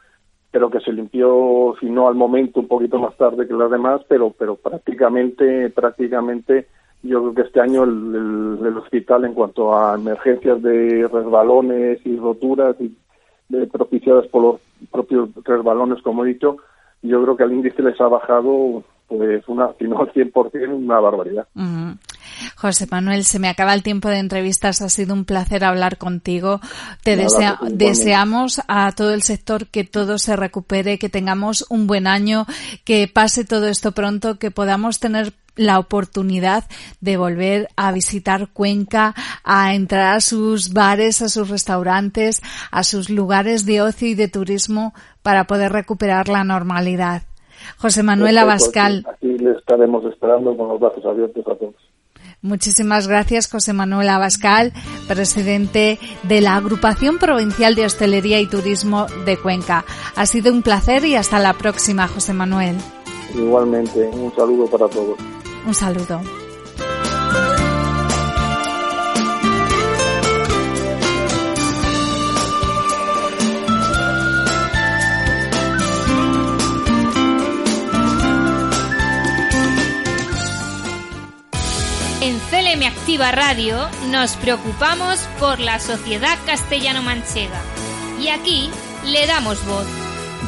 pero 0.51 0.69
que 0.69 0.81
se 0.81 0.93
limpió, 0.93 1.75
si 1.81 1.87
no 1.89 2.09
al 2.09 2.15
momento, 2.15 2.61
un 2.61 2.69
poquito 2.69 2.99
más 2.99 3.17
tarde 3.17 3.49
que 3.49 3.55
las 3.55 3.71
demás, 3.71 4.03
pero, 4.07 4.35
pero 4.39 4.57
prácticamente, 4.57 5.71
prácticamente, 5.71 6.67
yo 7.03 7.21
creo 7.23 7.35
que 7.35 7.43
este 7.43 7.61
año 7.61 7.85
el, 7.85 8.15
el- 8.61 8.67
el 8.67 8.77
hospital 8.77 9.25
en 9.25 9.33
cuanto 9.33 9.75
a 9.75 9.95
emergencias 9.95 10.61
de 10.63 11.09
resbalones 11.11 12.05
y 12.05 12.17
roturas 12.19 12.77
y 12.79 12.95
de 13.49 13.67
propiciadas 13.67 14.27
por 14.27 14.43
los 14.43 14.61
propios 14.91 15.31
resbalones, 15.45 16.03
como 16.03 16.25
he 16.25 16.29
dicho, 16.29 16.59
yo 17.03 17.23
creo 17.23 17.37
que 17.37 17.45
el 17.45 17.53
índice 17.53 17.83
les 17.83 18.01
ha 18.01 18.07
bajado, 18.09 18.83
pues, 19.09 19.47
una, 19.49 19.71
si 19.79 19.85
no 19.85 19.99
al 20.01 20.13
100%, 20.13 20.75
una 20.75 21.01
barbaridad. 21.01 21.47
José 22.57 22.87
Manuel, 22.91 23.25
se 23.25 23.39
me 23.39 23.49
acaba 23.49 23.75
el 23.75 23.83
tiempo 23.83 24.09
de 24.09 24.19
entrevistas. 24.19 24.81
Ha 24.83 24.89
sido 24.89 25.15
un 25.15 25.25
placer 25.25 25.65
hablar 25.65 25.99
contigo. 25.99 26.61
Te 27.03 27.17
Nada, 27.17 27.29
desea- 27.29 27.55
igualmente. 27.57 27.85
deseamos 27.87 28.61
a 28.69 28.93
todo 28.93 29.13
el 29.13 29.23
sector 29.23 29.67
que 29.67 29.85
todo 29.85 30.19
se 30.19 30.37
recupere, 30.37 30.99
que 30.99 31.09
tengamos 31.09 31.67
un 31.69 31.87
buen 31.87 32.07
año, 32.07 32.47
que 32.85 33.11
pase 33.13 33.45
todo 33.45 33.67
esto 33.69 33.93
pronto, 33.93 34.39
que 34.39 34.51
podamos 34.51 35.01
tener 35.01 35.33
la 35.57 35.79
oportunidad 35.79 36.65
de 37.01 37.17
volver 37.17 37.69
a 37.77 37.93
visitar 37.93 38.49
Cuenca, 38.53 39.15
a 39.45 39.75
entrar 39.75 40.17
a 40.17 40.21
sus 40.21 40.73
bares, 40.73 41.23
a 41.23 41.29
sus 41.29 41.49
restaurantes, 41.49 42.43
a 42.71 42.85
sus 42.85 43.11
lugares 43.11 43.67
de 43.67 43.83
ocio 43.83 44.09
y 44.09 44.15
de 44.15 44.29
turismo 44.29 44.95
para 45.23 45.45
poder 45.45 45.73
recuperar 45.73 46.29
la 46.29 46.45
normalidad. 46.45 47.23
José 47.79 48.03
Manuel 48.03 48.39
Abascal, 48.39 49.07
aquí 49.13 49.39
le 49.39 49.53
estaremos 49.53 50.05
esperando 50.05 50.57
con 50.57 50.69
los 50.69 50.81
brazos 50.81 51.05
abiertos 51.05 51.45
a 51.47 51.55
todos. 51.55 51.75
Muchísimas 52.41 53.07
gracias, 53.07 53.49
José 53.49 53.73
Manuel 53.73 54.09
Abascal, 54.09 54.73
presidente 55.07 56.01
de 56.25 56.41
la 56.41 56.57
Agrupación 56.57 57.19
Provincial 57.19 57.77
de 57.77 57.87
Hostelería 57.87 58.41
y 58.41 58.49
Turismo 58.49 59.07
de 59.25 59.37
Cuenca. 59.37 59.85
Ha 60.17 60.27
sido 60.27 60.53
un 60.53 60.63
placer 60.63 61.05
y 61.05 61.15
hasta 61.15 61.39
la 61.39 61.53
próxima, 61.53 62.09
José 62.09 62.33
Manuel. 62.33 62.75
Igualmente, 63.33 64.09
un 64.09 64.35
saludo 64.35 64.67
para 64.67 64.89
todos. 64.89 65.17
Un 65.65 65.75
saludo. 65.75 66.21
En 82.21 82.39
CLM 82.39 82.87
Activa 82.87 83.33
Radio 83.33 83.89
nos 84.09 84.37
preocupamos 84.37 85.19
por 85.39 85.61
la 85.61 85.79
sociedad 85.79 86.39
castellano-manchega 86.47 87.61
y 88.21 88.29
aquí 88.29 88.71
le 89.05 89.27
damos 89.27 89.65
voz. 89.67 89.87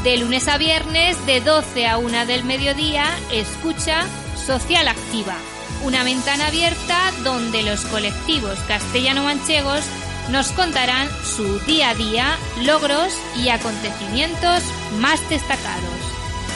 De 0.03 0.19
lunes 0.19 0.49
a 0.49 0.59
viernes, 0.59 1.25
de 1.27 1.41
12 1.41 1.87
a 1.87 1.99
1 1.99 2.27
del 2.27 2.45
mediodía, 2.45 3.07
escucha 3.33 4.07
Social 4.37 4.89
Activa, 4.89 5.37
una 5.85 6.05
ventana 6.05 6.49
abierta 6.49 7.13
donde 7.23 7.63
los 7.63 7.85
colectivos 7.87 8.59
castellano-manchegos 8.69 9.85
nos 10.31 10.53
contarán 10.53 11.09
su 11.25 11.59
día 11.61 11.91
a 11.91 11.95
día, 11.95 12.39
logros 12.63 13.13
y 13.37 13.49
acontecimientos 13.51 14.63
más 14.99 15.21
destacados. 15.29 16.01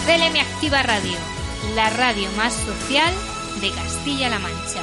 CLM 0.07 0.41
Activa 0.41 0.83
Radio, 0.83 1.19
la 1.75 1.91
radio 1.91 2.29
más 2.37 2.55
social 2.55 3.13
de 3.61 3.71
Castilla-La 3.71 4.39
Mancha. 4.39 4.83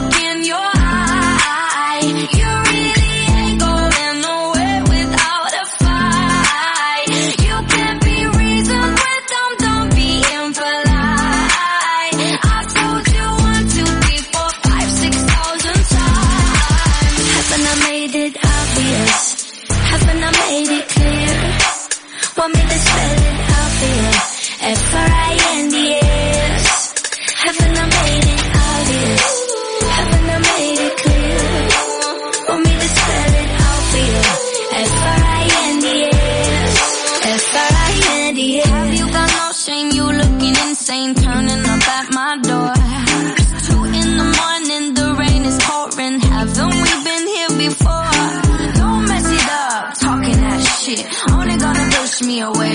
away, 52.41 52.70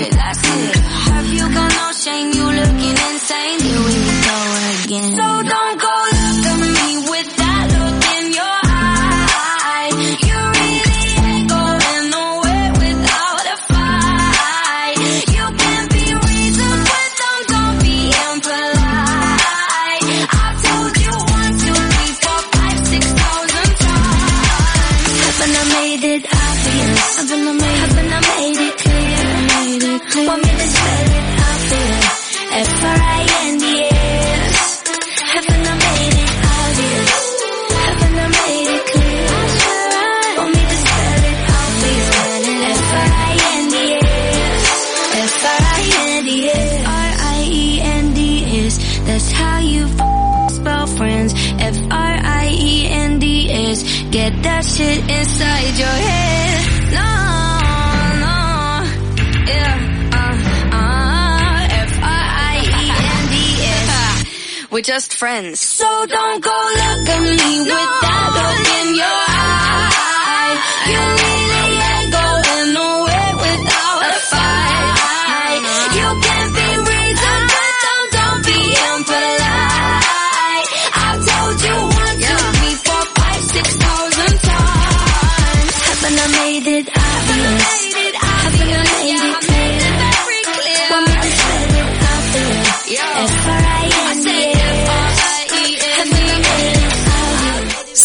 that 54.43 54.63
shit 54.65 54.99
inside 55.09 55.77
your 55.77 55.97
head. 56.07 56.59
No, 56.97 57.09
no. 58.23 58.37
Yeah. 59.51 59.75
Uh, 60.13 60.75
uh. 60.75 60.97
We're 64.71 64.81
just 64.81 65.13
friends. 65.15 65.59
So 65.59 66.05
don't 66.05 66.43
go 66.43 66.49
look 66.49 67.09
at 67.09 67.21
me 67.21 67.59
with 67.61 67.67
that 67.69 68.29
look 68.37 68.67
in 68.79 68.95
your 68.95 69.21
eye. 69.29 70.53
You 70.89 70.99
really 71.23 71.76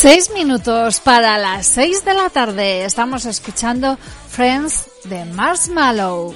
Seis 0.03 0.31
minutos 0.35 0.99
para 0.99 1.39
las 1.39 1.65
seis 1.65 2.05
de 2.05 2.13
la 2.13 2.29
tarde. 2.29 2.85
Estamos 2.85 3.25
escuchando 3.25 3.97
Friends 4.31 4.87
de 5.05 5.25
Marshmallow. 5.27 6.35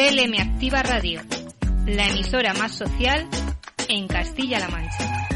CLM 0.00 0.40
Activa 0.40 0.82
Radio, 0.82 1.20
la 1.84 2.08
emisora 2.08 2.54
más 2.54 2.72
social 2.72 3.28
en 3.86 4.08
Castilla-La 4.08 4.68
Mancha. 4.68 5.28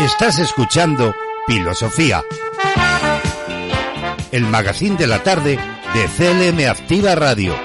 Estás 0.00 0.38
escuchando 0.38 1.14
Filosofía, 1.46 2.22
el 4.32 4.44
magazine 4.44 4.98
de 4.98 5.06
la 5.06 5.22
tarde 5.22 5.58
de 5.94 6.08
CLM 6.14 6.68
Activa 6.68 7.14
Radio, 7.14 7.56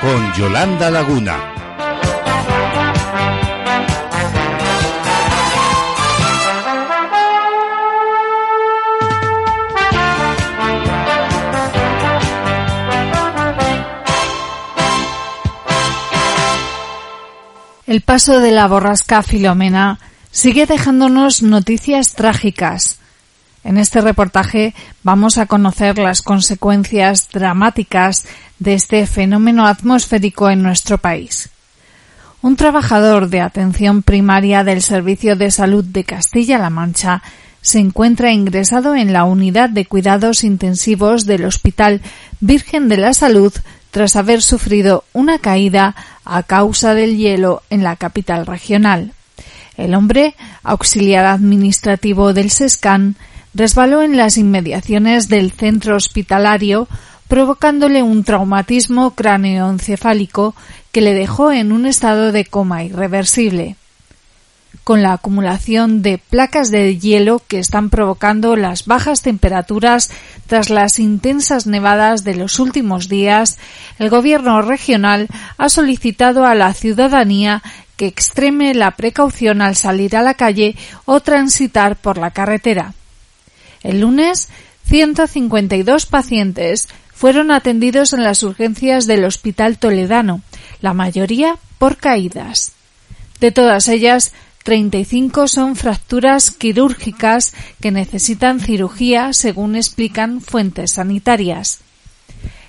con 0.00 0.32
Yolanda 0.32 0.90
Laguna. 0.90 1.56
El 17.88 18.02
paso 18.02 18.40
de 18.40 18.52
la 18.52 18.66
borrasca 18.66 19.22
Filomena 19.22 19.98
sigue 20.30 20.66
dejándonos 20.66 21.42
noticias 21.42 22.12
trágicas. 22.12 22.98
En 23.64 23.78
este 23.78 24.02
reportaje 24.02 24.74
vamos 25.02 25.38
a 25.38 25.46
conocer 25.46 25.96
las 25.96 26.20
consecuencias 26.20 27.30
dramáticas 27.32 28.26
de 28.58 28.74
este 28.74 29.06
fenómeno 29.06 29.66
atmosférico 29.66 30.50
en 30.50 30.62
nuestro 30.62 30.98
país. 30.98 31.48
Un 32.42 32.56
trabajador 32.56 33.30
de 33.30 33.40
atención 33.40 34.02
primaria 34.02 34.64
del 34.64 34.82
Servicio 34.82 35.34
de 35.34 35.50
Salud 35.50 35.82
de 35.82 36.04
Castilla-La 36.04 36.68
Mancha 36.68 37.22
se 37.62 37.78
encuentra 37.78 38.32
ingresado 38.32 38.96
en 38.96 39.14
la 39.14 39.24
unidad 39.24 39.70
de 39.70 39.86
cuidados 39.86 40.44
intensivos 40.44 41.24
del 41.24 41.46
Hospital 41.46 42.02
Virgen 42.40 42.90
de 42.90 42.98
la 42.98 43.14
Salud 43.14 43.54
tras 43.90 44.16
haber 44.16 44.42
sufrido 44.42 45.04
una 45.12 45.38
caída 45.38 45.94
a 46.24 46.42
causa 46.42 46.94
del 46.94 47.16
hielo 47.16 47.62
en 47.70 47.82
la 47.82 47.96
capital 47.96 48.46
regional. 48.46 49.12
El 49.76 49.94
hombre, 49.94 50.34
auxiliar 50.62 51.24
administrativo 51.26 52.32
del 52.32 52.50
SESCAN, 52.50 53.16
resbaló 53.54 54.02
en 54.02 54.16
las 54.16 54.36
inmediaciones 54.36 55.28
del 55.28 55.52
centro 55.52 55.96
hospitalario, 55.96 56.88
provocándole 57.28 58.02
un 58.02 58.24
traumatismo 58.24 59.14
cráneoencefálico 59.14 60.54
que 60.92 61.00
le 61.00 61.14
dejó 61.14 61.52
en 61.52 61.72
un 61.72 61.86
estado 61.86 62.32
de 62.32 62.44
coma 62.44 62.84
irreversible 62.84 63.76
con 64.84 65.02
la 65.02 65.12
acumulación 65.12 66.00
de 66.00 66.16
placas 66.16 66.70
de 66.70 66.98
hielo 66.98 67.42
que 67.46 67.58
están 67.58 67.90
provocando 67.90 68.56
las 68.56 68.86
bajas 68.86 69.20
temperaturas 69.20 70.10
tras 70.46 70.70
las 70.70 70.98
intensas 70.98 71.66
nevadas 71.66 72.24
de 72.24 72.34
los 72.34 72.58
últimos 72.58 73.08
días, 73.08 73.58
el 73.98 74.08
Gobierno 74.08 74.62
regional 74.62 75.28
ha 75.58 75.68
solicitado 75.68 76.46
a 76.46 76.54
la 76.54 76.72
ciudadanía 76.72 77.62
que 77.96 78.06
extreme 78.06 78.74
la 78.74 78.92
precaución 78.92 79.60
al 79.60 79.76
salir 79.76 80.16
a 80.16 80.22
la 80.22 80.34
calle 80.34 80.76
o 81.04 81.20
transitar 81.20 81.96
por 81.96 82.16
la 82.16 82.30
carretera. 82.30 82.94
El 83.82 84.00
lunes, 84.00 84.48
152 84.86 86.06
pacientes 86.06 86.88
fueron 87.12 87.50
atendidos 87.50 88.12
en 88.12 88.22
las 88.22 88.42
urgencias 88.42 89.06
del 89.06 89.24
Hospital 89.24 89.78
Toledano, 89.78 90.40
la 90.80 90.94
mayoría 90.94 91.56
por 91.78 91.96
caídas. 91.96 92.72
De 93.40 93.50
todas 93.50 93.88
ellas, 93.88 94.32
35 94.68 95.48
son 95.48 95.76
fracturas 95.76 96.50
quirúrgicas 96.50 97.54
que 97.80 97.90
necesitan 97.90 98.60
cirugía, 98.60 99.32
según 99.32 99.76
explican 99.76 100.42
fuentes 100.42 100.92
sanitarias. 100.92 101.78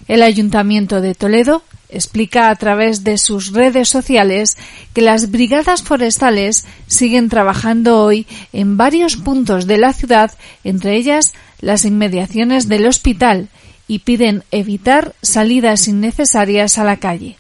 El 0.07 0.23
Ayuntamiento 0.23 1.01
de 1.01 1.13
Toledo 1.13 1.61
explica 1.89 2.51
a 2.51 2.55
través 2.55 3.03
de 3.03 3.17
sus 3.17 3.51
redes 3.51 3.89
sociales 3.89 4.55
que 4.93 5.01
las 5.01 5.29
brigadas 5.29 5.83
forestales 5.83 6.63
siguen 6.87 7.27
trabajando 7.27 8.01
hoy 8.01 8.27
en 8.53 8.77
varios 8.77 9.17
puntos 9.17 9.67
de 9.67 9.77
la 9.77 9.91
ciudad, 9.91 10.31
entre 10.63 10.95
ellas 10.95 11.33
las 11.59 11.83
inmediaciones 11.83 12.69
del 12.69 12.87
hospital, 12.87 13.49
y 13.89 13.99
piden 13.99 14.45
evitar 14.51 15.15
salidas 15.21 15.89
innecesarias 15.89 16.77
a 16.77 16.85
la 16.85 16.95
calle. 16.95 17.35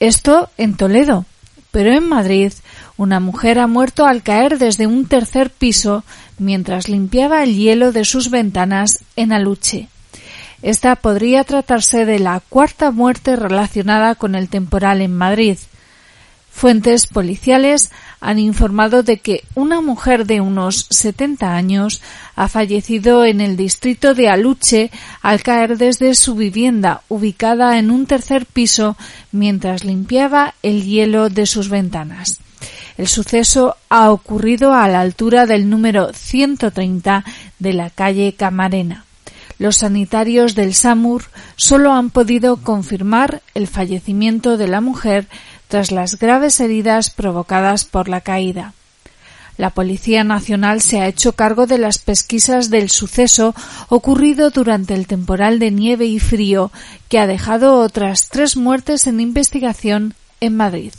Esto 0.00 0.48
en 0.56 0.74
Toledo, 0.74 1.26
pero 1.70 1.92
en 1.92 2.08
Madrid 2.08 2.54
una 2.98 3.20
mujer 3.20 3.60
ha 3.60 3.68
muerto 3.68 4.06
al 4.06 4.22
caer 4.22 4.58
desde 4.58 4.86
un 4.86 5.06
tercer 5.06 5.50
piso 5.50 6.04
mientras 6.36 6.88
limpiaba 6.88 7.44
el 7.44 7.54
hielo 7.54 7.92
de 7.92 8.04
sus 8.04 8.28
ventanas 8.28 9.04
en 9.14 9.32
Aluche. 9.32 9.88
Esta 10.62 10.96
podría 10.96 11.44
tratarse 11.44 12.04
de 12.04 12.18
la 12.18 12.40
cuarta 12.40 12.90
muerte 12.90 13.36
relacionada 13.36 14.16
con 14.16 14.34
el 14.34 14.48
temporal 14.48 15.00
en 15.00 15.16
Madrid. 15.16 15.56
Fuentes 16.50 17.06
policiales 17.06 17.92
han 18.20 18.40
informado 18.40 19.04
de 19.04 19.18
que 19.18 19.44
una 19.54 19.80
mujer 19.80 20.26
de 20.26 20.40
unos 20.40 20.88
70 20.90 21.54
años 21.54 22.02
ha 22.34 22.48
fallecido 22.48 23.24
en 23.24 23.40
el 23.40 23.56
distrito 23.56 24.14
de 24.14 24.28
Aluche 24.28 24.90
al 25.22 25.40
caer 25.44 25.78
desde 25.78 26.16
su 26.16 26.34
vivienda 26.34 27.02
ubicada 27.08 27.78
en 27.78 27.92
un 27.92 28.06
tercer 28.06 28.44
piso 28.44 28.96
mientras 29.30 29.84
limpiaba 29.84 30.54
el 30.64 30.82
hielo 30.82 31.30
de 31.30 31.46
sus 31.46 31.68
ventanas. 31.68 32.40
El 32.98 33.06
suceso 33.06 33.76
ha 33.88 34.10
ocurrido 34.10 34.74
a 34.74 34.88
la 34.88 35.00
altura 35.00 35.46
del 35.46 35.70
número 35.70 36.12
130 36.12 37.24
de 37.60 37.72
la 37.72 37.90
calle 37.90 38.34
Camarena. 38.36 39.04
Los 39.56 39.78
sanitarios 39.78 40.56
del 40.56 40.74
SAMUR 40.74 41.22
solo 41.54 41.92
han 41.92 42.10
podido 42.10 42.56
confirmar 42.56 43.40
el 43.54 43.68
fallecimiento 43.68 44.56
de 44.56 44.66
la 44.66 44.80
mujer 44.80 45.28
tras 45.68 45.92
las 45.92 46.18
graves 46.18 46.58
heridas 46.58 47.10
provocadas 47.10 47.84
por 47.84 48.08
la 48.08 48.20
caída. 48.20 48.74
La 49.56 49.70
Policía 49.70 50.24
Nacional 50.24 50.80
se 50.80 51.00
ha 51.00 51.06
hecho 51.06 51.34
cargo 51.34 51.66
de 51.66 51.78
las 51.78 51.98
pesquisas 51.98 52.68
del 52.68 52.90
suceso 52.90 53.54
ocurrido 53.88 54.50
durante 54.50 54.94
el 54.94 55.06
temporal 55.06 55.60
de 55.60 55.70
nieve 55.70 56.06
y 56.06 56.18
frío 56.18 56.72
que 57.08 57.20
ha 57.20 57.28
dejado 57.28 57.76
otras 57.76 58.28
tres 58.28 58.56
muertes 58.56 59.06
en 59.06 59.20
investigación 59.20 60.14
en 60.40 60.56
Madrid. 60.56 60.92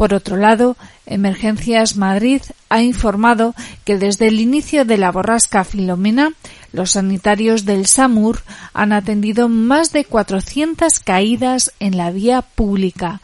Por 0.00 0.14
otro 0.14 0.38
lado, 0.38 0.78
Emergencias 1.04 1.94
Madrid 1.94 2.40
ha 2.70 2.80
informado 2.80 3.54
que 3.84 3.98
desde 3.98 4.28
el 4.28 4.40
inicio 4.40 4.86
de 4.86 4.96
la 4.96 5.12
borrasca 5.12 5.62
Filomena, 5.62 6.32
los 6.72 6.92
sanitarios 6.92 7.66
del 7.66 7.86
SAMUR 7.86 8.40
han 8.72 8.94
atendido 8.94 9.50
más 9.50 9.92
de 9.92 10.06
400 10.06 11.00
caídas 11.00 11.72
en 11.80 11.98
la 11.98 12.10
vía 12.12 12.40
pública. 12.40 13.20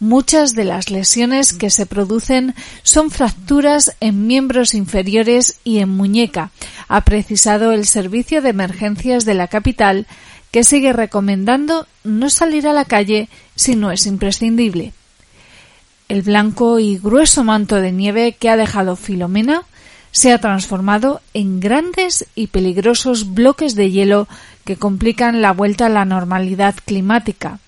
Muchas 0.00 0.54
de 0.54 0.64
las 0.64 0.90
lesiones 0.90 1.54
que 1.54 1.70
se 1.70 1.86
producen 1.86 2.54
son 2.82 3.10
fracturas 3.10 3.96
en 4.00 4.26
miembros 4.26 4.74
inferiores 4.74 5.60
y 5.64 5.78
en 5.78 5.88
muñeca, 5.88 6.50
ha 6.88 7.06
precisado 7.06 7.72
el 7.72 7.86
Servicio 7.86 8.42
de 8.42 8.50
Emergencias 8.50 9.24
de 9.24 9.32
la 9.32 9.48
capital, 9.48 10.06
que 10.50 10.62
sigue 10.62 10.92
recomendando 10.92 11.86
no 12.04 12.28
salir 12.28 12.68
a 12.68 12.74
la 12.74 12.84
calle 12.84 13.30
si 13.54 13.76
no 13.76 13.90
es 13.90 14.04
imprescindible. 14.04 14.92
El 16.08 16.22
blanco 16.22 16.78
y 16.78 16.96
grueso 16.96 17.44
manto 17.44 17.76
de 17.76 17.92
nieve 17.92 18.32
que 18.32 18.48
ha 18.48 18.56
dejado 18.56 18.96
Filomena 18.96 19.62
se 20.10 20.32
ha 20.32 20.38
transformado 20.38 21.20
en 21.34 21.60
grandes 21.60 22.26
y 22.34 22.46
peligrosos 22.46 23.34
bloques 23.34 23.74
de 23.74 23.90
hielo 23.90 24.26
que 24.64 24.76
complican 24.76 25.42
la 25.42 25.52
vuelta 25.52 25.86
a 25.86 25.90
la 25.90 26.06
normalidad 26.06 26.74
climática. 26.84 27.58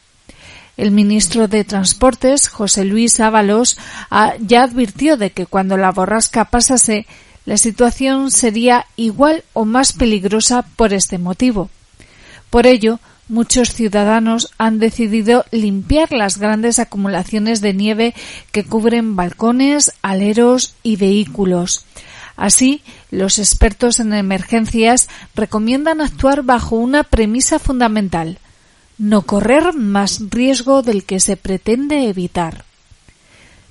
El 0.78 0.90
ministro 0.90 1.48
de 1.48 1.64
Transportes, 1.64 2.48
José 2.48 2.86
Luis 2.86 3.20
Ábalos, 3.20 3.76
ya 4.40 4.62
advirtió 4.62 5.18
de 5.18 5.30
que 5.32 5.44
cuando 5.44 5.76
la 5.76 5.92
borrasca 5.92 6.46
pasase, 6.46 7.06
la 7.44 7.58
situación 7.58 8.30
sería 8.30 8.86
igual 8.96 9.44
o 9.52 9.66
más 9.66 9.92
peligrosa 9.92 10.62
por 10.76 10.94
este 10.94 11.18
motivo. 11.18 11.68
Por 12.48 12.66
ello, 12.66 13.00
muchos 13.30 13.72
ciudadanos 13.72 14.52
han 14.58 14.78
decidido 14.78 15.44
limpiar 15.50 16.12
las 16.12 16.38
grandes 16.38 16.78
acumulaciones 16.78 17.60
de 17.60 17.72
nieve 17.72 18.14
que 18.52 18.64
cubren 18.64 19.16
balcones, 19.16 19.92
aleros 20.02 20.74
y 20.82 20.96
vehículos. 20.96 21.86
Así, 22.36 22.82
los 23.10 23.38
expertos 23.38 24.00
en 24.00 24.12
emergencias 24.12 25.08
recomiendan 25.34 26.00
actuar 26.00 26.42
bajo 26.42 26.76
una 26.76 27.04
premisa 27.04 27.58
fundamental 27.58 28.38
no 29.00 29.22
correr 29.22 29.72
más 29.72 30.20
riesgo 30.28 30.82
del 30.82 31.04
que 31.04 31.20
se 31.20 31.38
pretende 31.38 32.10
evitar. 32.10 32.64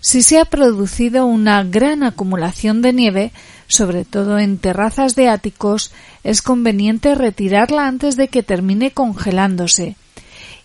Si 0.02 0.24
se 0.24 0.40
ha 0.40 0.46
producido 0.46 1.28
una 1.28 1.64
gran 1.64 2.02
acumulación 2.02 2.82
de 2.82 2.94
nieve, 2.94 3.32
sobre 3.70 4.04
todo 4.04 4.40
en 4.40 4.58
terrazas 4.58 5.16
de 5.16 5.30
áticos, 5.30 5.92
es 6.24 6.42
conveniente 6.42 7.16
retirarla 7.16 7.88
antes 7.88 8.18
de 8.18 8.28
que 8.28 8.44
termine 8.44 8.92
congelándose. 8.92 9.96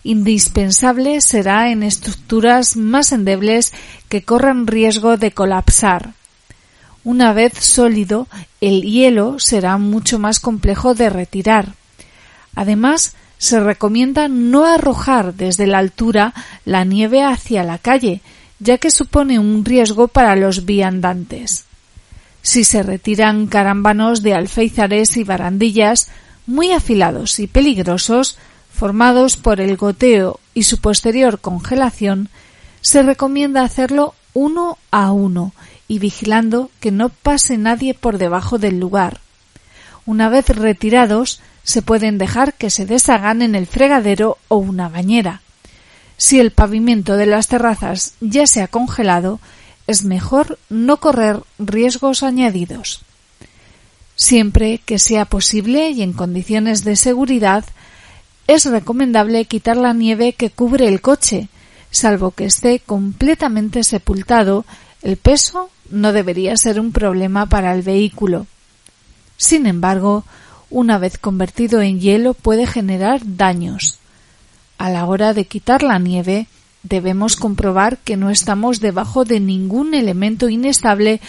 Indispensable 0.03 1.21
será 1.21 1.71
en 1.71 1.83
estructuras 1.83 2.75
más 2.75 3.11
endebles 3.11 3.73
que 4.09 4.23
corran 4.23 4.67
riesgo 4.67 5.17
de 5.17 5.31
colapsar. 5.31 6.13
Una 7.03 7.31
vez 7.31 7.53
sólido, 7.53 8.27
el 8.59 8.81
hielo 8.81 9.39
será 9.39 9.77
mucho 9.77 10.17
más 10.17 10.39
complejo 10.39 10.95
de 10.95 11.11
retirar. 11.11 11.73
Además, 12.55 13.15
se 13.37 13.59
recomienda 13.59 14.27
no 14.27 14.65
arrojar 14.65 15.35
desde 15.35 15.67
la 15.67 15.77
altura 15.77 16.33
la 16.65 16.83
nieve 16.85 17.23
hacia 17.23 17.63
la 17.63 17.77
calle, 17.77 18.21
ya 18.59 18.79
que 18.79 18.89
supone 18.89 19.37
un 19.37 19.63
riesgo 19.63 20.07
para 20.07 20.35
los 20.35 20.65
viandantes. 20.65 21.65
Si 22.45 22.63
se 22.63 22.83
retiran 22.83 23.47
carámbanos 23.47 24.21
de 24.21 24.35
alféizares 24.35 25.17
y 25.17 25.23
barandillas 25.23 26.09
muy 26.45 26.73
afilados 26.73 27.39
y 27.39 27.47
peligrosos, 27.47 28.37
formados 28.71 29.35
por 29.35 29.59
el 29.59 29.77
goteo 29.77 30.39
y 30.53 30.61
su 30.61 30.77
posterior 30.77 31.39
congelación, 31.39 32.29
se 32.81 33.01
recomienda 33.01 33.63
hacerlo 33.63 34.13
uno 34.35 34.77
a 34.91 35.11
uno 35.11 35.53
y 35.87 35.97
vigilando 35.97 36.69
que 36.79 36.91
no 36.91 37.09
pase 37.09 37.57
nadie 37.57 37.95
por 37.95 38.19
debajo 38.19 38.59
del 38.59 38.79
lugar. 38.79 39.21
Una 40.05 40.29
vez 40.29 40.47
retirados, 40.49 41.41
se 41.63 41.81
pueden 41.81 42.19
dejar 42.19 42.53
que 42.53 42.69
se 42.69 42.85
deshagan 42.85 43.41
en 43.41 43.55
el 43.55 43.65
fregadero 43.65 44.37
o 44.49 44.57
una 44.57 44.87
bañera. 44.87 45.41
Si 46.17 46.39
el 46.39 46.51
pavimento 46.51 47.17
de 47.17 47.25
las 47.25 47.47
terrazas 47.47 48.13
ya 48.21 48.45
se 48.45 48.61
ha 48.61 48.67
congelado, 48.67 49.39
es 49.87 50.03
mejor 50.03 50.57
no 50.69 50.97
correr 50.97 51.41
riesgos 51.59 52.23
añadidos. 52.23 53.01
Siempre 54.15 54.79
que 54.85 54.99
sea 54.99 55.25
posible 55.25 55.89
y 55.89 56.01
en 56.01 56.13
condiciones 56.13 56.83
de 56.83 56.95
seguridad, 56.95 57.65
es 58.47 58.65
recomendable 58.65 59.45
quitar 59.45 59.77
la 59.77 59.93
nieve 59.93 60.33
que 60.33 60.49
cubre 60.49 60.87
el 60.87 61.01
coche, 61.01 61.49
salvo 61.91 62.31
que 62.31 62.45
esté 62.45 62.79
completamente 62.79 63.83
sepultado, 63.83 64.65
el 65.01 65.17
peso 65.17 65.69
no 65.89 66.13
debería 66.13 66.55
ser 66.57 66.79
un 66.79 66.91
problema 66.91 67.45
para 67.47 67.73
el 67.73 67.81
vehículo. 67.81 68.47
Sin 69.37 69.65
embargo, 69.65 70.23
una 70.69 70.97
vez 70.97 71.17
convertido 71.17 71.81
en 71.81 71.99
hielo 71.99 72.33
puede 72.33 72.67
generar 72.67 73.21
daños. 73.23 73.99
A 74.77 74.89
la 74.89 75.05
hora 75.05 75.33
de 75.33 75.45
quitar 75.45 75.83
la 75.83 75.99
nieve, 75.99 76.47
debemos 76.87 77.35
comprobar 77.35 77.97
que 77.97 78.17
no 78.17 78.29
estamos 78.29 78.79
debajo 78.79 79.25
de 79.25 79.39
ningún 79.39 79.93
elemento 79.93 80.49
inestable 80.49 81.19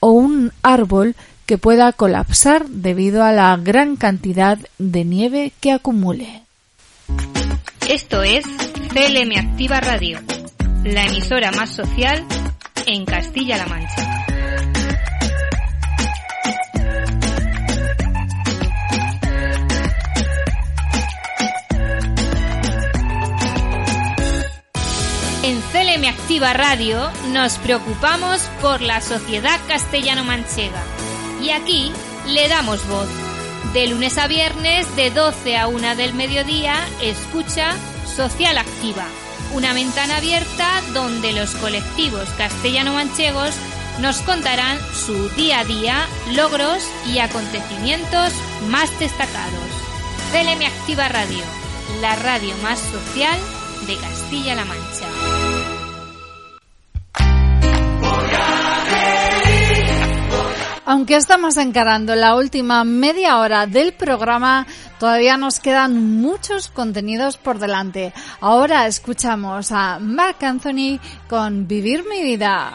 o 0.00 0.10
un 0.10 0.52
árbol 0.62 1.14
que 1.46 1.58
pueda 1.58 1.92
colapsar 1.92 2.66
debido 2.68 3.22
a 3.22 3.32
la 3.32 3.56
gran 3.56 3.96
cantidad 3.96 4.58
de 4.78 5.04
nieve 5.04 5.52
que 5.60 5.72
acumule. 5.72 6.42
Esto 7.88 8.22
es 8.22 8.44
CLM 8.92 9.38
Activa 9.38 9.80
Radio, 9.80 10.18
la 10.84 11.04
emisora 11.04 11.52
más 11.52 11.70
social 11.70 12.26
en 12.86 13.04
Castilla-La 13.04 13.66
Mancha. 13.66 14.33
En 25.44 25.60
CLM 25.60 26.08
Activa 26.08 26.54
Radio 26.54 27.10
nos 27.28 27.58
preocupamos 27.58 28.40
por 28.62 28.80
la 28.80 29.02
sociedad 29.02 29.60
castellano-manchega 29.68 30.82
y 31.42 31.50
aquí 31.50 31.92
le 32.26 32.48
damos 32.48 32.88
voz. 32.88 33.08
De 33.74 33.86
lunes 33.88 34.16
a 34.16 34.26
viernes, 34.26 34.86
de 34.96 35.10
12 35.10 35.58
a 35.58 35.66
1 35.66 35.96
del 35.96 36.14
mediodía, 36.14 36.76
escucha 37.02 37.74
Social 38.06 38.56
Activa, 38.56 39.04
una 39.52 39.74
ventana 39.74 40.16
abierta 40.16 40.80
donde 40.94 41.34
los 41.34 41.50
colectivos 41.56 42.26
castellano-manchegos 42.38 43.50
nos 44.00 44.22
contarán 44.22 44.78
su 44.94 45.28
día 45.36 45.58
a 45.58 45.64
día, 45.66 46.06
logros 46.32 46.82
y 47.12 47.18
acontecimientos 47.18 48.32
más 48.70 48.98
destacados. 48.98 49.68
CLM 50.32 50.64
Activa 50.64 51.08
Radio, 51.10 51.44
la 52.00 52.16
radio 52.16 52.56
más 52.62 52.78
social 52.78 53.38
de 53.86 53.96
Castilla-La 53.96 54.64
Mancha. 54.64 55.23
Aunque 60.86 61.16
estamos 61.16 61.56
encarando 61.56 62.14
la 62.14 62.36
última 62.36 62.84
media 62.84 63.38
hora 63.38 63.66
del 63.66 63.94
programa, 63.94 64.66
todavía 64.98 65.36
nos 65.36 65.58
quedan 65.58 66.20
muchos 66.20 66.68
contenidos 66.68 67.36
por 67.36 67.58
delante. 67.58 68.12
Ahora 68.40 68.86
escuchamos 68.86 69.72
a 69.72 69.98
Mark 69.98 70.36
Anthony 70.42 71.00
con 71.28 71.66
Vivir 71.66 72.04
mi 72.08 72.22
vida. 72.22 72.74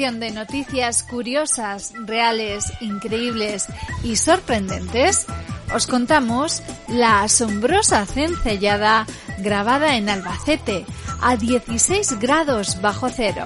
De 0.00 0.30
noticias 0.30 1.02
curiosas, 1.02 1.92
reales, 2.06 2.72
increíbles 2.80 3.66
y 4.02 4.16
sorprendentes, 4.16 5.26
os 5.74 5.86
contamos 5.86 6.62
la 6.88 7.22
asombrosa 7.22 8.06
cencellada 8.06 9.06
grabada 9.40 9.98
en 9.98 10.08
Albacete 10.08 10.86
a 11.20 11.36
16 11.36 12.18
grados 12.18 12.80
bajo 12.80 13.10
cero. 13.10 13.44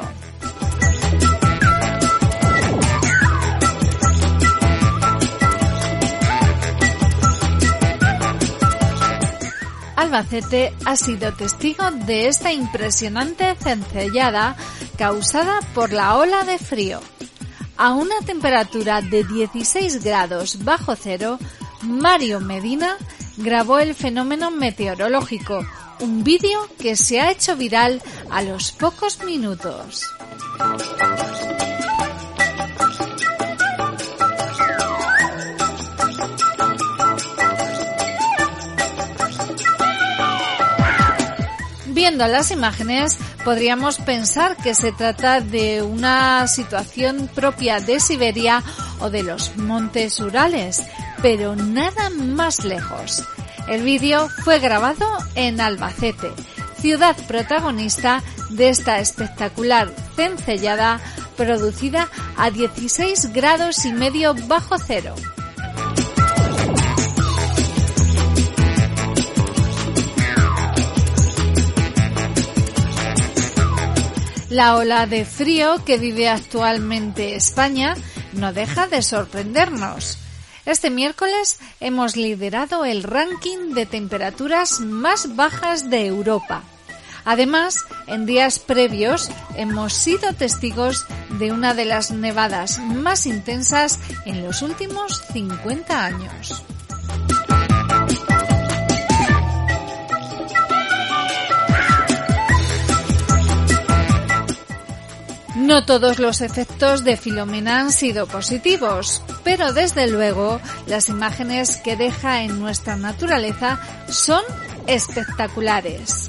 Albacete 9.96 10.72
ha 10.84 10.94
sido 10.94 11.32
testigo 11.32 11.90
de 11.90 12.28
esta 12.28 12.52
impresionante 12.52 13.56
cencellada 13.56 14.54
causada 14.96 15.60
por 15.74 15.92
la 15.92 16.16
ola 16.16 16.44
de 16.44 16.58
frío. 16.58 17.00
A 17.76 17.92
una 17.94 18.14
temperatura 18.24 19.00
de 19.00 19.24
16 19.24 20.04
grados 20.04 20.64
bajo 20.64 20.94
cero, 20.96 21.38
Mario 21.82 22.40
Medina 22.40 22.96
grabó 23.36 23.78
el 23.78 23.94
fenómeno 23.94 24.50
meteorológico, 24.50 25.66
un 26.00 26.22
vídeo 26.22 26.68
que 26.78 26.96
se 26.96 27.20
ha 27.20 27.30
hecho 27.30 27.56
viral 27.56 28.00
a 28.30 28.42
los 28.42 28.72
pocos 28.72 29.22
minutos. 29.24 30.06
Viendo 41.86 42.26
las 42.26 42.50
imágenes, 42.50 43.18
podríamos 43.44 43.98
pensar 43.98 44.56
que 44.56 44.74
se 44.74 44.90
trata 44.92 45.40
de 45.40 45.82
una 45.82 46.46
situación 46.46 47.28
propia 47.34 47.78
de 47.78 48.00
Siberia 48.00 48.62
o 49.00 49.10
de 49.10 49.22
los 49.22 49.56
montes 49.56 50.18
Urales, 50.18 50.82
pero 51.20 51.54
nada 51.54 52.10
más 52.10 52.64
lejos. 52.64 53.22
El 53.68 53.82
vídeo 53.82 54.28
fue 54.44 54.58
grabado 54.58 55.06
en 55.34 55.60
Albacete, 55.60 56.32
ciudad 56.80 57.16
protagonista 57.28 58.22
de 58.50 58.70
esta 58.70 58.98
espectacular 58.98 59.92
cencellada 60.16 61.00
producida 61.36 62.08
a 62.36 62.50
16 62.50 63.32
grados 63.32 63.84
y 63.84 63.92
medio 63.92 64.34
bajo 64.46 64.76
cero. 64.78 65.14
La 74.54 74.76
ola 74.76 75.06
de 75.06 75.24
frío 75.24 75.84
que 75.84 75.98
vive 75.98 76.28
actualmente 76.28 77.34
España 77.34 77.96
no 78.34 78.52
deja 78.52 78.86
de 78.86 79.02
sorprendernos. 79.02 80.16
Este 80.64 80.90
miércoles 80.90 81.58
hemos 81.80 82.14
liderado 82.14 82.84
el 82.84 83.02
ranking 83.02 83.74
de 83.74 83.84
temperaturas 83.84 84.78
más 84.78 85.34
bajas 85.34 85.90
de 85.90 86.06
Europa. 86.06 86.62
Además, 87.24 87.84
en 88.06 88.26
días 88.26 88.60
previos 88.60 89.28
hemos 89.56 89.92
sido 89.92 90.32
testigos 90.34 91.04
de 91.30 91.50
una 91.50 91.74
de 91.74 91.86
las 91.86 92.12
nevadas 92.12 92.78
más 92.78 93.26
intensas 93.26 93.98
en 94.24 94.44
los 94.44 94.62
últimos 94.62 95.20
50 95.32 96.04
años. 96.04 96.62
No 105.54 105.84
todos 105.84 106.18
los 106.18 106.40
efectos 106.40 107.04
de 107.04 107.16
Filomena 107.16 107.80
han 107.80 107.92
sido 107.92 108.26
positivos, 108.26 109.22
pero 109.44 109.72
desde 109.72 110.08
luego 110.08 110.60
las 110.86 111.08
imágenes 111.08 111.76
que 111.76 111.96
deja 111.96 112.42
en 112.42 112.58
nuestra 112.58 112.96
naturaleza 112.96 113.78
son 114.08 114.42
espectaculares. 114.88 116.28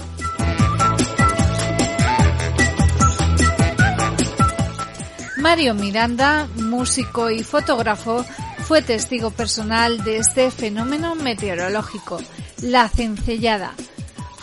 Mario 5.38 5.74
Miranda, 5.74 6.48
músico 6.56 7.30
y 7.30 7.44
fotógrafo, 7.44 8.26
fue 8.68 8.82
testigo 8.82 9.32
personal 9.32 10.04
de 10.04 10.18
este 10.18 10.50
fenómeno 10.50 11.16
meteorológico, 11.16 12.20
la 12.62 12.90
cencellada. 12.90 13.74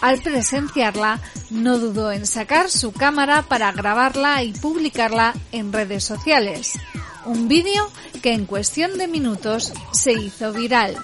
Al 0.02 0.20
presenciarla, 0.20 1.20
no 1.50 1.78
dudó 1.78 2.10
en 2.10 2.26
sacar 2.26 2.68
su 2.70 2.92
cámara 2.92 3.42
para 3.42 3.70
grabarla 3.70 4.42
y 4.42 4.52
publicarla 4.52 5.32
en 5.52 5.72
redes 5.72 6.02
sociales. 6.02 6.72
Un 7.24 7.46
vídeo 7.46 7.88
que 8.20 8.32
en 8.32 8.44
cuestión 8.44 8.98
de 8.98 9.06
minutos 9.06 9.72
se 9.92 10.12
hizo 10.12 10.52
viral. 10.52 10.96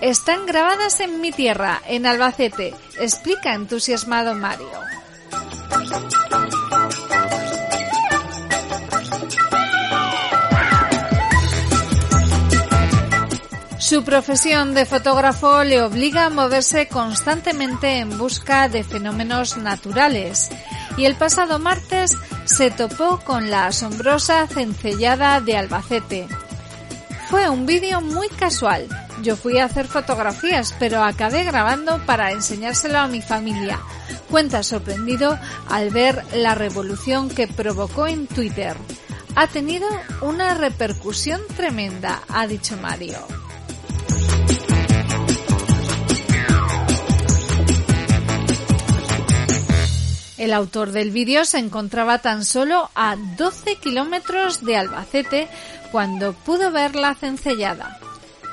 Están 0.00 0.46
grabadas 0.46 1.00
en 1.00 1.20
mi 1.20 1.32
tierra, 1.32 1.82
en 1.86 2.06
Albacete, 2.06 2.74
explica 2.98 3.52
entusiasmado 3.52 4.34
Mario. 4.34 4.70
Su 13.90 14.04
profesión 14.04 14.72
de 14.72 14.86
fotógrafo 14.86 15.64
le 15.64 15.82
obliga 15.82 16.26
a 16.26 16.30
moverse 16.30 16.86
constantemente 16.86 17.98
en 17.98 18.16
busca 18.18 18.68
de 18.68 18.84
fenómenos 18.84 19.56
naturales 19.56 20.48
y 20.96 21.06
el 21.06 21.16
pasado 21.16 21.58
martes 21.58 22.16
se 22.44 22.70
topó 22.70 23.18
con 23.18 23.50
la 23.50 23.66
asombrosa 23.66 24.46
cencellada 24.46 25.40
de 25.40 25.56
Albacete. 25.56 26.28
Fue 27.30 27.48
un 27.48 27.66
vídeo 27.66 28.00
muy 28.00 28.28
casual. 28.28 28.86
Yo 29.24 29.34
fui 29.34 29.58
a 29.58 29.64
hacer 29.64 29.88
fotografías, 29.88 30.72
pero 30.78 31.02
acabé 31.02 31.42
grabando 31.42 31.98
para 32.06 32.30
enseñárselo 32.30 32.96
a 32.96 33.08
mi 33.08 33.22
familia. 33.22 33.80
Cuenta 34.30 34.62
sorprendido 34.62 35.36
al 35.68 35.90
ver 35.90 36.24
la 36.32 36.54
revolución 36.54 37.28
que 37.28 37.48
provocó 37.48 38.06
en 38.06 38.28
Twitter. 38.28 38.76
Ha 39.34 39.48
tenido 39.48 39.88
una 40.20 40.54
repercusión 40.54 41.40
tremenda, 41.56 42.22
ha 42.28 42.46
dicho 42.46 42.76
Mario. 42.76 43.39
El 50.40 50.54
autor 50.54 50.92
del 50.92 51.10
vídeo 51.10 51.44
se 51.44 51.58
encontraba 51.58 52.20
tan 52.20 52.46
solo 52.46 52.90
a 52.94 53.14
12 53.14 53.76
kilómetros 53.76 54.64
de 54.64 54.78
Albacete 54.78 55.48
cuando 55.92 56.32
pudo 56.32 56.72
ver 56.72 56.96
la 56.96 57.14
cencellada. 57.14 57.98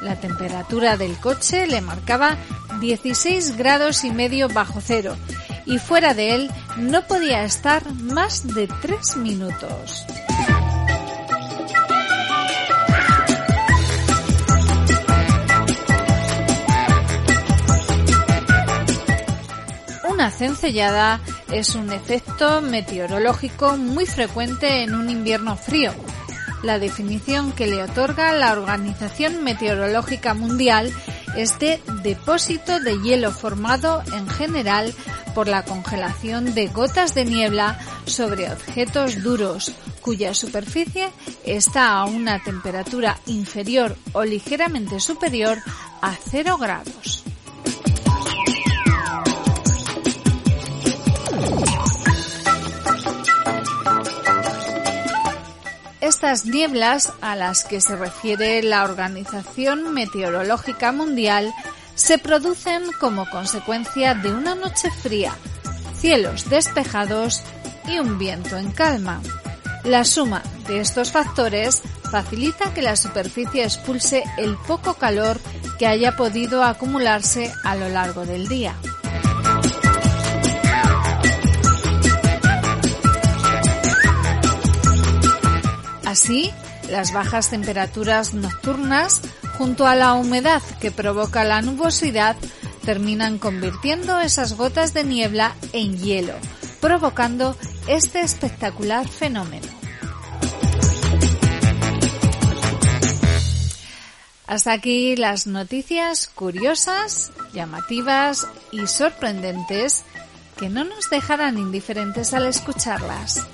La 0.02 0.20
temperatura 0.20 0.98
del 0.98 1.18
coche 1.18 1.66
le 1.66 1.80
marcaba 1.80 2.36
16 2.82 3.56
grados 3.56 4.04
y 4.04 4.12
medio 4.12 4.50
bajo 4.50 4.82
cero 4.82 5.16
y 5.66 5.80
fuera 5.80 6.14
de 6.14 6.36
él 6.36 6.52
no 6.76 7.08
podía 7.08 7.46
estar 7.46 7.90
más 7.94 8.46
de 8.54 8.68
3 8.68 9.16
minutos. 9.16 10.06
Una 20.10 20.32
cencellada 20.32 21.22
es 21.52 21.76
un 21.76 21.92
efecto 21.92 22.62
meteorológico 22.62 23.78
muy 23.78 24.06
frecuente 24.06 24.84
en 24.84 24.94
un 24.94 25.10
invierno 25.10 25.56
frío. 25.56 25.94
La 26.64 26.80
definición 26.80 27.52
que 27.52 27.68
le 27.68 27.84
otorga 27.84 28.34
la 28.34 28.52
Organización 28.52 29.44
Meteorológica 29.44 30.34
Mundial 30.34 30.92
es 31.36 31.60
de 31.60 31.80
depósito 32.04 32.80
de 32.80 33.00
hielo 33.02 33.32
formado 33.32 34.02
en 34.14 34.28
general 34.28 34.94
por 35.36 35.48
la 35.48 35.64
congelación 35.64 36.56
de 36.56 36.68
gotas 36.68 37.14
de 37.14 37.26
niebla 37.26 37.80
sobre 38.06 38.52
objetos 38.52 39.22
duros, 39.22 39.72
cuya 40.02 40.34
superficie 40.34 41.10
está 41.46 41.92
a 41.92 42.06
una 42.06 42.44
temperatura 42.44 43.20
inferior 43.28 43.96
o 44.14 44.24
ligeramente 44.24 45.00
superior 45.00 45.60
a 46.02 46.16
0 46.16 46.58
grados. 46.58 47.24
Estas 56.18 56.48
nieblas 56.48 57.14
a 57.22 57.36
las 57.36 57.64
que 57.64 57.80
se 57.80 57.96
refiere 57.96 58.64
la 58.64 58.86
Organización 58.86 59.94
Meteorológica 59.94 60.92
Mundial 60.92 61.54
se 61.94 62.18
producen 62.18 62.92
como 63.00 63.30
consecuencia 63.30 64.16
de 64.16 64.34
una 64.34 64.56
noche 64.56 64.90
fría, 64.90 65.36
cielos 65.96 66.50
despejados 66.50 67.44
y 67.86 68.00
un 68.00 68.18
viento 68.18 68.58
en 68.58 68.72
calma. 68.72 69.22
La 69.84 70.04
suma 70.04 70.42
de 70.68 70.80
estos 70.80 71.12
factores 71.12 71.84
facilita 72.10 72.74
que 72.74 72.82
la 72.82 72.96
superficie 72.96 73.64
expulse 73.64 74.24
el 74.40 74.58
poco 74.68 74.96
calor 74.96 75.40
que 75.78 75.86
haya 75.86 76.16
podido 76.16 76.64
acumularse 76.64 77.54
a 77.64 77.76
lo 77.76 77.90
largo 77.90 78.26
del 78.26 78.48
día. 78.48 78.74
Así, 86.08 86.54
las 86.90 87.12
bajas 87.12 87.50
temperaturas 87.50 88.34
nocturnas, 88.34 89.20
junto 89.58 89.86
a 89.88 89.94
la 89.94 90.14
humedad 90.14 90.62
que 90.80 90.90
provoca 90.90 91.44
la 91.44 91.62
nubosidad, 91.62 92.38
terminan 92.86 93.40
convirtiendo 93.40 94.18
esas 94.22 94.54
gotas 94.54 94.94
de 94.94 95.04
niebla 95.04 95.54
en 95.74 95.98
hielo, 95.98 96.34
provocando 96.80 97.58
este 97.90 98.22
espectacular 98.22 99.06
fenómeno. 99.06 99.68
Hasta 104.46 104.72
aquí 104.72 105.18
las 105.18 105.46
noticias 105.46 106.30
curiosas, 106.34 107.34
llamativas 107.52 108.48
y 108.72 108.88
sorprendentes 108.88 110.06
que 110.58 110.70
no 110.70 110.86
nos 110.86 111.10
dejarán 111.10 111.58
indiferentes 111.58 112.34
al 112.34 112.46
escucharlas. 112.46 113.46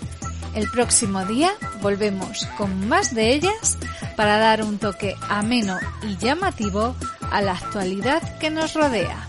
El 0.56 0.70
próximo 0.70 1.26
día 1.26 1.52
volvemos 1.82 2.46
con 2.58 2.88
más 2.88 3.14
de 3.16 3.34
ellas 3.34 3.78
para 4.16 4.38
dar 4.38 4.64
un 4.64 4.78
toque 4.78 5.16
ameno 5.30 5.78
y 6.04 6.18
llamativo 6.18 6.96
a 7.32 7.42
la 7.42 7.54
actualidad 7.54 8.38
que 8.38 8.52
nos 8.52 8.74
rodea. 8.74 9.28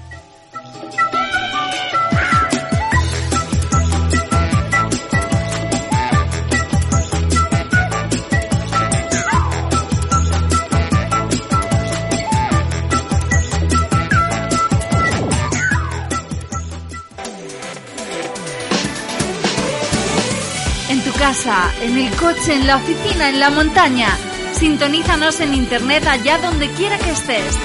Casa, 21.25 21.73
en 21.81 21.97
el 21.97 22.15
coche, 22.17 22.53
en 22.53 22.67
la 22.67 22.77
oficina, 22.77 23.31
en 23.31 23.41
la 23.41 23.49
montaña. 23.49 24.15
Sintonízanos 24.53 25.41
en 25.41 25.55
internet 25.55 26.07
allá 26.07 26.37
donde 26.37 26.69
quiera 26.73 26.99
que 26.99 27.13
estés. 27.13 27.57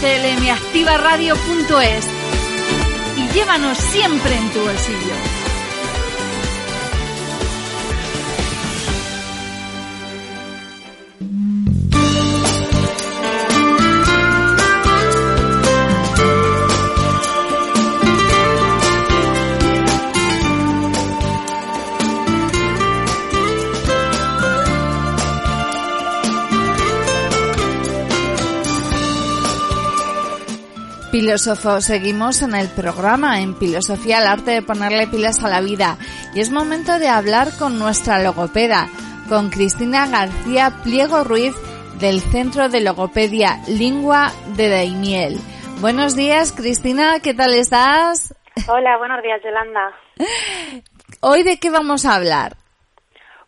clmactivaradio.es 0.00 2.08
y 3.18 3.28
llévanos 3.32 3.78
siempre 3.78 4.36
en 4.36 4.50
tu 4.50 4.58
bolsillo. 4.62 5.35
Filósofo, 31.18 31.80
seguimos 31.80 32.42
en 32.42 32.54
el 32.54 32.68
programa 32.68 33.40
en 33.40 33.56
Filosofía, 33.56 34.18
el 34.18 34.26
arte 34.26 34.50
de 34.50 34.60
ponerle 34.60 35.06
pilas 35.06 35.42
a 35.42 35.48
la 35.48 35.62
vida. 35.62 35.96
Y 36.34 36.40
es 36.40 36.50
momento 36.50 36.98
de 36.98 37.08
hablar 37.08 37.56
con 37.58 37.78
nuestra 37.78 38.18
logopeda, 38.18 38.88
con 39.26 39.48
Cristina 39.48 40.06
García 40.08 40.70
Pliego 40.84 41.24
Ruiz 41.24 41.54
del 41.98 42.20
Centro 42.20 42.68
de 42.68 42.82
Logopedia 42.82 43.62
Lingua 43.66 44.30
de 44.58 44.68
Daimiel. 44.68 45.38
Buenos 45.80 46.16
días, 46.16 46.52
Cristina, 46.52 47.18
¿qué 47.22 47.32
tal 47.32 47.54
estás? 47.54 48.34
Hola, 48.68 48.98
buenos 48.98 49.22
días, 49.22 49.40
Yolanda. 49.42 49.94
Hoy 51.22 51.44
de 51.44 51.58
qué 51.58 51.70
vamos 51.70 52.04
a 52.04 52.14
hablar? 52.14 52.56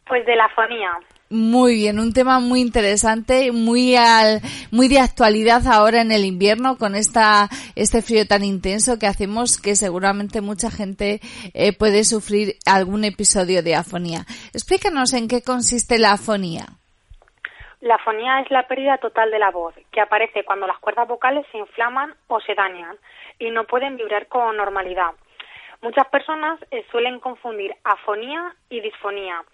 Pues 0.07 0.25
de 0.25 0.37
la 0.37 0.49
fonía. 0.57 0.93
Muy 1.31 1.75
bien, 1.75 1.99
un 1.99 2.15
tema 2.15 2.41
muy 2.41 2.61
interesante, 2.61 3.53
muy 3.53 3.97
al, 3.97 4.41
muy 4.73 4.89
de 4.89 4.99
actualidad 4.99 5.61
ahora 5.67 6.01
en 6.01 6.11
el 6.11 6.25
invierno 6.25 6.79
con 6.79 6.95
esta 6.95 7.51
este 7.77 8.01
frío 8.01 8.27
tan 8.27 8.45
intenso 8.45 8.99
que 8.99 9.07
hacemos 9.07 9.61
que 9.61 9.77
seguramente 9.77 10.41
mucha 10.41 10.71
gente 10.71 11.21
eh, 11.53 11.77
puede 11.77 12.05
sufrir 12.05 12.55
algún 12.65 13.05
episodio 13.05 13.63
de 13.63 13.75
afonía. 13.75 14.21
Explícanos 14.55 15.13
en 15.13 15.29
qué 15.29 15.43
consiste 15.43 15.99
la 15.99 16.13
afonía. 16.13 16.65
La 17.83 17.97
afonía 17.97 18.41
es 18.41 18.51
la 18.51 18.67
pérdida 18.67 18.97
total 18.97 19.31
de 19.31 19.39
la 19.39 19.51
voz, 19.51 19.75
que 19.93 20.01
aparece 20.01 20.45
cuando 20.45 20.67
las 20.67 20.79
cuerdas 20.79 21.07
vocales 21.07 21.45
se 21.53 21.59
inflaman 21.59 22.15
o 22.29 22.41
se 22.41 22.55
dañan 22.55 22.97
y 23.39 23.51
no 23.51 23.65
pueden 23.65 23.99
vibrar 23.99 24.29
con 24.29 24.57
normalidad. 24.57 25.13
Muchas 25.83 26.09
personas 26.09 26.59
eh, 26.71 26.85
suelen 26.91 27.21
confundir 27.21 27.73
afonía 27.85 28.53
y 28.69 28.81
disfonía, 28.81 29.45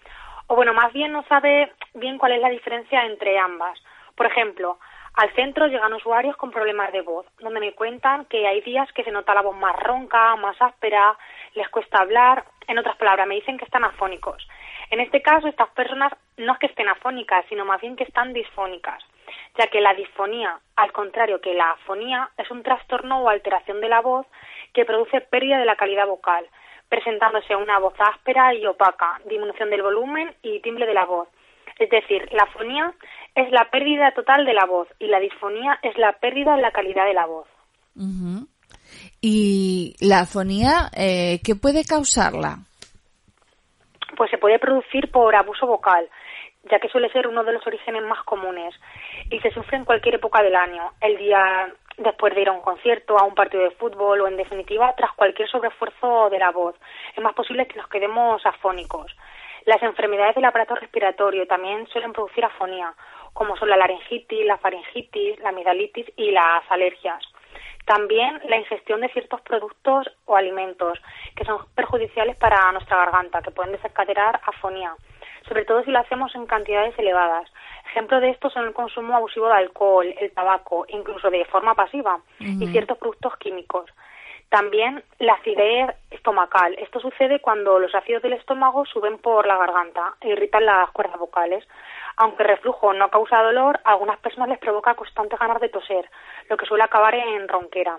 o 0.47 0.55
bueno, 0.55 0.73
más 0.73 0.93
bien 0.93 1.11
no 1.11 1.23
sabe 1.23 1.71
bien 1.93 2.17
cuál 2.17 2.33
es 2.33 2.41
la 2.41 2.49
diferencia 2.49 3.05
entre 3.05 3.37
ambas. 3.39 3.79
Por 4.15 4.25
ejemplo, 4.25 4.79
al 5.15 5.33
centro 5.33 5.67
llegan 5.67 5.93
usuarios 5.93 6.35
con 6.35 6.51
problemas 6.51 6.91
de 6.91 7.01
voz, 7.01 7.25
donde 7.39 7.59
me 7.61 7.73
cuentan 7.73 8.25
que 8.25 8.47
hay 8.47 8.61
días 8.61 8.91
que 8.91 9.03
se 9.03 9.11
nota 9.11 9.33
la 9.33 9.41
voz 9.41 9.55
más 9.55 9.75
ronca, 9.79 10.35
más 10.35 10.61
áspera, 10.61 11.17
les 11.53 11.69
cuesta 11.69 11.99
hablar, 11.99 12.43
en 12.67 12.77
otras 12.77 12.97
palabras, 12.97 13.27
me 13.27 13.35
dicen 13.35 13.57
que 13.57 13.65
están 13.65 13.85
afónicos. 13.85 14.45
En 14.91 14.99
este 14.99 15.21
caso, 15.21 15.47
estas 15.47 15.69
personas 15.69 16.11
no 16.37 16.53
es 16.53 16.59
que 16.59 16.67
estén 16.67 16.89
afónicas, 16.89 17.45
sino 17.47 17.63
más 17.63 17.79
bien 17.79 17.95
que 17.95 18.03
están 18.03 18.33
disfónicas, 18.33 19.03
ya 19.57 19.67
que 19.67 19.79
la 19.79 19.93
disfonía, 19.93 20.59
al 20.75 20.91
contrario 20.91 21.41
que 21.41 21.53
la 21.53 21.71
afonía, 21.71 22.29
es 22.37 22.51
un 22.51 22.61
trastorno 22.61 23.21
o 23.21 23.29
alteración 23.29 23.81
de 23.81 23.89
la 23.89 24.01
voz 24.01 24.27
que 24.73 24.85
produce 24.85 25.21
pérdida 25.21 25.57
de 25.57 25.65
la 25.65 25.77
calidad 25.77 26.07
vocal, 26.07 26.45
presentándose 26.89 27.55
una 27.55 27.79
voz 27.79 27.93
áspera 27.97 28.53
y 28.53 28.65
opaca, 28.65 29.19
disminución 29.25 29.69
del 29.69 29.81
volumen 29.81 30.33
y 30.41 30.59
timbre 30.61 30.85
de 30.85 30.93
la 30.93 31.05
voz. 31.05 31.27
Es 31.79 31.89
decir, 31.89 32.27
la 32.31 32.43
afonía 32.43 32.93
es 33.35 33.51
la 33.51 33.69
pérdida 33.69 34.11
total 34.11 34.45
de 34.45 34.53
la 34.53 34.65
voz 34.65 34.87
y 34.99 35.07
la 35.07 35.19
disfonía 35.19 35.77
es 35.81 35.97
la 35.97 36.13
pérdida 36.13 36.55
en 36.55 36.61
la 36.61 36.71
calidad 36.71 37.05
de 37.05 37.13
la 37.13 37.25
voz. 37.25 37.47
¿Y 39.21 39.95
la 39.99 40.21
afonía 40.21 40.89
eh, 40.95 41.39
qué 41.43 41.55
puede 41.55 41.83
causarla? 41.83 42.59
Pues 44.15 44.31
se 44.31 44.37
puede 44.37 44.59
producir 44.59 45.11
por 45.11 45.35
abuso 45.35 45.67
vocal, 45.67 46.07
ya 46.71 46.79
que 46.79 46.87
suele 46.87 47.11
ser 47.11 47.27
uno 47.27 47.43
de 47.43 47.53
los 47.53 47.67
orígenes 47.67 48.03
más 48.03 48.23
comunes 48.23 48.73
y 49.29 49.39
se 49.39 49.51
sufre 49.51 49.77
en 49.77 49.85
cualquier 49.85 50.15
época 50.15 50.41
del 50.41 50.55
año, 50.55 50.91
el 51.01 51.17
día 51.17 51.73
después 51.97 52.33
de 52.35 52.41
ir 52.41 52.49
a 52.49 52.53
un 52.53 52.61
concierto, 52.61 53.17
a 53.17 53.23
un 53.23 53.35
partido 53.35 53.63
de 53.63 53.71
fútbol 53.71 54.21
o 54.21 54.27
en 54.27 54.37
definitiva 54.37 54.93
tras 54.95 55.13
cualquier 55.13 55.49
sobreesfuerzo 55.49 56.29
de 56.29 56.39
la 56.39 56.51
voz. 56.51 56.75
Es 57.15 57.23
más 57.23 57.33
posible 57.33 57.67
que 57.67 57.77
nos 57.77 57.87
quedemos 57.87 58.45
afónicos. 58.45 59.15
Las 59.65 59.81
enfermedades 59.81 60.35
del 60.35 60.45
aparato 60.45 60.75
respiratorio 60.75 61.47
también 61.47 61.87
suelen 61.87 62.13
producir 62.13 62.45
afonía, 62.45 62.93
como 63.33 63.57
son 63.57 63.69
la 63.69 63.77
laringitis, 63.77 64.45
la 64.45 64.57
faringitis, 64.57 65.39
la 65.39 65.49
amigdalitis 65.49 66.05
y 66.15 66.31
las 66.31 66.63
alergias. 66.69 67.23
También 67.85 68.41
la 68.47 68.57
ingestión 68.57 69.01
de 69.01 69.09
ciertos 69.09 69.41
productos 69.41 70.07
o 70.25 70.35
alimentos 70.35 70.99
que 71.35 71.45
son 71.45 71.59
perjudiciales 71.75 72.35
para 72.35 72.71
nuestra 72.71 72.97
garganta, 72.97 73.41
que 73.41 73.51
pueden 73.51 73.73
desencadenar 73.73 74.39
afonía, 74.45 74.95
sobre 75.47 75.65
todo 75.65 75.83
si 75.83 75.91
lo 75.91 75.99
hacemos 75.99 76.33
en 76.35 76.45
cantidades 76.45 76.97
elevadas. 76.97 77.49
Ejemplo 77.89 78.19
de 78.19 78.29
esto 78.29 78.49
son 78.49 78.65
el 78.65 78.73
consumo 78.73 79.15
abusivo 79.15 79.47
de 79.47 79.53
alcohol, 79.53 80.13
el 80.19 80.31
tabaco, 80.31 80.85
incluso 80.89 81.29
de 81.29 81.45
forma 81.45 81.75
pasiva, 81.75 82.19
y 82.39 82.67
ciertos 82.67 82.97
productos 82.97 83.37
químicos. 83.37 83.89
También 84.49 85.03
la 85.19 85.33
acidez 85.33 85.95
estomacal. 86.11 86.75
Esto 86.79 86.99
sucede 86.99 87.39
cuando 87.39 87.79
los 87.79 87.93
ácidos 87.93 88.21
del 88.21 88.33
estómago 88.33 88.85
suben 88.85 89.17
por 89.17 89.47
la 89.47 89.57
garganta 89.57 90.15
e 90.21 90.29
irritan 90.29 90.65
las 90.65 90.91
cuerdas 90.91 91.19
vocales. 91.19 91.67
Aunque 92.17 92.43
el 92.43 92.49
reflujo 92.49 92.93
no 92.93 93.09
causa 93.09 93.41
dolor, 93.41 93.79
a 93.83 93.91
algunas 93.91 94.19
personas 94.19 94.49
les 94.49 94.59
provoca 94.59 94.95
constantes 94.95 95.39
ganas 95.39 95.59
de 95.59 95.69
toser, 95.69 96.09
lo 96.49 96.57
que 96.57 96.65
suele 96.65 96.83
acabar 96.83 97.15
en 97.15 97.47
ronquera. 97.47 97.97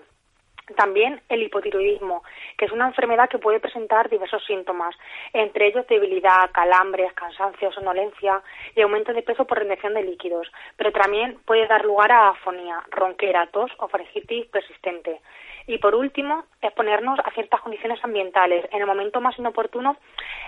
También 0.75 1.21
el 1.29 1.43
hipotiroidismo, 1.43 2.23
que 2.57 2.65
es 2.65 2.71
una 2.71 2.87
enfermedad 2.87 3.29
que 3.29 3.37
puede 3.37 3.59
presentar 3.59 4.09
diversos 4.09 4.45
síntomas, 4.45 4.95
entre 5.33 5.67
ellos 5.67 5.87
debilidad, 5.87 6.51
calambres, 6.51 7.13
cansancio, 7.13 7.71
somnolencia 7.71 8.41
y 8.75 8.81
aumento 8.81 9.13
de 9.13 9.21
peso 9.21 9.45
por 9.45 9.59
retención 9.59 9.93
de 9.93 10.03
líquidos, 10.03 10.51
pero 10.75 10.91
también 10.91 11.39
puede 11.45 11.67
dar 11.67 11.85
lugar 11.85 12.11
a 12.11 12.29
afonía, 12.29 12.79
ronquera, 12.91 13.47
tos 13.47 13.71
o 13.77 13.87
faringitis 13.87 14.47
persistente. 14.47 15.21
Y 15.67 15.79
por 15.79 15.95
último, 15.95 16.45
exponernos 16.61 17.19
a 17.19 17.31
ciertas 17.31 17.59
condiciones 17.59 17.99
ambientales 18.01 18.65
en 18.71 18.79
el 18.79 18.87
momento 18.87 19.19
más 19.19 19.37
inoportuno 19.37 19.97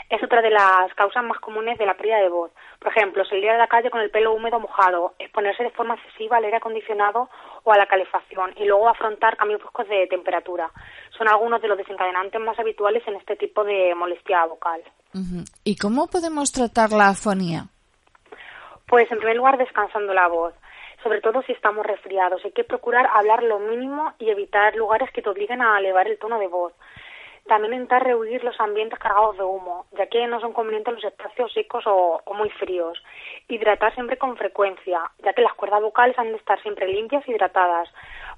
es 0.09 0.23
otra 0.23 0.41
de 0.41 0.49
las 0.49 0.93
causas 0.95 1.23
más 1.25 1.39
comunes 1.39 1.77
de 1.77 1.85
la 1.85 1.95
pérdida 1.95 2.19
de 2.19 2.29
voz. 2.29 2.51
Por 2.79 2.91
ejemplo, 2.91 3.25
salir 3.25 3.49
a 3.49 3.57
la 3.57 3.67
calle 3.67 3.91
con 3.91 3.99
el 3.99 4.11
pelo 4.11 4.33
húmedo 4.33 4.61
mojado, 4.61 5.15
exponerse 5.19 5.63
de 5.63 5.71
forma 5.71 5.95
excesiva 5.95 6.37
al 6.37 6.45
aire 6.45 6.57
acondicionado 6.57 7.29
o 7.63 7.73
a 7.73 7.77
la 7.77 7.85
calefacción 7.85 8.53
y 8.55 8.63
luego 8.63 8.87
afrontar 8.87 9.35
cambios 9.35 9.59
bruscos 9.59 9.89
de 9.89 10.07
temperatura. 10.07 10.71
Son 11.17 11.27
algunos 11.27 11.61
de 11.61 11.67
los 11.67 11.77
desencadenantes 11.77 12.39
más 12.39 12.57
habituales 12.57 13.03
en 13.05 13.15
este 13.15 13.35
tipo 13.35 13.65
de 13.65 13.93
molestia 13.95 14.45
vocal. 14.45 14.81
¿Y 15.65 15.75
cómo 15.75 16.07
podemos 16.07 16.53
tratar 16.53 16.91
la 16.91 17.09
afonía? 17.09 17.65
Pues 18.87 19.11
en 19.11 19.17
primer 19.17 19.35
lugar 19.35 19.57
descansando 19.57 20.13
la 20.13 20.27
voz, 20.27 20.53
sobre 21.03 21.21
todo 21.21 21.41
si 21.43 21.51
estamos 21.51 21.85
resfriados. 21.85 22.43
Hay 22.43 22.51
que 22.51 22.63
procurar 22.63 23.09
hablar 23.13 23.43
lo 23.43 23.59
mínimo 23.59 24.13
y 24.19 24.29
evitar 24.29 24.75
lugares 24.75 25.11
que 25.11 25.21
te 25.21 25.29
obliguen 25.29 25.61
a 25.61 25.79
elevar 25.79 26.07
el 26.07 26.17
tono 26.17 26.39
de 26.39 26.47
voz. 26.47 26.73
También 27.47 27.73
intentar 27.73 28.03
rehuir 28.03 28.43
los 28.43 28.59
ambientes 28.59 28.99
cargados 28.99 29.37
de 29.37 29.43
humo, 29.43 29.87
ya 29.97 30.05
que 30.07 30.27
no 30.27 30.39
son 30.39 30.53
convenientes 30.53 30.93
los 30.93 31.03
espacios 31.03 31.51
secos 31.53 31.87
o, 31.87 32.21
o 32.23 32.33
muy 32.33 32.49
fríos. 32.51 33.01
Hidratar 33.47 33.93
siempre 33.95 34.17
con 34.17 34.37
frecuencia, 34.37 35.01
ya 35.23 35.33
que 35.33 35.41
las 35.41 35.53
cuerdas 35.55 35.81
vocales 35.81 36.19
han 36.19 36.31
de 36.31 36.37
estar 36.37 36.61
siempre 36.61 36.87
limpias 36.87 37.27
y 37.27 37.31
hidratadas. 37.31 37.89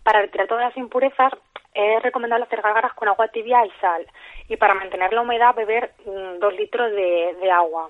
Para 0.03 0.21
retirar 0.21 0.47
todas 0.47 0.63
las 0.63 0.77
impurezas 0.77 1.33
es 1.73 2.03
recomendable 2.03 2.45
hacer 2.45 2.61
gárgaras 2.61 2.93
con 2.93 3.07
agua 3.07 3.27
tibia 3.29 3.65
y 3.65 3.71
sal. 3.81 4.05
Y 4.47 4.57
para 4.57 4.75
mantener 4.75 5.11
la 5.13 5.21
humedad 5.21 5.55
beber 5.55 5.91
mm, 6.05 6.39
dos 6.39 6.53
litros 6.55 6.91
de, 6.91 7.35
de 7.41 7.51
agua. 7.51 7.89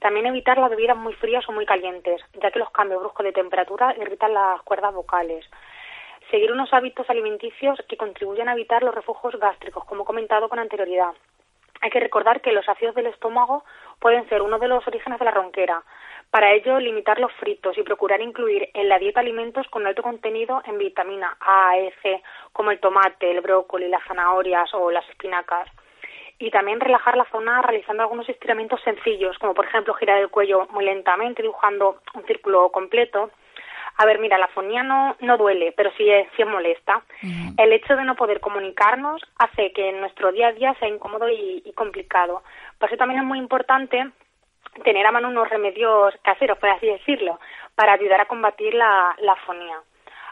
También 0.00 0.26
evitar 0.26 0.56
las 0.56 0.70
bebidas 0.70 0.96
muy 0.96 1.12
frías 1.14 1.46
o 1.48 1.52
muy 1.52 1.66
calientes, 1.66 2.22
ya 2.42 2.50
que 2.50 2.58
los 2.58 2.70
cambios 2.70 3.00
bruscos 3.00 3.24
de 3.24 3.32
temperatura 3.32 3.94
irritan 3.98 4.32
las 4.32 4.62
cuerdas 4.62 4.94
vocales. 4.94 5.44
Seguir 6.30 6.50
unos 6.52 6.72
hábitos 6.72 7.08
alimenticios 7.10 7.78
que 7.86 7.98
contribuyan 7.98 8.48
a 8.48 8.54
evitar 8.54 8.82
los 8.82 8.94
reflujos 8.94 9.38
gástricos, 9.38 9.84
como 9.84 10.02
he 10.02 10.06
comentado 10.06 10.48
con 10.48 10.58
anterioridad. 10.58 11.12
Hay 11.82 11.90
que 11.90 12.00
recordar 12.00 12.40
que 12.40 12.52
los 12.52 12.66
ácidos 12.66 12.94
del 12.94 13.06
estómago 13.06 13.64
pueden 13.98 14.26
ser 14.30 14.40
uno 14.40 14.58
de 14.58 14.68
los 14.68 14.86
orígenes 14.86 15.18
de 15.18 15.24
la 15.24 15.32
ronquera. 15.32 15.82
Para 16.30 16.52
ello, 16.52 16.78
limitar 16.78 17.20
los 17.20 17.32
fritos 17.34 17.76
y 17.76 17.82
procurar 17.82 18.22
incluir 18.22 18.70
en 18.72 18.88
la 18.88 18.98
dieta 18.98 19.20
alimentos 19.20 19.66
con 19.68 19.86
alto 19.86 20.02
contenido 20.02 20.62
en 20.64 20.78
vitamina 20.78 21.36
A, 21.40 21.76
E, 21.76 21.92
C, 22.02 22.22
como 22.52 22.70
el 22.70 22.80
tomate, 22.80 23.30
el 23.30 23.40
brócoli, 23.42 23.88
las 23.88 24.04
zanahorias 24.04 24.72
o 24.72 24.90
las 24.90 25.06
espinacas 25.10 25.68
y 26.40 26.50
también 26.50 26.80
relajar 26.80 27.16
la 27.16 27.26
zona 27.26 27.60
realizando 27.60 28.02
algunos 28.02 28.28
estiramientos 28.28 28.80
sencillos, 28.82 29.38
como 29.38 29.52
por 29.54 29.66
ejemplo 29.66 29.94
girar 29.94 30.18
el 30.18 30.30
cuello 30.30 30.66
muy 30.70 30.86
lentamente, 30.86 31.42
dibujando 31.42 32.00
un 32.14 32.24
círculo 32.24 32.70
completo. 32.70 33.30
A 33.98 34.06
ver, 34.06 34.18
mira, 34.18 34.38
la 34.38 34.48
fonía 34.48 34.82
no, 34.82 35.16
no 35.20 35.36
duele, 35.36 35.72
pero 35.76 35.90
sí 35.98 36.08
es, 36.08 36.26
sí 36.34 36.40
es 36.40 36.48
molesta. 36.48 37.02
El 37.58 37.72
hecho 37.74 37.94
de 37.94 38.04
no 38.04 38.16
poder 38.16 38.40
comunicarnos 38.40 39.20
hace 39.38 39.72
que 39.72 39.92
nuestro 39.92 40.32
día 40.32 40.48
a 40.48 40.52
día 40.52 40.74
sea 40.80 40.88
incómodo 40.88 41.28
y, 41.28 41.62
y 41.62 41.72
complicado. 41.74 42.42
Por 42.78 42.88
eso 42.88 42.96
también 42.96 43.20
es 43.20 43.26
muy 43.26 43.38
importante 43.38 44.10
tener 44.82 45.04
a 45.04 45.12
mano 45.12 45.28
unos 45.28 45.50
remedios 45.50 46.14
caseros, 46.22 46.56
por 46.58 46.70
así 46.70 46.86
decirlo, 46.86 47.38
para 47.74 47.92
ayudar 47.92 48.22
a 48.22 48.26
combatir 48.26 48.72
la, 48.72 49.14
la 49.18 49.32
afonía. 49.32 49.76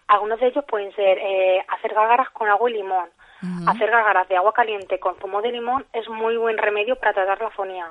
Algunos 0.06 0.40
de 0.40 0.46
ellos 0.46 0.64
pueden 0.66 0.94
ser 0.94 1.18
eh, 1.18 1.62
hacer 1.68 1.92
gárgaras 1.92 2.30
con 2.30 2.48
agua 2.48 2.70
y 2.70 2.74
limón, 2.74 3.10
Hacer 3.68 3.90
gárgaras 3.90 4.28
de 4.28 4.36
agua 4.36 4.52
caliente 4.52 4.98
con 4.98 5.16
zumo 5.20 5.40
de 5.42 5.52
limón 5.52 5.86
es 5.92 6.08
muy 6.08 6.36
buen 6.36 6.58
remedio 6.58 6.96
para 6.96 7.12
tratar 7.12 7.40
la 7.40 7.48
afonía. 7.48 7.86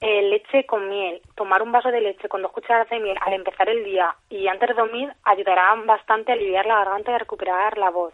Eh, 0.00 0.22
leche 0.22 0.66
con 0.66 0.88
miel. 0.88 1.20
Tomar 1.36 1.62
un 1.62 1.70
vaso 1.70 1.90
de 1.90 2.00
leche 2.00 2.28
con 2.28 2.42
dos 2.42 2.50
cucharadas 2.52 2.88
de 2.90 2.98
miel 2.98 3.16
al 3.20 3.34
empezar 3.34 3.68
el 3.68 3.84
día 3.84 4.16
y 4.30 4.48
antes 4.48 4.70
de 4.70 4.74
dormir 4.74 5.12
ayudará 5.22 5.74
bastante 5.84 6.32
a 6.32 6.34
aliviar 6.34 6.66
la 6.66 6.76
garganta 6.76 7.12
y 7.12 7.14
a 7.14 7.18
recuperar 7.18 7.78
la 7.78 7.90
voz. 7.90 8.12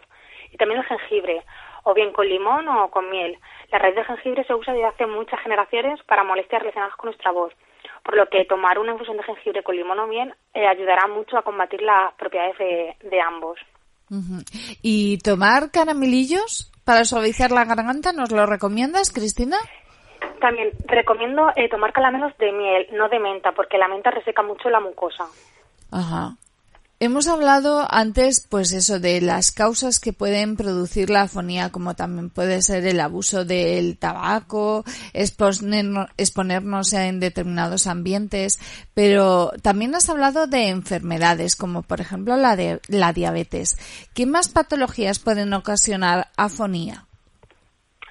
Y 0.51 0.57
también 0.57 0.81
el 0.81 0.85
jengibre, 0.85 1.43
o 1.83 1.93
bien 1.93 2.11
con 2.11 2.27
limón 2.27 2.67
o 2.67 2.91
con 2.91 3.09
miel. 3.09 3.39
La 3.71 3.79
raíz 3.79 3.95
del 3.95 4.05
jengibre 4.05 4.43
se 4.43 4.53
usa 4.53 4.73
desde 4.73 4.85
hace 4.85 5.05
muchas 5.07 5.39
generaciones 5.39 6.01
para 6.03 6.23
molestias 6.23 6.61
relacionadas 6.61 6.95
con 6.95 7.07
nuestra 7.07 7.31
voz, 7.31 7.53
por 8.03 8.15
lo 8.15 8.27
que 8.27 8.45
tomar 8.45 8.77
una 8.77 8.91
infusión 8.91 9.17
de 9.17 9.23
jengibre 9.23 9.63
con 9.63 9.75
limón 9.75 9.99
o 9.99 10.07
miel 10.07 10.35
eh, 10.53 10.67
ayudará 10.67 11.07
mucho 11.07 11.37
a 11.37 11.43
combatir 11.43 11.81
las 11.81 12.13
propiedades 12.15 12.57
de, 12.57 12.95
de 13.01 13.21
ambos. 13.21 13.59
Ujú. 14.09 14.43
¿Y 14.81 15.19
tomar 15.19 15.71
caramelillos 15.71 16.71
para 16.83 17.05
suavizar 17.05 17.51
la 17.51 17.65
garganta? 17.65 18.11
¿Nos 18.13 18.31
lo 18.31 18.45
recomiendas, 18.45 19.11
Cristina? 19.11 19.57
También 20.41 20.69
recomiendo 20.85 21.49
eh, 21.55 21.69
tomar 21.69 21.93
caramelos 21.93 22.35
de 22.37 22.51
miel, 22.51 22.87
no 22.93 23.09
de 23.09 23.19
menta, 23.19 23.51
porque 23.51 23.77
la 23.77 23.87
menta 23.87 24.09
reseca 24.09 24.41
mucho 24.41 24.69
la 24.69 24.79
mucosa. 24.79 25.25
Ajá. 25.91 26.35
Hemos 27.01 27.29
hablado 27.29 27.87
antes, 27.89 28.45
pues 28.51 28.73
eso, 28.73 28.99
de 28.99 29.21
las 29.21 29.53
causas 29.53 30.01
que 30.01 30.11
pueden 30.11 30.57
producir 30.57 31.09
la 31.09 31.21
afonía, 31.21 31.71
como 31.71 31.95
también 31.95 32.29
puede 32.29 32.61
ser 32.61 32.85
el 32.85 32.99
abuso 32.99 33.45
del 33.45 33.97
tabaco, 33.97 34.83
exponernos, 35.13 36.91
en 36.91 37.21
determinados 37.21 37.87
ambientes, 37.87 38.59
pero 38.93 39.51
también 39.63 39.95
has 39.95 40.09
hablado 40.09 40.47
de 40.47 40.67
enfermedades, 40.67 41.55
como 41.55 41.83
por 41.83 42.01
ejemplo 42.01 42.35
la 42.35 42.57
de 42.57 42.81
la 42.89 43.13
diabetes. 43.13 43.77
¿Qué 44.13 44.25
más 44.25 44.49
patologías 44.49 45.19
pueden 45.19 45.53
ocasionar 45.53 46.25
afonía? 46.35 47.05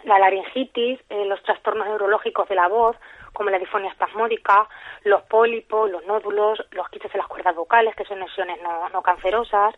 La 0.04 0.18
laringitis, 0.18 0.98
eh, 1.10 1.26
los 1.26 1.42
trastornos 1.42 1.86
neurológicos 1.88 2.48
de 2.48 2.54
la 2.54 2.68
voz, 2.68 2.96
como 3.38 3.50
la 3.50 3.58
difonía 3.60 3.90
espasmódica, 3.90 4.68
los 5.04 5.22
pólipos, 5.22 5.88
los 5.88 6.04
nódulos, 6.04 6.58
los 6.72 6.88
quistes 6.88 7.14
en 7.14 7.18
las 7.18 7.28
cuerdas 7.28 7.54
vocales, 7.54 7.94
que 7.94 8.04
son 8.04 8.18
lesiones 8.18 8.60
no, 8.62 8.88
no 8.88 9.00
cancerosas, 9.00 9.76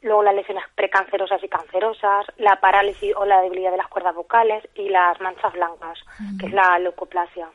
luego 0.00 0.22
las 0.22 0.34
lesiones 0.34 0.64
precancerosas 0.74 1.44
y 1.44 1.48
cancerosas, 1.48 2.24
la 2.38 2.58
parálisis 2.60 3.14
o 3.14 3.26
la 3.26 3.42
debilidad 3.42 3.72
de 3.72 3.76
las 3.76 3.88
cuerdas 3.88 4.14
vocales 4.14 4.66
y 4.74 4.88
las 4.88 5.20
manchas 5.20 5.52
blancas, 5.52 5.98
que 6.40 6.46
es 6.46 6.52
la 6.52 6.78
leucoplasia. 6.78 7.48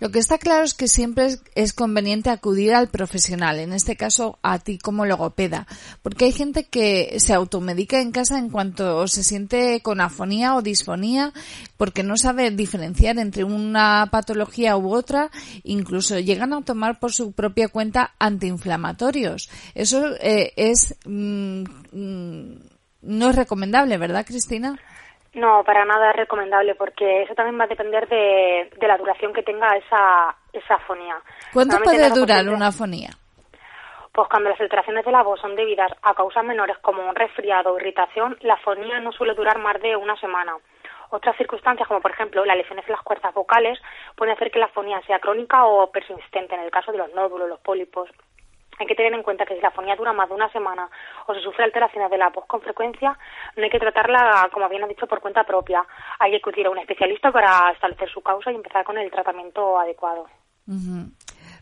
Lo 0.00 0.10
que 0.10 0.18
está 0.18 0.38
claro 0.38 0.64
es 0.64 0.72
que 0.72 0.88
siempre 0.88 1.36
es, 1.54 1.72
conveniente 1.74 2.30
acudir 2.30 2.74
al 2.74 2.88
profesional, 2.88 3.58
en 3.58 3.74
este 3.74 3.96
caso 3.96 4.38
a 4.42 4.58
ti 4.58 4.78
como 4.78 5.04
logopeda, 5.04 5.66
porque 6.02 6.24
hay 6.24 6.32
gente 6.32 6.64
que 6.64 7.20
se 7.20 7.34
automedica 7.34 8.00
en 8.00 8.10
casa 8.10 8.38
en 8.38 8.48
cuanto 8.48 9.06
se 9.08 9.22
siente 9.22 9.80
con 9.82 10.00
afonía 10.00 10.56
o 10.56 10.62
disfonía, 10.62 11.34
porque 11.76 12.02
no 12.02 12.16
sabe 12.16 12.50
diferenciar 12.50 13.18
entre 13.18 13.44
una 13.44 14.08
patología 14.10 14.76
u 14.78 14.92
otra, 14.92 15.30
incluso 15.64 16.18
llegan 16.18 16.54
a 16.54 16.62
tomar 16.62 16.98
por 16.98 17.12
su 17.12 17.32
propia 17.32 17.68
cuenta 17.68 18.14
antiinflamatorios. 18.18 19.50
Eso 19.74 20.14
eh, 20.22 20.54
es 20.56 20.94
mm, 21.04 21.62
mm, 21.92 22.54
no 23.02 23.30
es 23.30 23.36
recomendable, 23.36 23.98
¿verdad, 23.98 24.26
Cristina? 24.26 24.78
No, 25.34 25.62
para 25.64 25.84
nada 25.84 26.10
es 26.10 26.16
recomendable 26.16 26.74
porque 26.74 27.22
eso 27.22 27.34
también 27.34 27.58
va 27.58 27.64
a 27.64 27.68
depender 27.68 28.08
de, 28.08 28.70
de 28.76 28.88
la 28.88 28.96
duración 28.96 29.32
que 29.32 29.44
tenga 29.44 29.76
esa, 29.76 30.34
esa 30.52 30.74
afonía. 30.74 31.16
¿Cuánto 31.52 31.78
puede 31.78 32.10
durar 32.10 32.48
una 32.48 32.68
afonía? 32.68 33.10
Pues 34.12 34.28
cuando 34.28 34.50
las 34.50 34.60
alteraciones 34.60 35.04
de 35.04 35.12
la 35.12 35.22
voz 35.22 35.40
son 35.40 35.54
debidas 35.54 35.92
a 36.02 36.14
causas 36.14 36.44
menores 36.44 36.76
como 36.78 37.08
un 37.08 37.14
resfriado 37.14 37.72
o 37.72 37.78
irritación, 37.78 38.36
la 38.40 38.54
afonía 38.54 38.98
no 38.98 39.12
suele 39.12 39.34
durar 39.34 39.58
más 39.58 39.80
de 39.80 39.94
una 39.94 40.16
semana. 40.16 40.56
Otras 41.10 41.36
circunstancias, 41.36 41.86
como 41.86 42.00
por 42.00 42.10
ejemplo 42.10 42.44
las 42.44 42.56
lesiones 42.56 42.84
en 42.86 42.92
las 42.92 43.02
cuerdas 43.02 43.32
vocales, 43.32 43.78
pueden 44.16 44.34
hacer 44.34 44.50
que 44.50 44.58
la 44.58 44.66
afonía 44.66 45.00
sea 45.02 45.20
crónica 45.20 45.64
o 45.64 45.90
persistente 45.92 46.54
en 46.56 46.62
el 46.62 46.70
caso 46.72 46.90
de 46.90 46.98
los 46.98 47.14
nódulos, 47.14 47.48
los 47.48 47.60
pólipos. 47.60 48.10
Hay 48.80 48.86
que 48.86 48.94
tener 48.94 49.12
en 49.12 49.22
cuenta 49.22 49.44
que 49.44 49.54
si 49.54 49.60
la 49.60 49.68
afonía 49.68 49.94
dura 49.94 50.14
más 50.14 50.26
de 50.30 50.34
una 50.34 50.50
semana 50.50 50.88
o 51.26 51.34
se 51.34 51.42
sufre 51.42 51.64
alteraciones 51.64 52.10
de 52.10 52.16
la 52.16 52.30
voz 52.30 52.46
con 52.46 52.62
frecuencia, 52.62 53.16
no 53.54 53.62
hay 53.62 53.68
que 53.68 53.78
tratarla, 53.78 54.48
como 54.50 54.68
bien 54.70 54.82
ha 54.82 54.86
dicho, 54.86 55.06
por 55.06 55.20
cuenta 55.20 55.44
propia. 55.44 55.84
Hay 56.18 56.30
que 56.30 56.38
acudir 56.38 56.66
a 56.66 56.70
un 56.70 56.78
especialista 56.78 57.30
para 57.30 57.70
establecer 57.72 58.08
su 58.08 58.22
causa 58.22 58.50
y 58.50 58.54
empezar 58.54 58.82
con 58.84 58.96
el 58.96 59.10
tratamiento 59.10 59.78
adecuado. 59.78 60.26
Uh 60.66 60.72
-huh. 60.72 61.10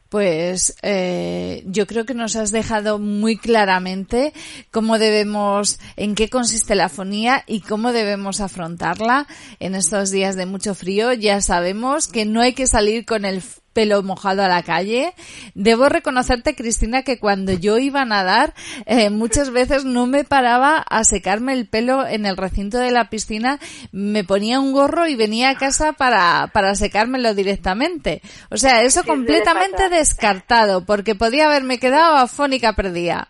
Pues 0.09 0.79
eh, 0.83 1.63
yo 1.67 1.87
creo 1.87 2.07
que 2.07 2.15
nos 2.15 2.35
has 2.37 2.51
dejado 2.51 2.99
muy 2.99 3.37
claramente 3.37 4.33
cómo 4.71 4.99
debemos, 4.99 5.79
en 5.97 6.15
qué 6.15 6.31
consiste 6.31 6.75
la 6.75 6.87
afonía 6.87 7.43
y 7.47 7.61
cómo 7.61 7.93
debemos 7.93 8.41
afrontarla 8.41 9.27
en 9.59 9.75
estos 9.75 10.11
días 10.11 10.35
de 10.37 10.47
mucho 10.47 10.75
frío. 10.75 11.13
Ya 11.13 11.43
sabemos 11.43 12.09
que 12.09 12.25
no 12.25 12.41
hay 12.41 12.55
que 12.55 12.67
salir 12.67 13.05
con 13.05 13.27
el 13.27 13.43
pelo 13.73 14.03
mojado 14.03 14.43
a 14.43 14.49
la 14.49 14.63
calle. 14.63 15.15
Debo 15.55 15.89
reconocerte, 15.89 16.55
Cristina, 16.55 17.03
que 17.03 17.19
cuando 17.19 17.53
yo 17.53 17.79
iba 17.79 18.03
a 18.03 18.05
nadar, 18.05 18.55
eh, 18.87 19.11
muchas 19.11 19.51
veces 19.51 19.85
no 19.85 20.07
me 20.07 20.25
paraba 20.25 20.79
a 20.79 21.05
secarme 21.05 21.53
el 21.53 21.67
pelo 21.67 22.07
en 22.07 22.27
el 22.27 22.37
recinto 22.37 22.79
de 22.79 22.91
la 22.91 23.11
piscina, 23.11 23.59
me 23.93 24.25
ponía 24.25 24.61
un 24.61 24.73
gorro 24.73 25.07
y 25.07 25.17
venía 25.17 25.51
a 25.51 25.57
casa 25.57 25.93
para, 25.93 26.51
para 26.53 26.75
secármelo 26.75 27.35
directamente. 27.35 28.23
O 28.51 28.57
sea, 28.57 28.83
eso 28.83 29.03
sí, 29.03 29.07
completamente 29.07 29.89
descartado, 29.89 30.85
porque 30.85 31.15
podía 31.15 31.47
haberme 31.47 31.79
quedado 31.79 32.17
afónica 32.17 32.73
perdida. 32.75 33.29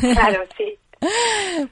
claro, 0.00 0.44
sí. 0.56 0.78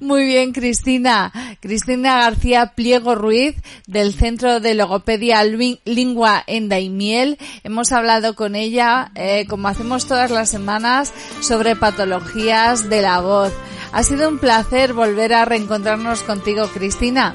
Muy 0.00 0.24
bien, 0.24 0.52
Cristina. 0.52 1.32
Cristina 1.60 2.18
García 2.18 2.72
Pliego 2.74 3.14
Ruiz, 3.14 3.56
del 3.86 4.14
Centro 4.14 4.60
de 4.60 4.74
Logopedia 4.74 5.42
Lin- 5.44 5.80
Lingua 5.84 6.42
en 6.46 6.68
Daimiel. 6.68 7.38
Hemos 7.64 7.92
hablado 7.92 8.34
con 8.34 8.54
ella, 8.56 9.10
eh, 9.14 9.46
como 9.48 9.68
hacemos 9.68 10.06
todas 10.06 10.30
las 10.30 10.48
semanas, 10.48 11.12
sobre 11.40 11.76
patologías 11.76 12.88
de 12.88 13.02
la 13.02 13.20
voz. 13.20 13.52
Ha 13.92 14.02
sido 14.02 14.28
un 14.28 14.38
placer 14.38 14.92
volver 14.92 15.34
a 15.34 15.44
reencontrarnos 15.44 16.22
contigo, 16.22 16.66
Cristina. 16.68 17.34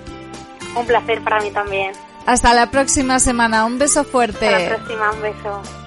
Un 0.76 0.86
placer 0.86 1.22
para 1.24 1.42
mí 1.42 1.52
también. 1.52 1.92
Hasta 2.26 2.54
la 2.54 2.72
próxima 2.72 3.20
semana. 3.20 3.66
Un 3.66 3.78
beso 3.78 4.04
fuerte. 4.04 4.48
Hasta 4.48 4.60
la 4.70 4.76
próxima, 4.78 5.12
un 5.12 5.22
beso. 5.22 5.85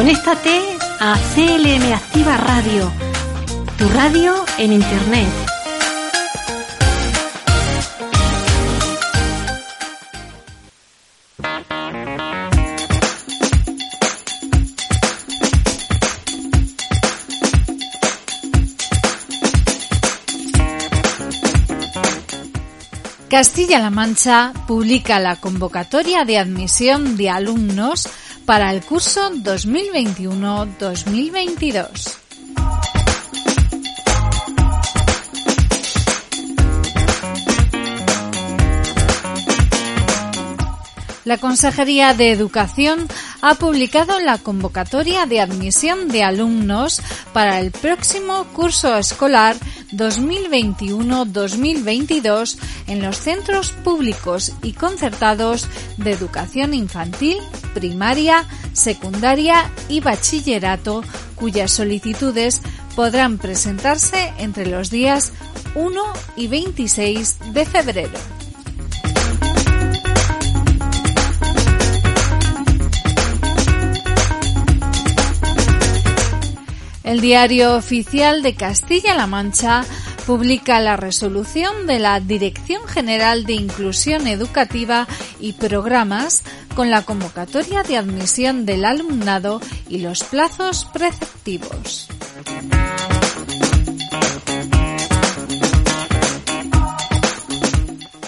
Conéctate 0.00 0.78
a 0.98 1.14
CLM 1.34 1.92
Activa 1.92 2.34
Radio, 2.38 2.90
tu 3.76 3.86
radio 3.88 4.32
en 4.56 4.72
Internet. 4.72 5.28
Castilla-La 23.28 23.90
Mancha 23.90 24.54
publica 24.66 25.20
la 25.20 25.36
convocatoria 25.36 26.24
de 26.24 26.38
admisión 26.38 27.18
de 27.18 27.28
alumnos 27.28 28.08
para 28.50 28.72
el 28.72 28.82
curso 28.82 29.30
2021-2022. 29.30 32.16
La 41.24 41.38
Consejería 41.38 42.12
de 42.14 42.32
Educación 42.32 43.06
ha 43.40 43.54
publicado 43.54 44.18
la 44.18 44.38
convocatoria 44.38 45.26
de 45.26 45.40
admisión 45.40 46.08
de 46.08 46.24
alumnos 46.24 47.00
para 47.32 47.60
el 47.60 47.70
próximo 47.70 48.46
curso 48.52 48.96
escolar 48.96 49.54
2021-2022 49.92 52.58
en 52.88 53.00
los 53.00 53.16
centros 53.16 53.70
públicos 53.70 54.50
y 54.64 54.72
concertados 54.72 55.68
de 55.98 56.10
educación 56.10 56.74
infantil, 56.74 57.38
primaria, 57.74 58.46
secundaria 58.72 59.70
y 59.88 60.00
bachillerato, 60.00 61.02
cuyas 61.36 61.70
solicitudes 61.70 62.60
podrán 62.96 63.38
presentarse 63.38 64.32
entre 64.38 64.66
los 64.66 64.90
días 64.90 65.32
1 65.74 66.02
y 66.36 66.48
26 66.48 67.38
de 67.52 67.66
febrero. 67.66 68.18
El 77.02 77.20
diario 77.20 77.74
oficial 77.74 78.40
de 78.42 78.54
Castilla-La 78.54 79.26
Mancha 79.26 79.84
publica 80.20 80.80
la 80.80 80.96
resolución 80.96 81.86
de 81.86 81.98
la 81.98 82.20
Dirección 82.20 82.86
General 82.86 83.44
de 83.44 83.54
Inclusión 83.54 84.26
Educativa 84.26 85.06
y 85.38 85.52
Programas 85.52 86.42
con 86.74 86.90
la 86.90 87.02
convocatoria 87.02 87.82
de 87.82 87.96
admisión 87.96 88.66
del 88.66 88.84
alumnado 88.84 89.60
y 89.88 89.98
los 89.98 90.22
plazos 90.24 90.86
preceptivos. 90.92 92.08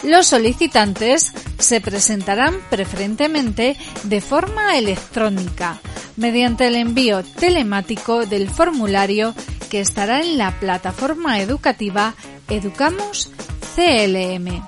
Los 0.03 0.27
solicitantes 0.27 1.33
se 1.59 1.81
presentarán 1.81 2.57
preferentemente 2.69 3.77
de 4.03 4.21
forma 4.21 4.77
electrónica 4.77 5.81
mediante 6.17 6.67
el 6.67 6.75
envío 6.75 7.23
telemático 7.23 8.27
del 8.27 8.51
formulario 8.51 9.35
que 9.73 9.81
estará 9.81 10.21
en 10.21 10.37
la 10.37 10.51
plataforma 10.61 11.41
educativa 11.41 12.13
Educamos 12.51 13.33
CLM 13.75 14.63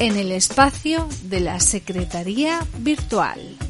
en 0.00 0.16
el 0.16 0.32
espacio 0.32 1.08
de 1.22 1.38
la 1.38 1.60
Secretaría 1.60 2.58
Virtual. 2.78 3.61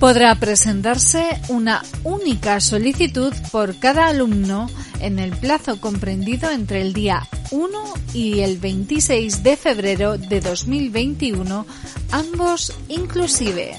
Podrá 0.00 0.34
presentarse 0.36 1.38
una 1.50 1.82
única 2.04 2.58
solicitud 2.60 3.34
por 3.52 3.78
cada 3.78 4.06
alumno 4.06 4.70
en 4.98 5.18
el 5.18 5.36
plazo 5.36 5.78
comprendido 5.78 6.50
entre 6.50 6.80
el 6.80 6.94
día 6.94 7.28
1 7.50 7.94
y 8.14 8.40
el 8.40 8.56
26 8.56 9.42
de 9.42 9.58
febrero 9.58 10.16
de 10.16 10.40
2021, 10.40 11.66
ambos 12.12 12.72
inclusive. 12.88 13.76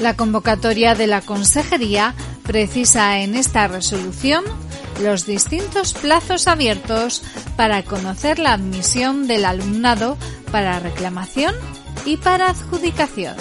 La 0.00 0.14
convocatoria 0.14 0.96
de 0.96 1.06
la 1.06 1.20
Consejería 1.20 2.12
precisa 2.42 3.20
en 3.20 3.36
esta 3.36 3.68
resolución 3.68 4.44
los 5.00 5.26
distintos 5.26 5.94
plazos 5.94 6.46
abiertos 6.46 7.22
para 7.56 7.82
conocer 7.82 8.38
la 8.38 8.54
admisión 8.54 9.26
del 9.26 9.44
alumnado 9.44 10.16
para 10.50 10.78
reclamación 10.80 11.54
y 12.04 12.16
para 12.16 12.50
adjudicación. 12.50 13.36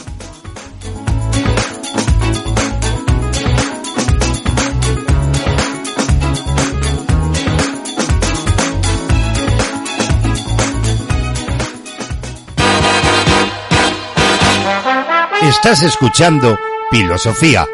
Estás 15.41 15.83
escuchando 15.83 16.57
Filosofía, 16.89 17.67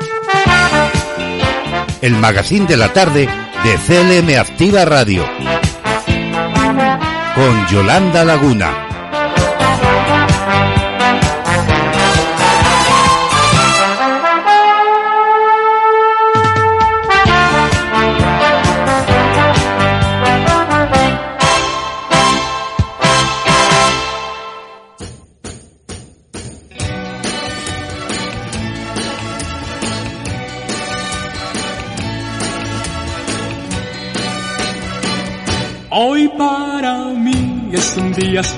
el 2.01 2.15
magazine 2.17 2.65
de 2.65 2.77
la 2.77 2.91
tarde 2.91 3.29
de 3.63 3.77
CLM 3.77 4.39
Activa 4.39 4.85
Radio, 4.85 5.23
con 7.35 7.67
Yolanda 7.67 8.25
Laguna. 8.25 8.90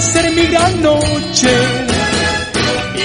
Ser 0.00 0.32
mi 0.32 0.46
gran 0.46 0.82
noche. 0.82 1.52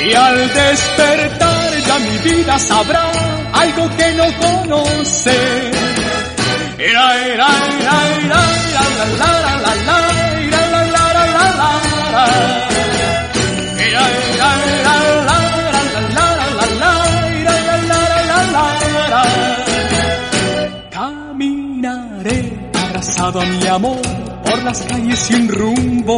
Y 0.05 0.13
al 0.13 0.53
despertar 0.53 1.71
ya 1.87 1.99
mi 1.99 2.17
vida 2.29 2.59
sabrá 2.59 3.11
algo 3.53 3.89
que 3.95 4.13
no 4.13 4.25
conoce. 4.39 5.71
Caminaré 20.91 22.71
abrazado 22.73 23.41
a 23.41 23.45
mi 23.45 23.67
amor 23.67 24.01
por 24.43 24.63
las 24.63 24.81
calles 24.83 25.19
sin 25.19 25.47
rumbo. 25.47 26.17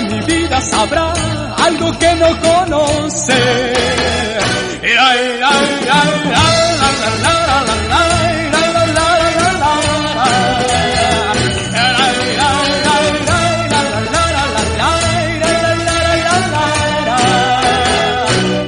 mi 0.00 0.20
vida 0.20 0.60
sabrá 0.60 1.12
algo 1.56 1.90
que 1.98 2.14
no 2.14 2.28
conoce. 2.40 3.72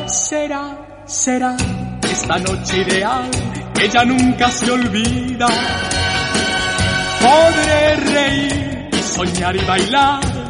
Será, 0.07 0.79
será 1.07 1.57
esta 2.03 2.39
noche 2.39 2.79
ideal 2.79 3.31
que 3.75 3.89
ya 3.89 4.05
nunca 4.05 4.51
se 4.51 4.71
olvida. 4.71 5.49
Podré 7.21 7.97
reír 7.97 8.89
y 8.93 9.03
soñar 9.03 9.57
y 9.57 9.65
bailar 9.65 10.30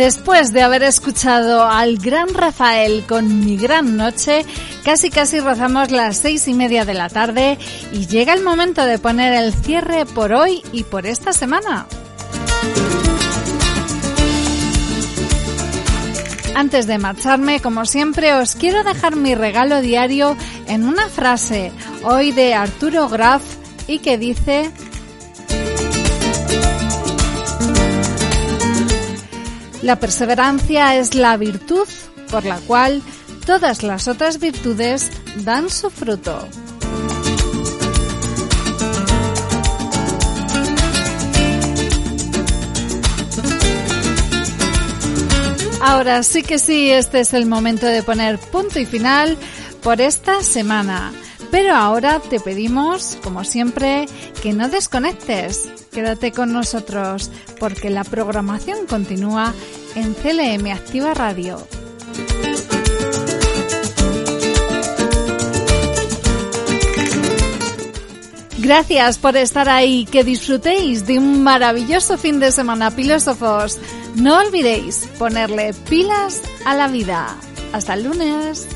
Después 0.00 0.54
de 0.54 0.62
haber 0.62 0.82
escuchado 0.82 1.62
al 1.62 1.98
gran 1.98 2.32
Rafael 2.32 3.04
con 3.06 3.44
Mi 3.44 3.58
Gran 3.58 3.98
Noche, 3.98 4.46
casi 4.82 5.10
casi 5.10 5.40
rozamos 5.40 5.90
las 5.90 6.16
seis 6.16 6.48
y 6.48 6.54
media 6.54 6.86
de 6.86 6.94
la 6.94 7.10
tarde 7.10 7.58
y 7.92 8.06
llega 8.06 8.32
el 8.32 8.42
momento 8.42 8.86
de 8.86 8.98
poner 8.98 9.34
el 9.34 9.52
cierre 9.52 10.06
por 10.06 10.32
hoy 10.32 10.62
y 10.72 10.84
por 10.84 11.04
esta 11.04 11.34
semana. 11.34 11.86
Antes 16.54 16.86
de 16.86 16.96
marcharme, 16.96 17.60
como 17.60 17.84
siempre, 17.84 18.32
os 18.32 18.54
quiero 18.54 18.82
dejar 18.82 19.16
mi 19.16 19.34
regalo 19.34 19.82
diario 19.82 20.34
en 20.66 20.88
una 20.88 21.10
frase, 21.10 21.72
hoy 22.04 22.32
de 22.32 22.54
Arturo 22.54 23.06
Graf, 23.10 23.42
y 23.86 23.98
que 23.98 24.16
dice... 24.16 24.70
La 29.82 29.96
perseverancia 29.98 30.96
es 30.96 31.14
la 31.14 31.36
virtud 31.36 31.88
por 32.30 32.44
la 32.44 32.58
cual 32.58 33.02
todas 33.46 33.82
las 33.82 34.08
otras 34.08 34.38
virtudes 34.38 35.10
dan 35.44 35.70
su 35.70 35.90
fruto. 35.90 36.46
Ahora 45.80 46.22
sí 46.22 46.42
que 46.42 46.58
sí, 46.58 46.90
este 46.90 47.20
es 47.20 47.32
el 47.32 47.46
momento 47.46 47.86
de 47.86 48.02
poner 48.02 48.38
punto 48.38 48.78
y 48.78 48.84
final 48.84 49.36
por 49.82 50.00
esta 50.00 50.42
semana. 50.42 51.10
Pero 51.50 51.74
ahora 51.74 52.20
te 52.20 52.40
pedimos, 52.40 53.18
como 53.22 53.44
siempre, 53.44 54.06
que 54.42 54.52
no 54.52 54.68
desconectes. 54.68 55.68
Quédate 55.92 56.32
con 56.32 56.52
nosotros 56.52 57.30
porque 57.58 57.90
la 57.90 58.04
programación 58.04 58.86
continúa 58.86 59.52
en 59.94 60.14
CLM 60.14 60.70
Activa 60.70 61.14
Radio. 61.14 61.66
Gracias 68.58 69.18
por 69.18 69.36
estar 69.36 69.68
ahí, 69.68 70.04
que 70.04 70.22
disfrutéis 70.22 71.06
de 71.06 71.18
un 71.18 71.42
maravilloso 71.42 72.18
fin 72.18 72.38
de 72.38 72.52
semana, 72.52 72.90
filósofos. 72.90 73.78
No 74.16 74.38
olvidéis 74.38 75.08
ponerle 75.18 75.72
pilas 75.88 76.42
a 76.66 76.74
la 76.74 76.86
vida. 76.86 77.36
Hasta 77.72 77.94
el 77.94 78.04
lunes. 78.04 78.68